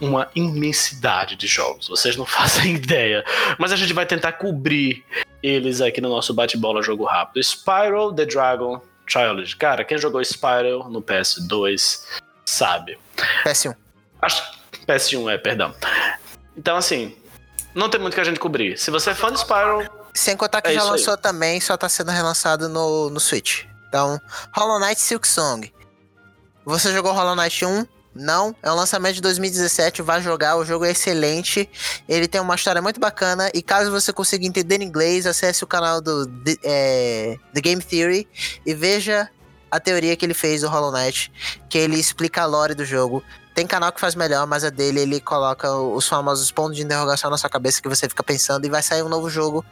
uma 0.00 0.28
imensidade 0.34 1.36
de 1.36 1.46
jogos. 1.46 1.88
Vocês 1.88 2.16
não 2.16 2.24
fazem 2.26 2.74
ideia. 2.74 3.24
Mas 3.58 3.72
a 3.72 3.76
gente 3.76 3.92
vai 3.92 4.06
tentar 4.06 4.32
cobrir 4.32 5.04
eles 5.42 5.80
aqui 5.80 6.00
no 6.00 6.08
nosso 6.08 6.34
bate-bola 6.34 6.82
jogo 6.82 7.04
rápido. 7.04 7.42
Spyro 7.42 8.12
the 8.14 8.24
Dragon 8.26 8.80
Trilogy. 9.10 9.56
Cara, 9.56 9.84
quem 9.84 9.98
jogou 9.98 10.22
Spyro 10.22 10.88
no 10.88 11.02
PS2 11.02 12.02
sabe. 12.44 12.98
PS1. 13.44 13.74
Acho 14.22 14.42
PS1 14.86 15.32
é, 15.32 15.38
perdão. 15.38 15.74
Então 16.56 16.76
assim, 16.76 17.16
não 17.74 17.88
tem 17.88 18.00
muito 18.00 18.14
que 18.14 18.20
a 18.20 18.24
gente 18.24 18.40
cobrir. 18.40 18.78
Se 18.78 18.90
você 18.90 19.10
é 19.10 19.14
fã 19.14 19.32
de 19.32 19.40
Spyro, 19.40 19.88
Sem 20.14 20.36
contar 20.36 20.60
que 20.60 20.68
É 20.68 20.72
já 20.74 20.80
isso 20.80 20.86
aí. 20.86 20.92
lançou 20.92 21.16
também, 21.16 21.60
só 21.60 21.76
tá 21.76 21.88
sendo 21.88 22.10
relançado 22.10 22.68
no, 22.68 23.08
no 23.10 23.20
Switch. 23.20 23.64
Então, 23.88 24.20
Hollow 24.54 24.78
Knight 24.80 25.00
Silk 25.00 25.26
Song. 25.26 25.72
Você 26.64 26.92
jogou 26.92 27.12
Hollow 27.12 27.34
Knight 27.34 27.64
1? 27.64 27.86
Não, 28.20 28.54
é 28.62 28.70
um 28.70 28.74
lançamento 28.74 29.14
de 29.14 29.22
2017, 29.22 30.02
vai 30.02 30.20
jogar, 30.20 30.56
o 30.56 30.64
jogo 30.64 30.84
é 30.84 30.90
excelente, 30.90 31.66
ele 32.06 32.28
tem 32.28 32.38
uma 32.38 32.54
história 32.54 32.82
muito 32.82 33.00
bacana, 33.00 33.50
e 33.54 33.62
caso 33.62 33.90
você 33.90 34.12
consiga 34.12 34.44
entender 34.44 34.82
inglês, 34.82 35.26
acesse 35.26 35.64
o 35.64 35.66
canal 35.66 36.02
do 36.02 36.26
The, 36.26 36.56
é, 36.62 37.38
The 37.54 37.60
Game 37.62 37.82
Theory 37.82 38.28
e 38.66 38.74
veja 38.74 39.26
a 39.70 39.80
teoria 39.80 40.14
que 40.16 40.26
ele 40.26 40.34
fez 40.34 40.60
do 40.60 40.68
Hollow 40.68 40.92
Knight, 40.92 41.32
que 41.70 41.78
ele 41.78 41.98
explica 41.98 42.42
a 42.42 42.44
lore 42.44 42.74
do 42.74 42.84
jogo. 42.84 43.24
Tem 43.54 43.66
canal 43.66 43.90
que 43.90 44.00
faz 44.00 44.14
melhor, 44.14 44.46
mas 44.46 44.64
a 44.64 44.68
dele 44.68 45.00
ele 45.00 45.18
coloca 45.18 45.72
os 45.72 46.06
famosos 46.06 46.50
pontos 46.50 46.76
de 46.76 46.82
interrogação 46.82 47.30
na 47.30 47.38
sua 47.38 47.48
cabeça 47.48 47.80
que 47.80 47.88
você 47.88 48.06
fica 48.06 48.22
pensando, 48.22 48.66
e 48.66 48.68
vai 48.68 48.82
sair 48.82 49.02
um 49.02 49.08
novo 49.08 49.30
jogo 49.30 49.64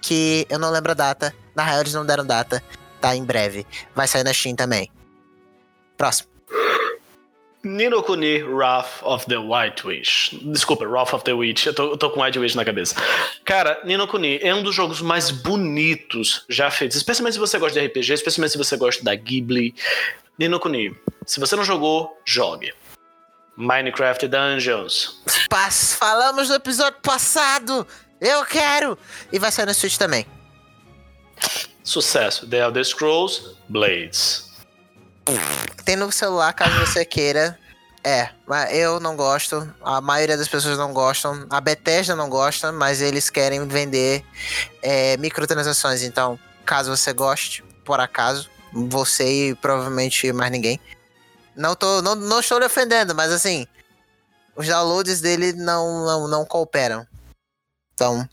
que 0.00 0.46
eu 0.48 0.60
não 0.60 0.70
lembro 0.70 0.92
a 0.92 0.94
data, 0.94 1.34
na 1.52 1.64
real 1.64 1.80
eles 1.80 1.94
não 1.94 2.06
deram 2.06 2.24
data, 2.24 2.62
tá 3.00 3.16
em 3.16 3.24
breve. 3.24 3.66
Vai 3.92 4.06
sair 4.06 4.22
na 4.22 4.32
Steam 4.32 4.54
também. 4.54 4.88
Próximo. 5.96 6.37
Nino 7.64 8.02
Kuni 8.02 8.42
Wrath 8.42 9.02
of 9.02 9.26
the 9.26 9.36
White 9.36 9.86
Witch. 9.86 10.32
Desculpa, 10.42 10.86
Wrath 10.86 11.12
of 11.12 11.24
the 11.24 11.32
Witch. 11.32 11.66
Eu 11.66 11.74
tô, 11.74 11.90
eu 11.90 11.96
tô 11.96 12.10
com 12.10 12.22
White 12.22 12.38
Witch 12.38 12.54
na 12.54 12.64
cabeça. 12.64 12.94
Cara, 13.44 13.80
Nino 13.84 14.06
Kuni 14.06 14.38
é 14.40 14.54
um 14.54 14.62
dos 14.62 14.74
jogos 14.74 15.00
mais 15.02 15.30
bonitos 15.30 16.44
já 16.48 16.70
feitos. 16.70 16.96
Especialmente 16.96 17.34
se 17.34 17.40
você 17.40 17.58
gosta 17.58 17.80
de 17.80 17.86
RPG, 17.86 18.12
especialmente 18.14 18.52
se 18.52 18.58
você 18.58 18.76
gosta 18.76 19.02
da 19.02 19.14
Ghibli. 19.14 19.74
Nino 20.38 20.60
Kuni. 20.60 20.96
Se 21.26 21.40
você 21.40 21.56
não 21.56 21.64
jogou, 21.64 22.16
jogue. 22.24 22.72
Minecraft 23.56 24.28
Dungeons. 24.28 25.20
Pas- 25.50 25.94
falamos 25.94 26.48
no 26.48 26.54
episódio 26.54 27.00
passado! 27.02 27.84
Eu 28.20 28.44
quero! 28.44 28.96
E 29.32 29.38
vai 29.38 29.50
sair 29.50 29.66
no 29.66 29.74
Switch 29.74 29.96
também. 29.96 30.24
Sucesso. 31.82 32.46
The 32.48 32.58
Elder 32.58 32.84
Scrolls 32.84 33.56
Blades. 33.68 34.47
Tem 35.84 35.96
no 35.96 36.10
celular 36.12 36.52
caso 36.52 36.78
você 36.80 37.04
queira. 37.04 37.58
É, 38.04 38.30
mas 38.46 38.72
eu 38.74 39.00
não 39.00 39.16
gosto. 39.16 39.72
A 39.82 40.00
maioria 40.00 40.36
das 40.36 40.48
pessoas 40.48 40.78
não 40.78 40.92
gostam. 40.92 41.46
A 41.50 41.60
Bethesda 41.60 42.14
não 42.14 42.28
gosta, 42.28 42.72
mas 42.72 43.02
eles 43.02 43.28
querem 43.28 43.66
vender 43.66 44.24
é, 44.82 45.16
microtransações. 45.16 46.02
Então, 46.02 46.38
caso 46.64 46.96
você 46.96 47.12
goste, 47.12 47.62
por 47.84 48.00
acaso, 48.00 48.48
você 48.72 49.50
e 49.50 49.54
provavelmente 49.54 50.32
mais 50.32 50.50
ninguém. 50.50 50.80
Não, 51.56 51.74
tô, 51.74 52.00
não, 52.00 52.14
não 52.14 52.40
estou 52.40 52.58
lhe 52.58 52.66
ofendendo, 52.66 53.14
mas 53.14 53.32
assim, 53.32 53.66
os 54.54 54.66
downloads 54.66 55.20
dele 55.20 55.52
não, 55.52 56.04
não, 56.04 56.28
não 56.28 56.44
cooperam. 56.46 57.06
Então, 57.94 58.28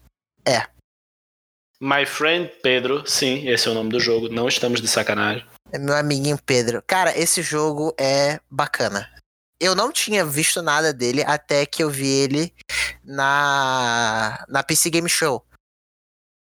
My 1.82 2.06
Friend 2.06 2.52
Pedro. 2.64 3.04
Sim, 3.06 3.48
esse 3.50 3.68
é 3.68 3.72
o 3.72 3.74
nome 3.74 3.90
do 3.90 4.00
jogo. 4.00 4.30
Não 4.30 4.48
estamos 4.48 4.82
de 4.82 4.88
sacanagem. 4.88 5.46
É 5.76 5.78
meu 5.78 5.94
amiguinho 5.94 6.40
Pedro. 6.42 6.82
Cara, 6.88 7.18
esse 7.20 7.42
jogo 7.42 7.94
é 8.00 8.40
bacana. 8.50 9.12
Eu 9.60 9.76
não 9.76 9.92
tinha 9.92 10.26
visto 10.26 10.62
nada 10.62 10.94
dele 10.94 11.22
até 11.22 11.66
que 11.66 11.84
eu 11.84 11.90
vi 11.90 12.08
ele 12.08 12.56
na, 13.04 14.46
na 14.48 14.64
PC 14.64 14.90
Game 14.90 15.10
Show. 15.10 15.46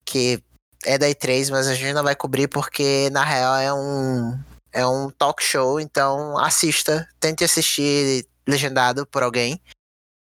Que 0.04 0.40
é 0.84 0.96
da 0.96 1.08
E3, 1.08 1.50
mas 1.50 1.66
a 1.66 1.74
gente 1.74 1.92
não 1.92 2.04
vai 2.04 2.14
cobrir 2.14 2.46
porque 2.46 3.10
na 3.10 3.24
real 3.24 3.56
é 3.56 3.74
um, 3.74 4.38
é 4.72 4.86
um 4.86 5.10
talk 5.10 5.42
show. 5.42 5.80
Então 5.80 6.38
assista, 6.38 7.08
tente 7.18 7.42
assistir 7.42 8.28
legendado 8.46 9.04
por 9.08 9.24
alguém. 9.24 9.60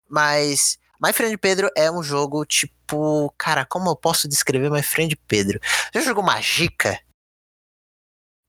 Mas 0.10 0.80
My 1.04 1.12
Friend 1.12 1.38
Pedro 1.38 1.70
é 1.76 1.92
um 1.92 2.02
jogo 2.02 2.46
tipo. 2.46 3.30
Cara, 3.38 3.66
como 3.66 3.90
eu 3.90 3.96
posso 3.98 4.26
descrever 4.26 4.72
My 4.72 4.82
Friend 4.82 5.14
Pedro? 5.28 5.60
Já 5.94 6.00
jogou 6.00 6.24
Magica? 6.24 6.98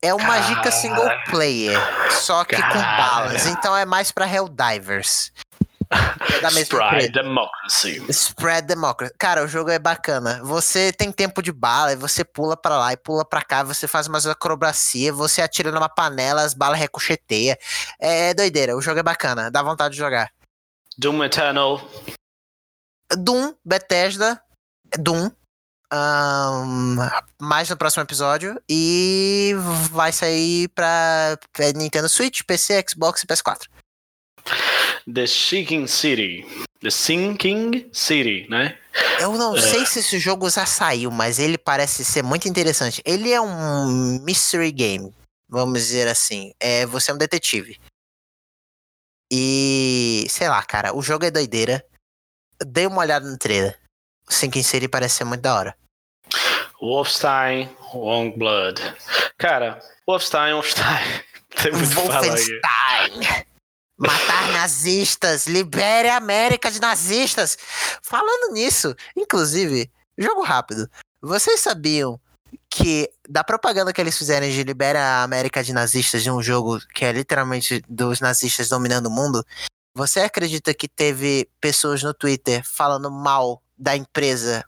É 0.03 0.13
uma. 0.15 0.27
Magica 0.27 0.71
single 0.71 1.09
player, 1.31 1.79
só 2.11 2.45
que 2.45 2.57
com 2.57 2.79
balas. 2.79 3.47
Então 3.47 3.77
é 3.77 3.85
mais 3.85 4.13
pra 4.13 4.27
Helldivers. 4.27 5.33
É 5.89 6.41
da 6.41 6.51
mesma 6.51 6.63
Sprite 6.63 6.85
empresa. 6.85 7.13
Democracy. 7.13 8.07
Spread 8.09 8.67
Democracy. 8.67 9.15
Cara, 9.19 9.45
o 9.45 9.49
jogo 9.49 9.71
é 9.71 9.79
bacana. 9.79 10.41
Você 10.43 10.93
tem 10.93 11.13
tempo 11.13 11.41
de 11.41 11.53
bala, 11.53 11.93
e 11.93 11.97
você 11.97 12.25
pula 12.25 12.57
pra 12.57 12.77
lá 12.77 12.93
e 12.93 12.97
pula 12.97 13.25
pra 13.25 13.43
cá, 13.43 13.63
você 13.63 13.87
faz 13.87 14.09
umas 14.09 14.27
acrobacia, 14.27 15.13
você 15.13 15.41
atira 15.41 15.71
numa 15.71 15.89
panela, 15.89 16.43
as 16.43 16.55
balas 16.55 16.79
recocheteiam. 16.79 17.57
É 18.01 18.35
doideira, 18.35 18.77
o 18.77 18.83
jogo 18.83 18.99
é 18.99 19.03
bacana, 19.03 19.51
dá 19.51 19.63
vontade 19.63 19.93
de 19.93 19.99
jogar. 19.99 20.31
Doom 20.99 21.23
Eternal. 21.25 21.81
Doom, 23.13 23.55
Bethesda, 23.65 24.43
Doom. 24.99 25.31
Ahn, 25.91 26.97
mais 27.41 27.71
no 27.71 27.77
próximo 27.77 28.03
episódio. 28.03 28.61
E 28.69 29.53
vai 29.91 30.13
sair 30.13 30.69
pra 30.69 31.39
Nintendo 31.75 32.09
Switch, 32.09 32.43
PC, 32.43 32.85
Xbox 32.89 33.23
e 33.23 33.27
PS4. 33.27 33.69
The 35.13 35.27
Sinking 35.27 35.87
City. 35.87 36.45
The 36.81 36.91
Sinking 36.91 37.89
City, 37.93 38.47
né? 38.49 38.79
Eu 39.21 39.33
não 39.37 39.57
sei 39.57 39.87
se 39.87 40.01
esse 40.01 40.19
jogo 40.19 40.49
já 40.51 40.67
saiu, 40.67 41.11
mas 41.11 41.39
ele 41.39 41.59
parece 41.59 42.05
ser 42.05 42.23
muito 42.23 42.49
interessante. 42.49 43.03
Ele 43.05 43.33
é 43.33 43.41
um 43.41 44.21
mystery 44.23 44.73
game, 44.73 45.15
vamos 45.49 45.81
dizer 45.81 46.09
assim. 46.09 46.53
É, 46.61 46.87
você 46.87 47.11
é 47.11 47.15
um 47.15 47.19
detetive. 47.19 47.79
E 49.33 50.27
sei 50.29 50.49
lá, 50.49 50.63
cara, 50.63 50.95
o 50.95 51.03
jogo 51.03 51.25
é 51.25 51.31
doideira. 51.31 51.85
Dei 52.65 52.87
uma 52.87 53.01
olhada 53.01 53.29
no 53.29 53.37
trailer. 53.37 53.79
Sinking 54.29 54.63
City 54.63 54.89
parece 54.89 55.17
ser 55.17 55.25
muito 55.25 55.43
da 55.43 55.55
hora. 55.55 55.77
Wolfenstein, 56.81 57.69
Blood. 58.37 58.81
Cara, 59.39 59.81
Wolfenstein, 60.07 60.53
Wolfenstein. 60.55 61.25
Tem 61.63 61.73
muito. 61.73 61.95
Wolfenstein! 61.95 63.45
Matar 63.99 64.53
nazistas! 64.53 65.47
Libere 65.47 66.09
a 66.09 66.17
América 66.17 66.71
de 66.71 66.81
nazistas! 66.81 67.57
Falando 68.03 68.53
nisso, 68.53 68.95
inclusive, 69.17 69.91
jogo 70.19 70.43
rápido. 70.43 70.89
Vocês 71.23 71.61
sabiam 71.61 72.21
que 72.71 73.11
da 73.29 73.43
propaganda 73.43 73.93
que 73.93 74.01
eles 74.01 74.17
fizeram 74.17 74.49
de 74.49 74.63
Libera 74.63 75.01
a 75.01 75.23
América 75.23 75.65
de 75.65 75.73
nazistas 75.73 76.23
de 76.23 76.31
um 76.31 76.43
jogo 76.43 76.79
que 76.95 77.05
é 77.05 77.13
literalmente 77.13 77.83
dos 77.89 78.21
nazistas 78.21 78.69
dominando 78.69 79.07
o 79.07 79.11
mundo, 79.11 79.45
você 79.95 80.21
acredita 80.21 80.75
que 80.75 80.87
teve 80.87 81.49
pessoas 81.59 82.03
no 82.03 82.13
Twitter 82.13 82.63
falando 82.65 83.11
mal 83.11 83.63
da 83.77 83.97
empresa 83.97 84.65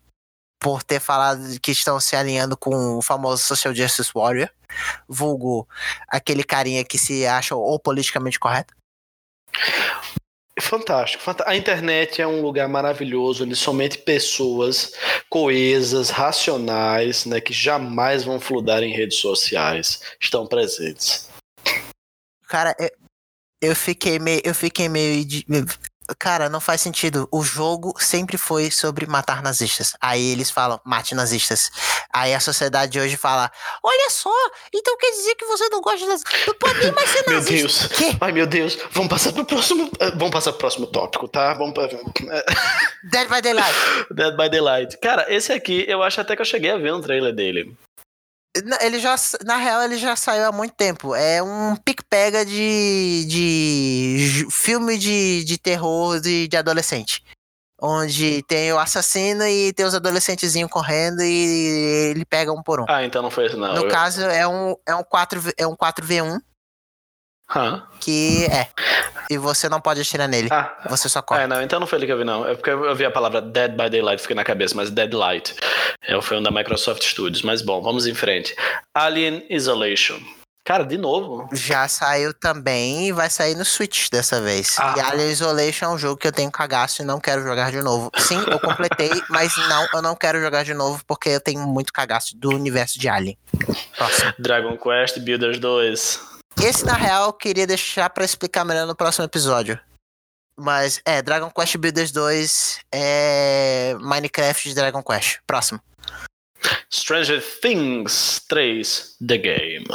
por 0.60 0.82
ter 0.82 1.00
falado 1.00 1.58
que 1.60 1.70
estão 1.70 2.00
se 2.00 2.16
alinhando 2.16 2.56
com 2.56 2.98
o 2.98 3.02
famoso 3.02 3.42
Social 3.44 3.74
Justice 3.74 4.10
Warrior? 4.14 4.50
Vulgo 5.08 5.68
aquele 6.08 6.42
carinha 6.42 6.84
que 6.84 6.98
se 6.98 7.26
acha 7.26 7.54
ou 7.54 7.78
politicamente 7.78 8.38
correto? 8.38 8.74
Fantástico, 10.60 11.22
A 11.46 11.56
internet 11.56 12.20
é 12.20 12.26
um 12.26 12.42
lugar 12.42 12.68
maravilhoso 12.68 13.44
onde 13.44 13.54
somente 13.54 13.98
pessoas 13.98 14.92
coesas, 15.30 16.10
racionais, 16.10 17.24
né, 17.24 17.40
que 17.40 17.52
jamais 17.52 18.24
vão 18.24 18.40
fludar 18.40 18.82
em 18.82 18.92
redes 18.92 19.18
sociais, 19.18 20.02
estão 20.20 20.46
presentes. 20.46 21.28
Cara, 22.48 22.74
eu, 22.78 22.90
eu 23.60 23.76
fiquei 23.76 24.18
meio. 24.18 24.40
Eu 24.44 24.54
fiquei 24.54 24.88
meio. 24.88 25.24
Cara, 26.18 26.48
não 26.48 26.60
faz 26.60 26.80
sentido. 26.80 27.28
O 27.30 27.42
jogo 27.42 27.94
sempre 27.98 28.38
foi 28.38 28.70
sobre 28.70 29.06
matar 29.06 29.42
nazistas. 29.42 29.94
Aí 30.00 30.30
eles 30.32 30.50
falam, 30.50 30.80
mate 30.84 31.14
nazistas. 31.14 31.70
Aí 32.12 32.34
a 32.34 32.40
sociedade 32.40 32.98
hoje 32.98 33.16
fala: 33.16 33.50
Olha 33.82 34.10
só, 34.10 34.32
então 34.72 34.96
quer 34.96 35.10
dizer 35.10 35.34
que 35.34 35.44
você 35.44 35.68
não 35.68 35.80
gosta 35.80 35.98
de 35.98 36.06
nazistas. 36.06 36.46
Não 36.46 36.54
pode 36.54 36.78
nem 36.80 36.92
mais 36.92 37.10
ser 37.10 37.24
Meu 37.28 37.34
nazista. 37.36 37.88
Deus. 37.88 37.98
Quê? 37.98 38.16
Ai 38.20 38.32
meu 38.32 38.46
Deus, 38.46 38.78
vamos 38.92 39.08
passar 39.10 39.32
pro 39.32 39.44
próximo, 39.44 39.90
eh, 40.00 40.10
vamos 40.12 40.30
passar 40.30 40.52
pro 40.52 40.60
próximo 40.60 40.86
tópico, 40.86 41.28
tá? 41.28 41.54
Vamos 41.54 41.74
para 41.74 41.88
Dead 43.04 43.28
by 43.28 43.42
Daylight. 43.42 43.78
Dead 44.10 44.36
by 44.36 44.48
Daylight. 44.48 44.98
Cara, 44.98 45.26
esse 45.32 45.52
aqui 45.52 45.84
eu 45.88 46.02
acho 46.02 46.20
até 46.20 46.34
que 46.34 46.42
eu 46.42 46.46
cheguei 46.46 46.70
a 46.70 46.78
ver 46.78 46.92
um 46.92 47.00
trailer 47.00 47.34
dele. 47.34 47.76
Na- 48.64 48.78
Ele 48.80 48.98
já, 48.98 49.14
na 49.44 49.56
real, 49.56 49.82
ele 49.82 49.96
já 49.98 50.14
saiu 50.16 50.46
há 50.46 50.52
muito 50.52 50.74
tempo. 50.74 51.14
É 51.14 51.42
um 51.42 51.76
pique-pega 51.76 52.44
de, 52.44 53.24
de 53.26 54.46
filme 54.50 54.96
de, 54.98 55.44
de 55.44 55.58
terror 55.58 56.20
de, 56.20 56.48
de 56.48 56.56
adolescente. 56.56 57.22
Onde 57.80 58.42
tem 58.48 58.72
o 58.72 58.78
assassino 58.78 59.44
e 59.46 59.72
tem 59.72 59.86
os 59.86 59.94
adolescentezinhos 59.94 60.68
correndo 60.70 61.22
e 61.22 62.10
ele 62.10 62.24
pega 62.24 62.52
um 62.52 62.60
por 62.62 62.80
um. 62.80 62.84
Ah, 62.88 63.04
então 63.04 63.22
não 63.22 63.30
foi 63.30 63.46
esse 63.46 63.56
não. 63.56 63.72
no 63.74 63.82
Eu- 63.84 63.88
caso, 63.88 64.20
é 64.22 64.46
um, 64.48 64.74
é, 64.86 64.94
um 64.96 65.04
4, 65.04 65.40
é 65.56 65.64
um 65.66 65.76
4v1 65.76 66.40
Hã? 67.54 67.82
que 68.00 68.44
é. 68.46 68.68
E 69.30 69.36
você 69.36 69.68
não 69.68 69.80
pode 69.80 70.00
atirar 70.00 70.28
nele. 70.28 70.48
Ah, 70.50 70.74
Você 70.88 71.08
só 71.08 71.20
corre. 71.20 71.42
É, 71.42 71.46
não, 71.46 71.62
então 71.62 71.78
não 71.80 71.86
foi 71.86 71.98
ele 71.98 72.06
que 72.06 72.12
eu 72.12 72.18
vi, 72.18 72.24
não. 72.24 72.46
É 72.46 72.54
porque 72.54 72.70
eu 72.70 72.94
vi 72.94 73.04
a 73.04 73.10
palavra 73.10 73.40
Dead 73.42 73.72
by 73.72 73.90
Daylight, 73.90 74.20
fiquei 74.22 74.36
na 74.36 74.44
cabeça, 74.44 74.74
mas 74.74 74.90
Deadlight. 74.90 75.54
É, 76.02 76.20
foi 76.22 76.38
um 76.38 76.42
da 76.42 76.50
Microsoft 76.50 77.02
Studios. 77.02 77.42
Mas 77.42 77.60
bom, 77.60 77.82
vamos 77.82 78.06
em 78.06 78.14
frente. 78.14 78.54
Alien 78.94 79.44
Isolation. 79.50 80.18
Cara, 80.64 80.84
de 80.84 80.98
novo? 80.98 81.48
Já 81.52 81.88
saiu 81.88 82.34
também 82.34 83.08
e 83.08 83.12
vai 83.12 83.30
sair 83.30 83.54
no 83.54 83.64
Switch 83.64 84.10
dessa 84.10 84.40
vez. 84.40 84.76
Ah. 84.78 84.94
E 84.96 85.00
Alien 85.00 85.30
Isolation 85.30 85.86
é 85.86 85.88
um 85.88 85.98
jogo 85.98 86.18
que 86.18 86.26
eu 86.28 86.32
tenho 86.32 86.50
cagaço 86.50 87.00
e 87.00 87.04
não 87.06 87.18
quero 87.18 87.42
jogar 87.42 87.70
de 87.70 87.80
novo. 87.80 88.10
Sim, 88.18 88.38
eu 88.46 88.60
completei, 88.60 89.10
mas 89.30 89.56
não, 89.68 89.88
eu 89.94 90.02
não 90.02 90.14
quero 90.14 90.38
jogar 90.40 90.64
de 90.64 90.74
novo 90.74 91.02
porque 91.06 91.30
eu 91.30 91.40
tenho 91.40 91.60
muito 91.66 91.90
cagaço 91.90 92.36
do 92.36 92.50
universo 92.50 92.98
de 92.98 93.08
Alien. 93.08 93.38
Próximo. 93.96 94.34
Dragon 94.38 94.76
Quest 94.76 95.18
Builders 95.20 95.58
2. 95.58 96.37
Esse, 96.60 96.84
na 96.84 96.94
real, 96.94 97.26
eu 97.26 97.32
queria 97.32 97.66
deixar 97.66 98.10
para 98.10 98.24
explicar 98.24 98.64
melhor 98.64 98.86
no 98.86 98.96
próximo 98.96 99.24
episódio. 99.24 99.78
Mas, 100.56 101.00
é, 101.04 101.22
Dragon 101.22 101.50
Quest 101.50 101.76
Builders 101.76 102.10
2 102.10 102.80
é 102.92 103.94
Minecraft 104.00 104.68
de 104.68 104.74
Dragon 104.74 105.02
Quest. 105.02 105.38
Próximo. 105.46 105.80
Stranger 106.92 107.40
Things 107.60 108.42
3 108.48 109.16
The 109.26 109.38
Game. 109.38 109.86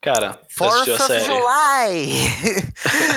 Cara, 0.00 0.40
Fourth 0.48 0.88
of 0.88 1.02
série. 1.02 1.24
July! 1.24 2.12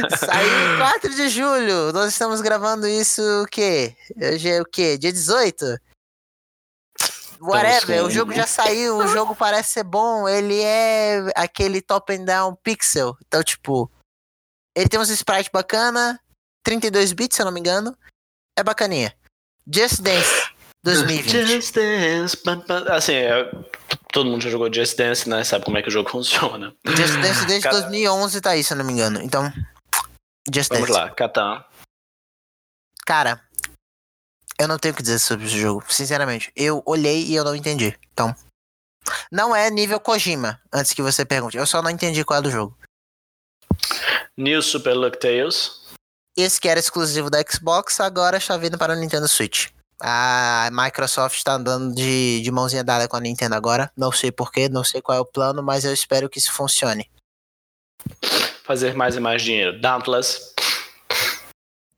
Saiu 0.18 0.78
4 0.80 1.16
de 1.16 1.30
julho. 1.30 1.94
Nós 1.94 2.12
estamos 2.12 2.42
gravando 2.42 2.88
isso 2.88 3.22
o 3.44 3.46
quê? 3.46 3.96
Hoje 4.20 4.50
é 4.50 4.60
o 4.60 4.66
quê? 4.66 4.98
Dia 4.98 5.14
18? 5.14 5.78
Whatever, 7.42 8.04
o 8.04 8.10
jogo 8.10 8.34
já 8.34 8.46
saiu, 8.46 8.98
o 8.98 9.08
jogo 9.08 9.36
parece 9.36 9.74
ser 9.74 9.84
bom, 9.84 10.28
ele 10.28 10.62
é 10.62 11.32
aquele 11.36 11.82
top 11.82 12.14
and 12.14 12.26
down 12.26 12.56
pixel. 12.56 13.16
Então, 13.26 13.42
tipo, 13.42 13.90
ele 14.76 14.90
tem 14.90 15.00
uns 15.00 15.10
sprites 15.10 15.50
bacana, 15.52 16.20
32 16.64 17.14
bits, 17.14 17.36
se 17.36 17.42
eu 17.42 17.46
não 17.46 17.52
me 17.52 17.60
engano. 17.60 17.98
É 18.58 18.64
bacaninha. 18.64 19.14
Just 19.66 20.02
Dance 20.02 20.52
2020. 20.84 21.46
Just 21.46 21.74
Dance, 21.76 22.38
assim, 22.90 23.14
é, 23.14 23.52
todo 24.12 24.30
mundo 24.30 24.42
já 24.42 24.50
jogou 24.50 24.74
Just 24.74 24.98
Dance, 24.98 25.30
né? 25.30 25.44
Sabe 25.44 25.64
como 25.64 25.78
é 25.78 25.82
que 25.82 25.88
o 25.88 25.92
jogo 25.92 26.10
funciona. 26.12 26.76
Just 26.86 27.16
Dance 27.22 27.46
desde 27.46 27.64
Cara... 27.64 27.82
2011 27.82 28.42
tá 28.42 28.52
aí, 28.52 28.64
se 28.64 28.74
eu 28.74 28.78
não 28.78 28.86
me 28.86 28.94
engano. 28.94 29.22
Então, 29.22 29.52
Just 30.54 30.70
Vamos 30.70 30.88
Dance. 30.88 30.92
Vamos 30.92 30.92
lá, 30.92 31.10
Catan. 31.12 31.64
Cara, 33.06 33.42
eu 34.60 34.68
não 34.68 34.78
tenho 34.78 34.94
o 34.94 34.98
que 34.98 35.02
dizer 35.02 35.20
sobre 35.20 35.46
esse 35.46 35.58
jogo, 35.58 35.84
sinceramente. 35.88 36.52
Eu 36.56 36.84
olhei 36.86 37.24
e 37.24 37.36
eu 37.36 37.46
não 37.46 37.56
entendi. 37.56 37.98
Então, 38.12 38.36
não 39.32 39.56
é 39.56 39.70
nível 39.70 40.00
Kojima, 40.00 40.60
antes 40.72 40.94
que 40.94 41.02
você 41.02 41.24
pergunte. 41.24 41.58
Eu 41.58 41.66
só 41.66 41.82
não 41.82 41.90
entendi 41.90 42.26
qual 42.26 42.40
é 42.40 42.42
do 42.42 42.52
jogo. 42.52 42.78
New 44.38 44.62
Super 44.62 44.94
Luck 44.94 45.18
Tales. 45.18 45.80
Esse 46.38 46.60
que 46.60 46.68
era 46.68 46.80
exclusivo 46.80 47.30
da 47.30 47.42
Xbox, 47.42 48.00
agora 48.00 48.38
está 48.38 48.58
vindo 48.58 48.78
para 48.78 48.94
o 48.94 48.96
Nintendo 48.96 49.28
Switch. 49.28 49.68
A 50.02 50.70
Microsoft 50.72 51.38
está 51.38 51.54
andando 51.54 51.94
de, 51.94 52.42
de 52.42 52.52
mãozinha 52.52 52.84
dada 52.84 53.08
com 53.08 53.18
a 53.18 53.20
Nintendo 53.20 53.56
agora. 53.56 53.92
Não 53.96 54.12
sei 54.12 54.32
porquê, 54.32 54.70
não 54.70 54.84
sei 54.84 55.02
qual 55.02 55.18
é 55.18 55.22
o 55.22 55.26
plano, 55.26 55.62
mas 55.64 55.84
eu 55.84 55.94
espero 55.94 56.30
que 56.30 56.40
isso 56.40 56.52
funcione. 56.52 57.10
Fazer 58.64 58.94
mais 58.94 59.16
e 59.16 59.20
mais 59.20 59.42
dinheiro. 59.42 59.80
Dauntless. 59.80 60.54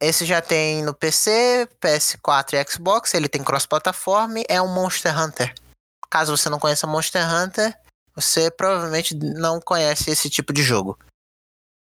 Esse 0.02 0.26
já 0.26 0.42
tem 0.42 0.84
no 0.84 0.96
PC, 0.96 1.70
PS4 1.80 2.54
e 2.54 2.72
Xbox. 2.72 3.14
Ele 3.14 3.30
tem 3.30 3.44
cross-plataforma. 3.44 4.42
É 4.50 4.60
um 4.60 4.74
Monster 4.74 5.18
Hunter. 5.18 5.54
Caso 6.10 6.36
você 6.36 6.50
não 6.50 6.60
conheça 6.60 6.86
Monster 6.86 7.24
Hunter, 7.24 7.74
você 8.14 8.52
provavelmente 8.52 9.16
não 9.16 9.62
conhece 9.62 10.12
esse 10.12 10.30
tipo 10.30 10.52
de 10.52 10.62
jogo. 10.62 11.00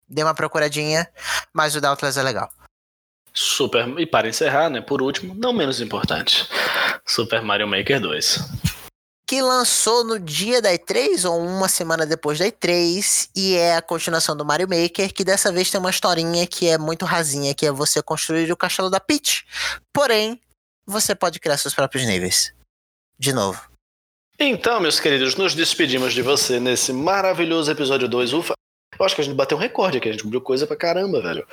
Dê 0.06 0.22
uma 0.22 0.34
procuradinha, 0.34 1.08
mas 1.52 1.74
o 1.74 1.80
Dauntless 1.80 2.18
é 2.18 2.22
legal. 2.22 2.50
Super. 3.32 3.88
E 3.98 4.04
para 4.04 4.28
encerrar, 4.28 4.68
né? 4.68 4.80
Por 4.82 5.00
último, 5.00 5.34
não 5.34 5.52
menos 5.52 5.80
importante, 5.80 6.46
Super 7.06 7.40
Mario 7.40 7.68
Maker 7.68 8.00
2. 8.00 8.38
Que 9.28 9.42
lançou 9.42 10.04
no 10.04 10.18
dia 10.18 10.62
da 10.62 10.72
E3 10.72 11.28
ou 11.28 11.38
uma 11.38 11.68
semana 11.68 12.06
depois 12.06 12.38
da 12.38 12.46
E3 12.46 13.28
e 13.36 13.54
é 13.56 13.76
a 13.76 13.82
continuação 13.82 14.34
do 14.34 14.42
Mario 14.42 14.66
Maker, 14.66 15.12
que 15.12 15.22
dessa 15.22 15.52
vez 15.52 15.70
tem 15.70 15.78
uma 15.78 15.90
historinha 15.90 16.46
que 16.46 16.66
é 16.66 16.78
muito 16.78 17.04
rasinha, 17.04 17.54
que 17.54 17.66
é 17.66 17.70
você 17.70 18.02
construir 18.02 18.50
o 18.50 18.56
castelo 18.56 18.88
da 18.88 18.98
Peach. 18.98 19.44
Porém, 19.92 20.40
você 20.86 21.14
pode 21.14 21.38
criar 21.40 21.58
seus 21.58 21.74
próprios 21.74 22.06
níveis. 22.06 22.54
De 23.18 23.34
novo. 23.34 23.60
Então, 24.38 24.80
meus 24.80 24.98
queridos, 24.98 25.36
nos 25.36 25.54
despedimos 25.54 26.14
de 26.14 26.22
você 26.22 26.58
nesse 26.58 26.90
maravilhoso 26.90 27.70
episódio 27.70 28.08
2. 28.08 28.32
Ufa, 28.32 28.54
eu 28.98 29.04
acho 29.04 29.14
que 29.14 29.20
a 29.20 29.24
gente 29.24 29.36
bateu 29.36 29.58
um 29.58 29.60
recorde 29.60 29.98
aqui, 29.98 30.08
a 30.08 30.12
gente 30.12 30.24
cobriu 30.24 30.40
coisa 30.40 30.66
pra 30.66 30.74
caramba, 30.74 31.20
velho 31.20 31.46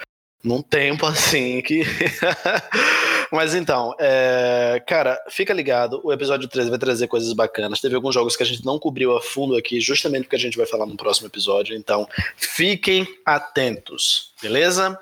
num 0.45 0.61
tempo 0.61 1.05
assim 1.05 1.61
que. 1.61 1.81
Mas 3.31 3.53
então, 3.53 3.95
é... 3.99 4.81
cara, 4.87 5.21
fica 5.29 5.53
ligado. 5.53 5.99
O 6.03 6.11
episódio 6.11 6.47
13 6.47 6.69
vai 6.69 6.79
trazer 6.79 7.07
coisas 7.07 7.31
bacanas. 7.33 7.81
Teve 7.81 7.95
alguns 7.95 8.13
jogos 8.13 8.35
que 8.35 8.43
a 8.43 8.45
gente 8.45 8.65
não 8.65 8.79
cobriu 8.79 9.15
a 9.15 9.21
fundo 9.21 9.55
aqui, 9.55 9.79
justamente 9.79 10.23
porque 10.23 10.35
a 10.35 10.39
gente 10.39 10.57
vai 10.57 10.65
falar 10.65 10.85
no 10.85 10.97
próximo 10.97 11.27
episódio. 11.27 11.75
Então, 11.75 12.07
fiquem 12.37 13.07
atentos, 13.25 14.33
beleza? 14.41 14.99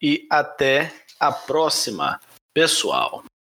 E 0.00 0.26
até 0.30 0.92
a 1.18 1.30
próxima, 1.30 2.20
pessoal. 2.52 3.22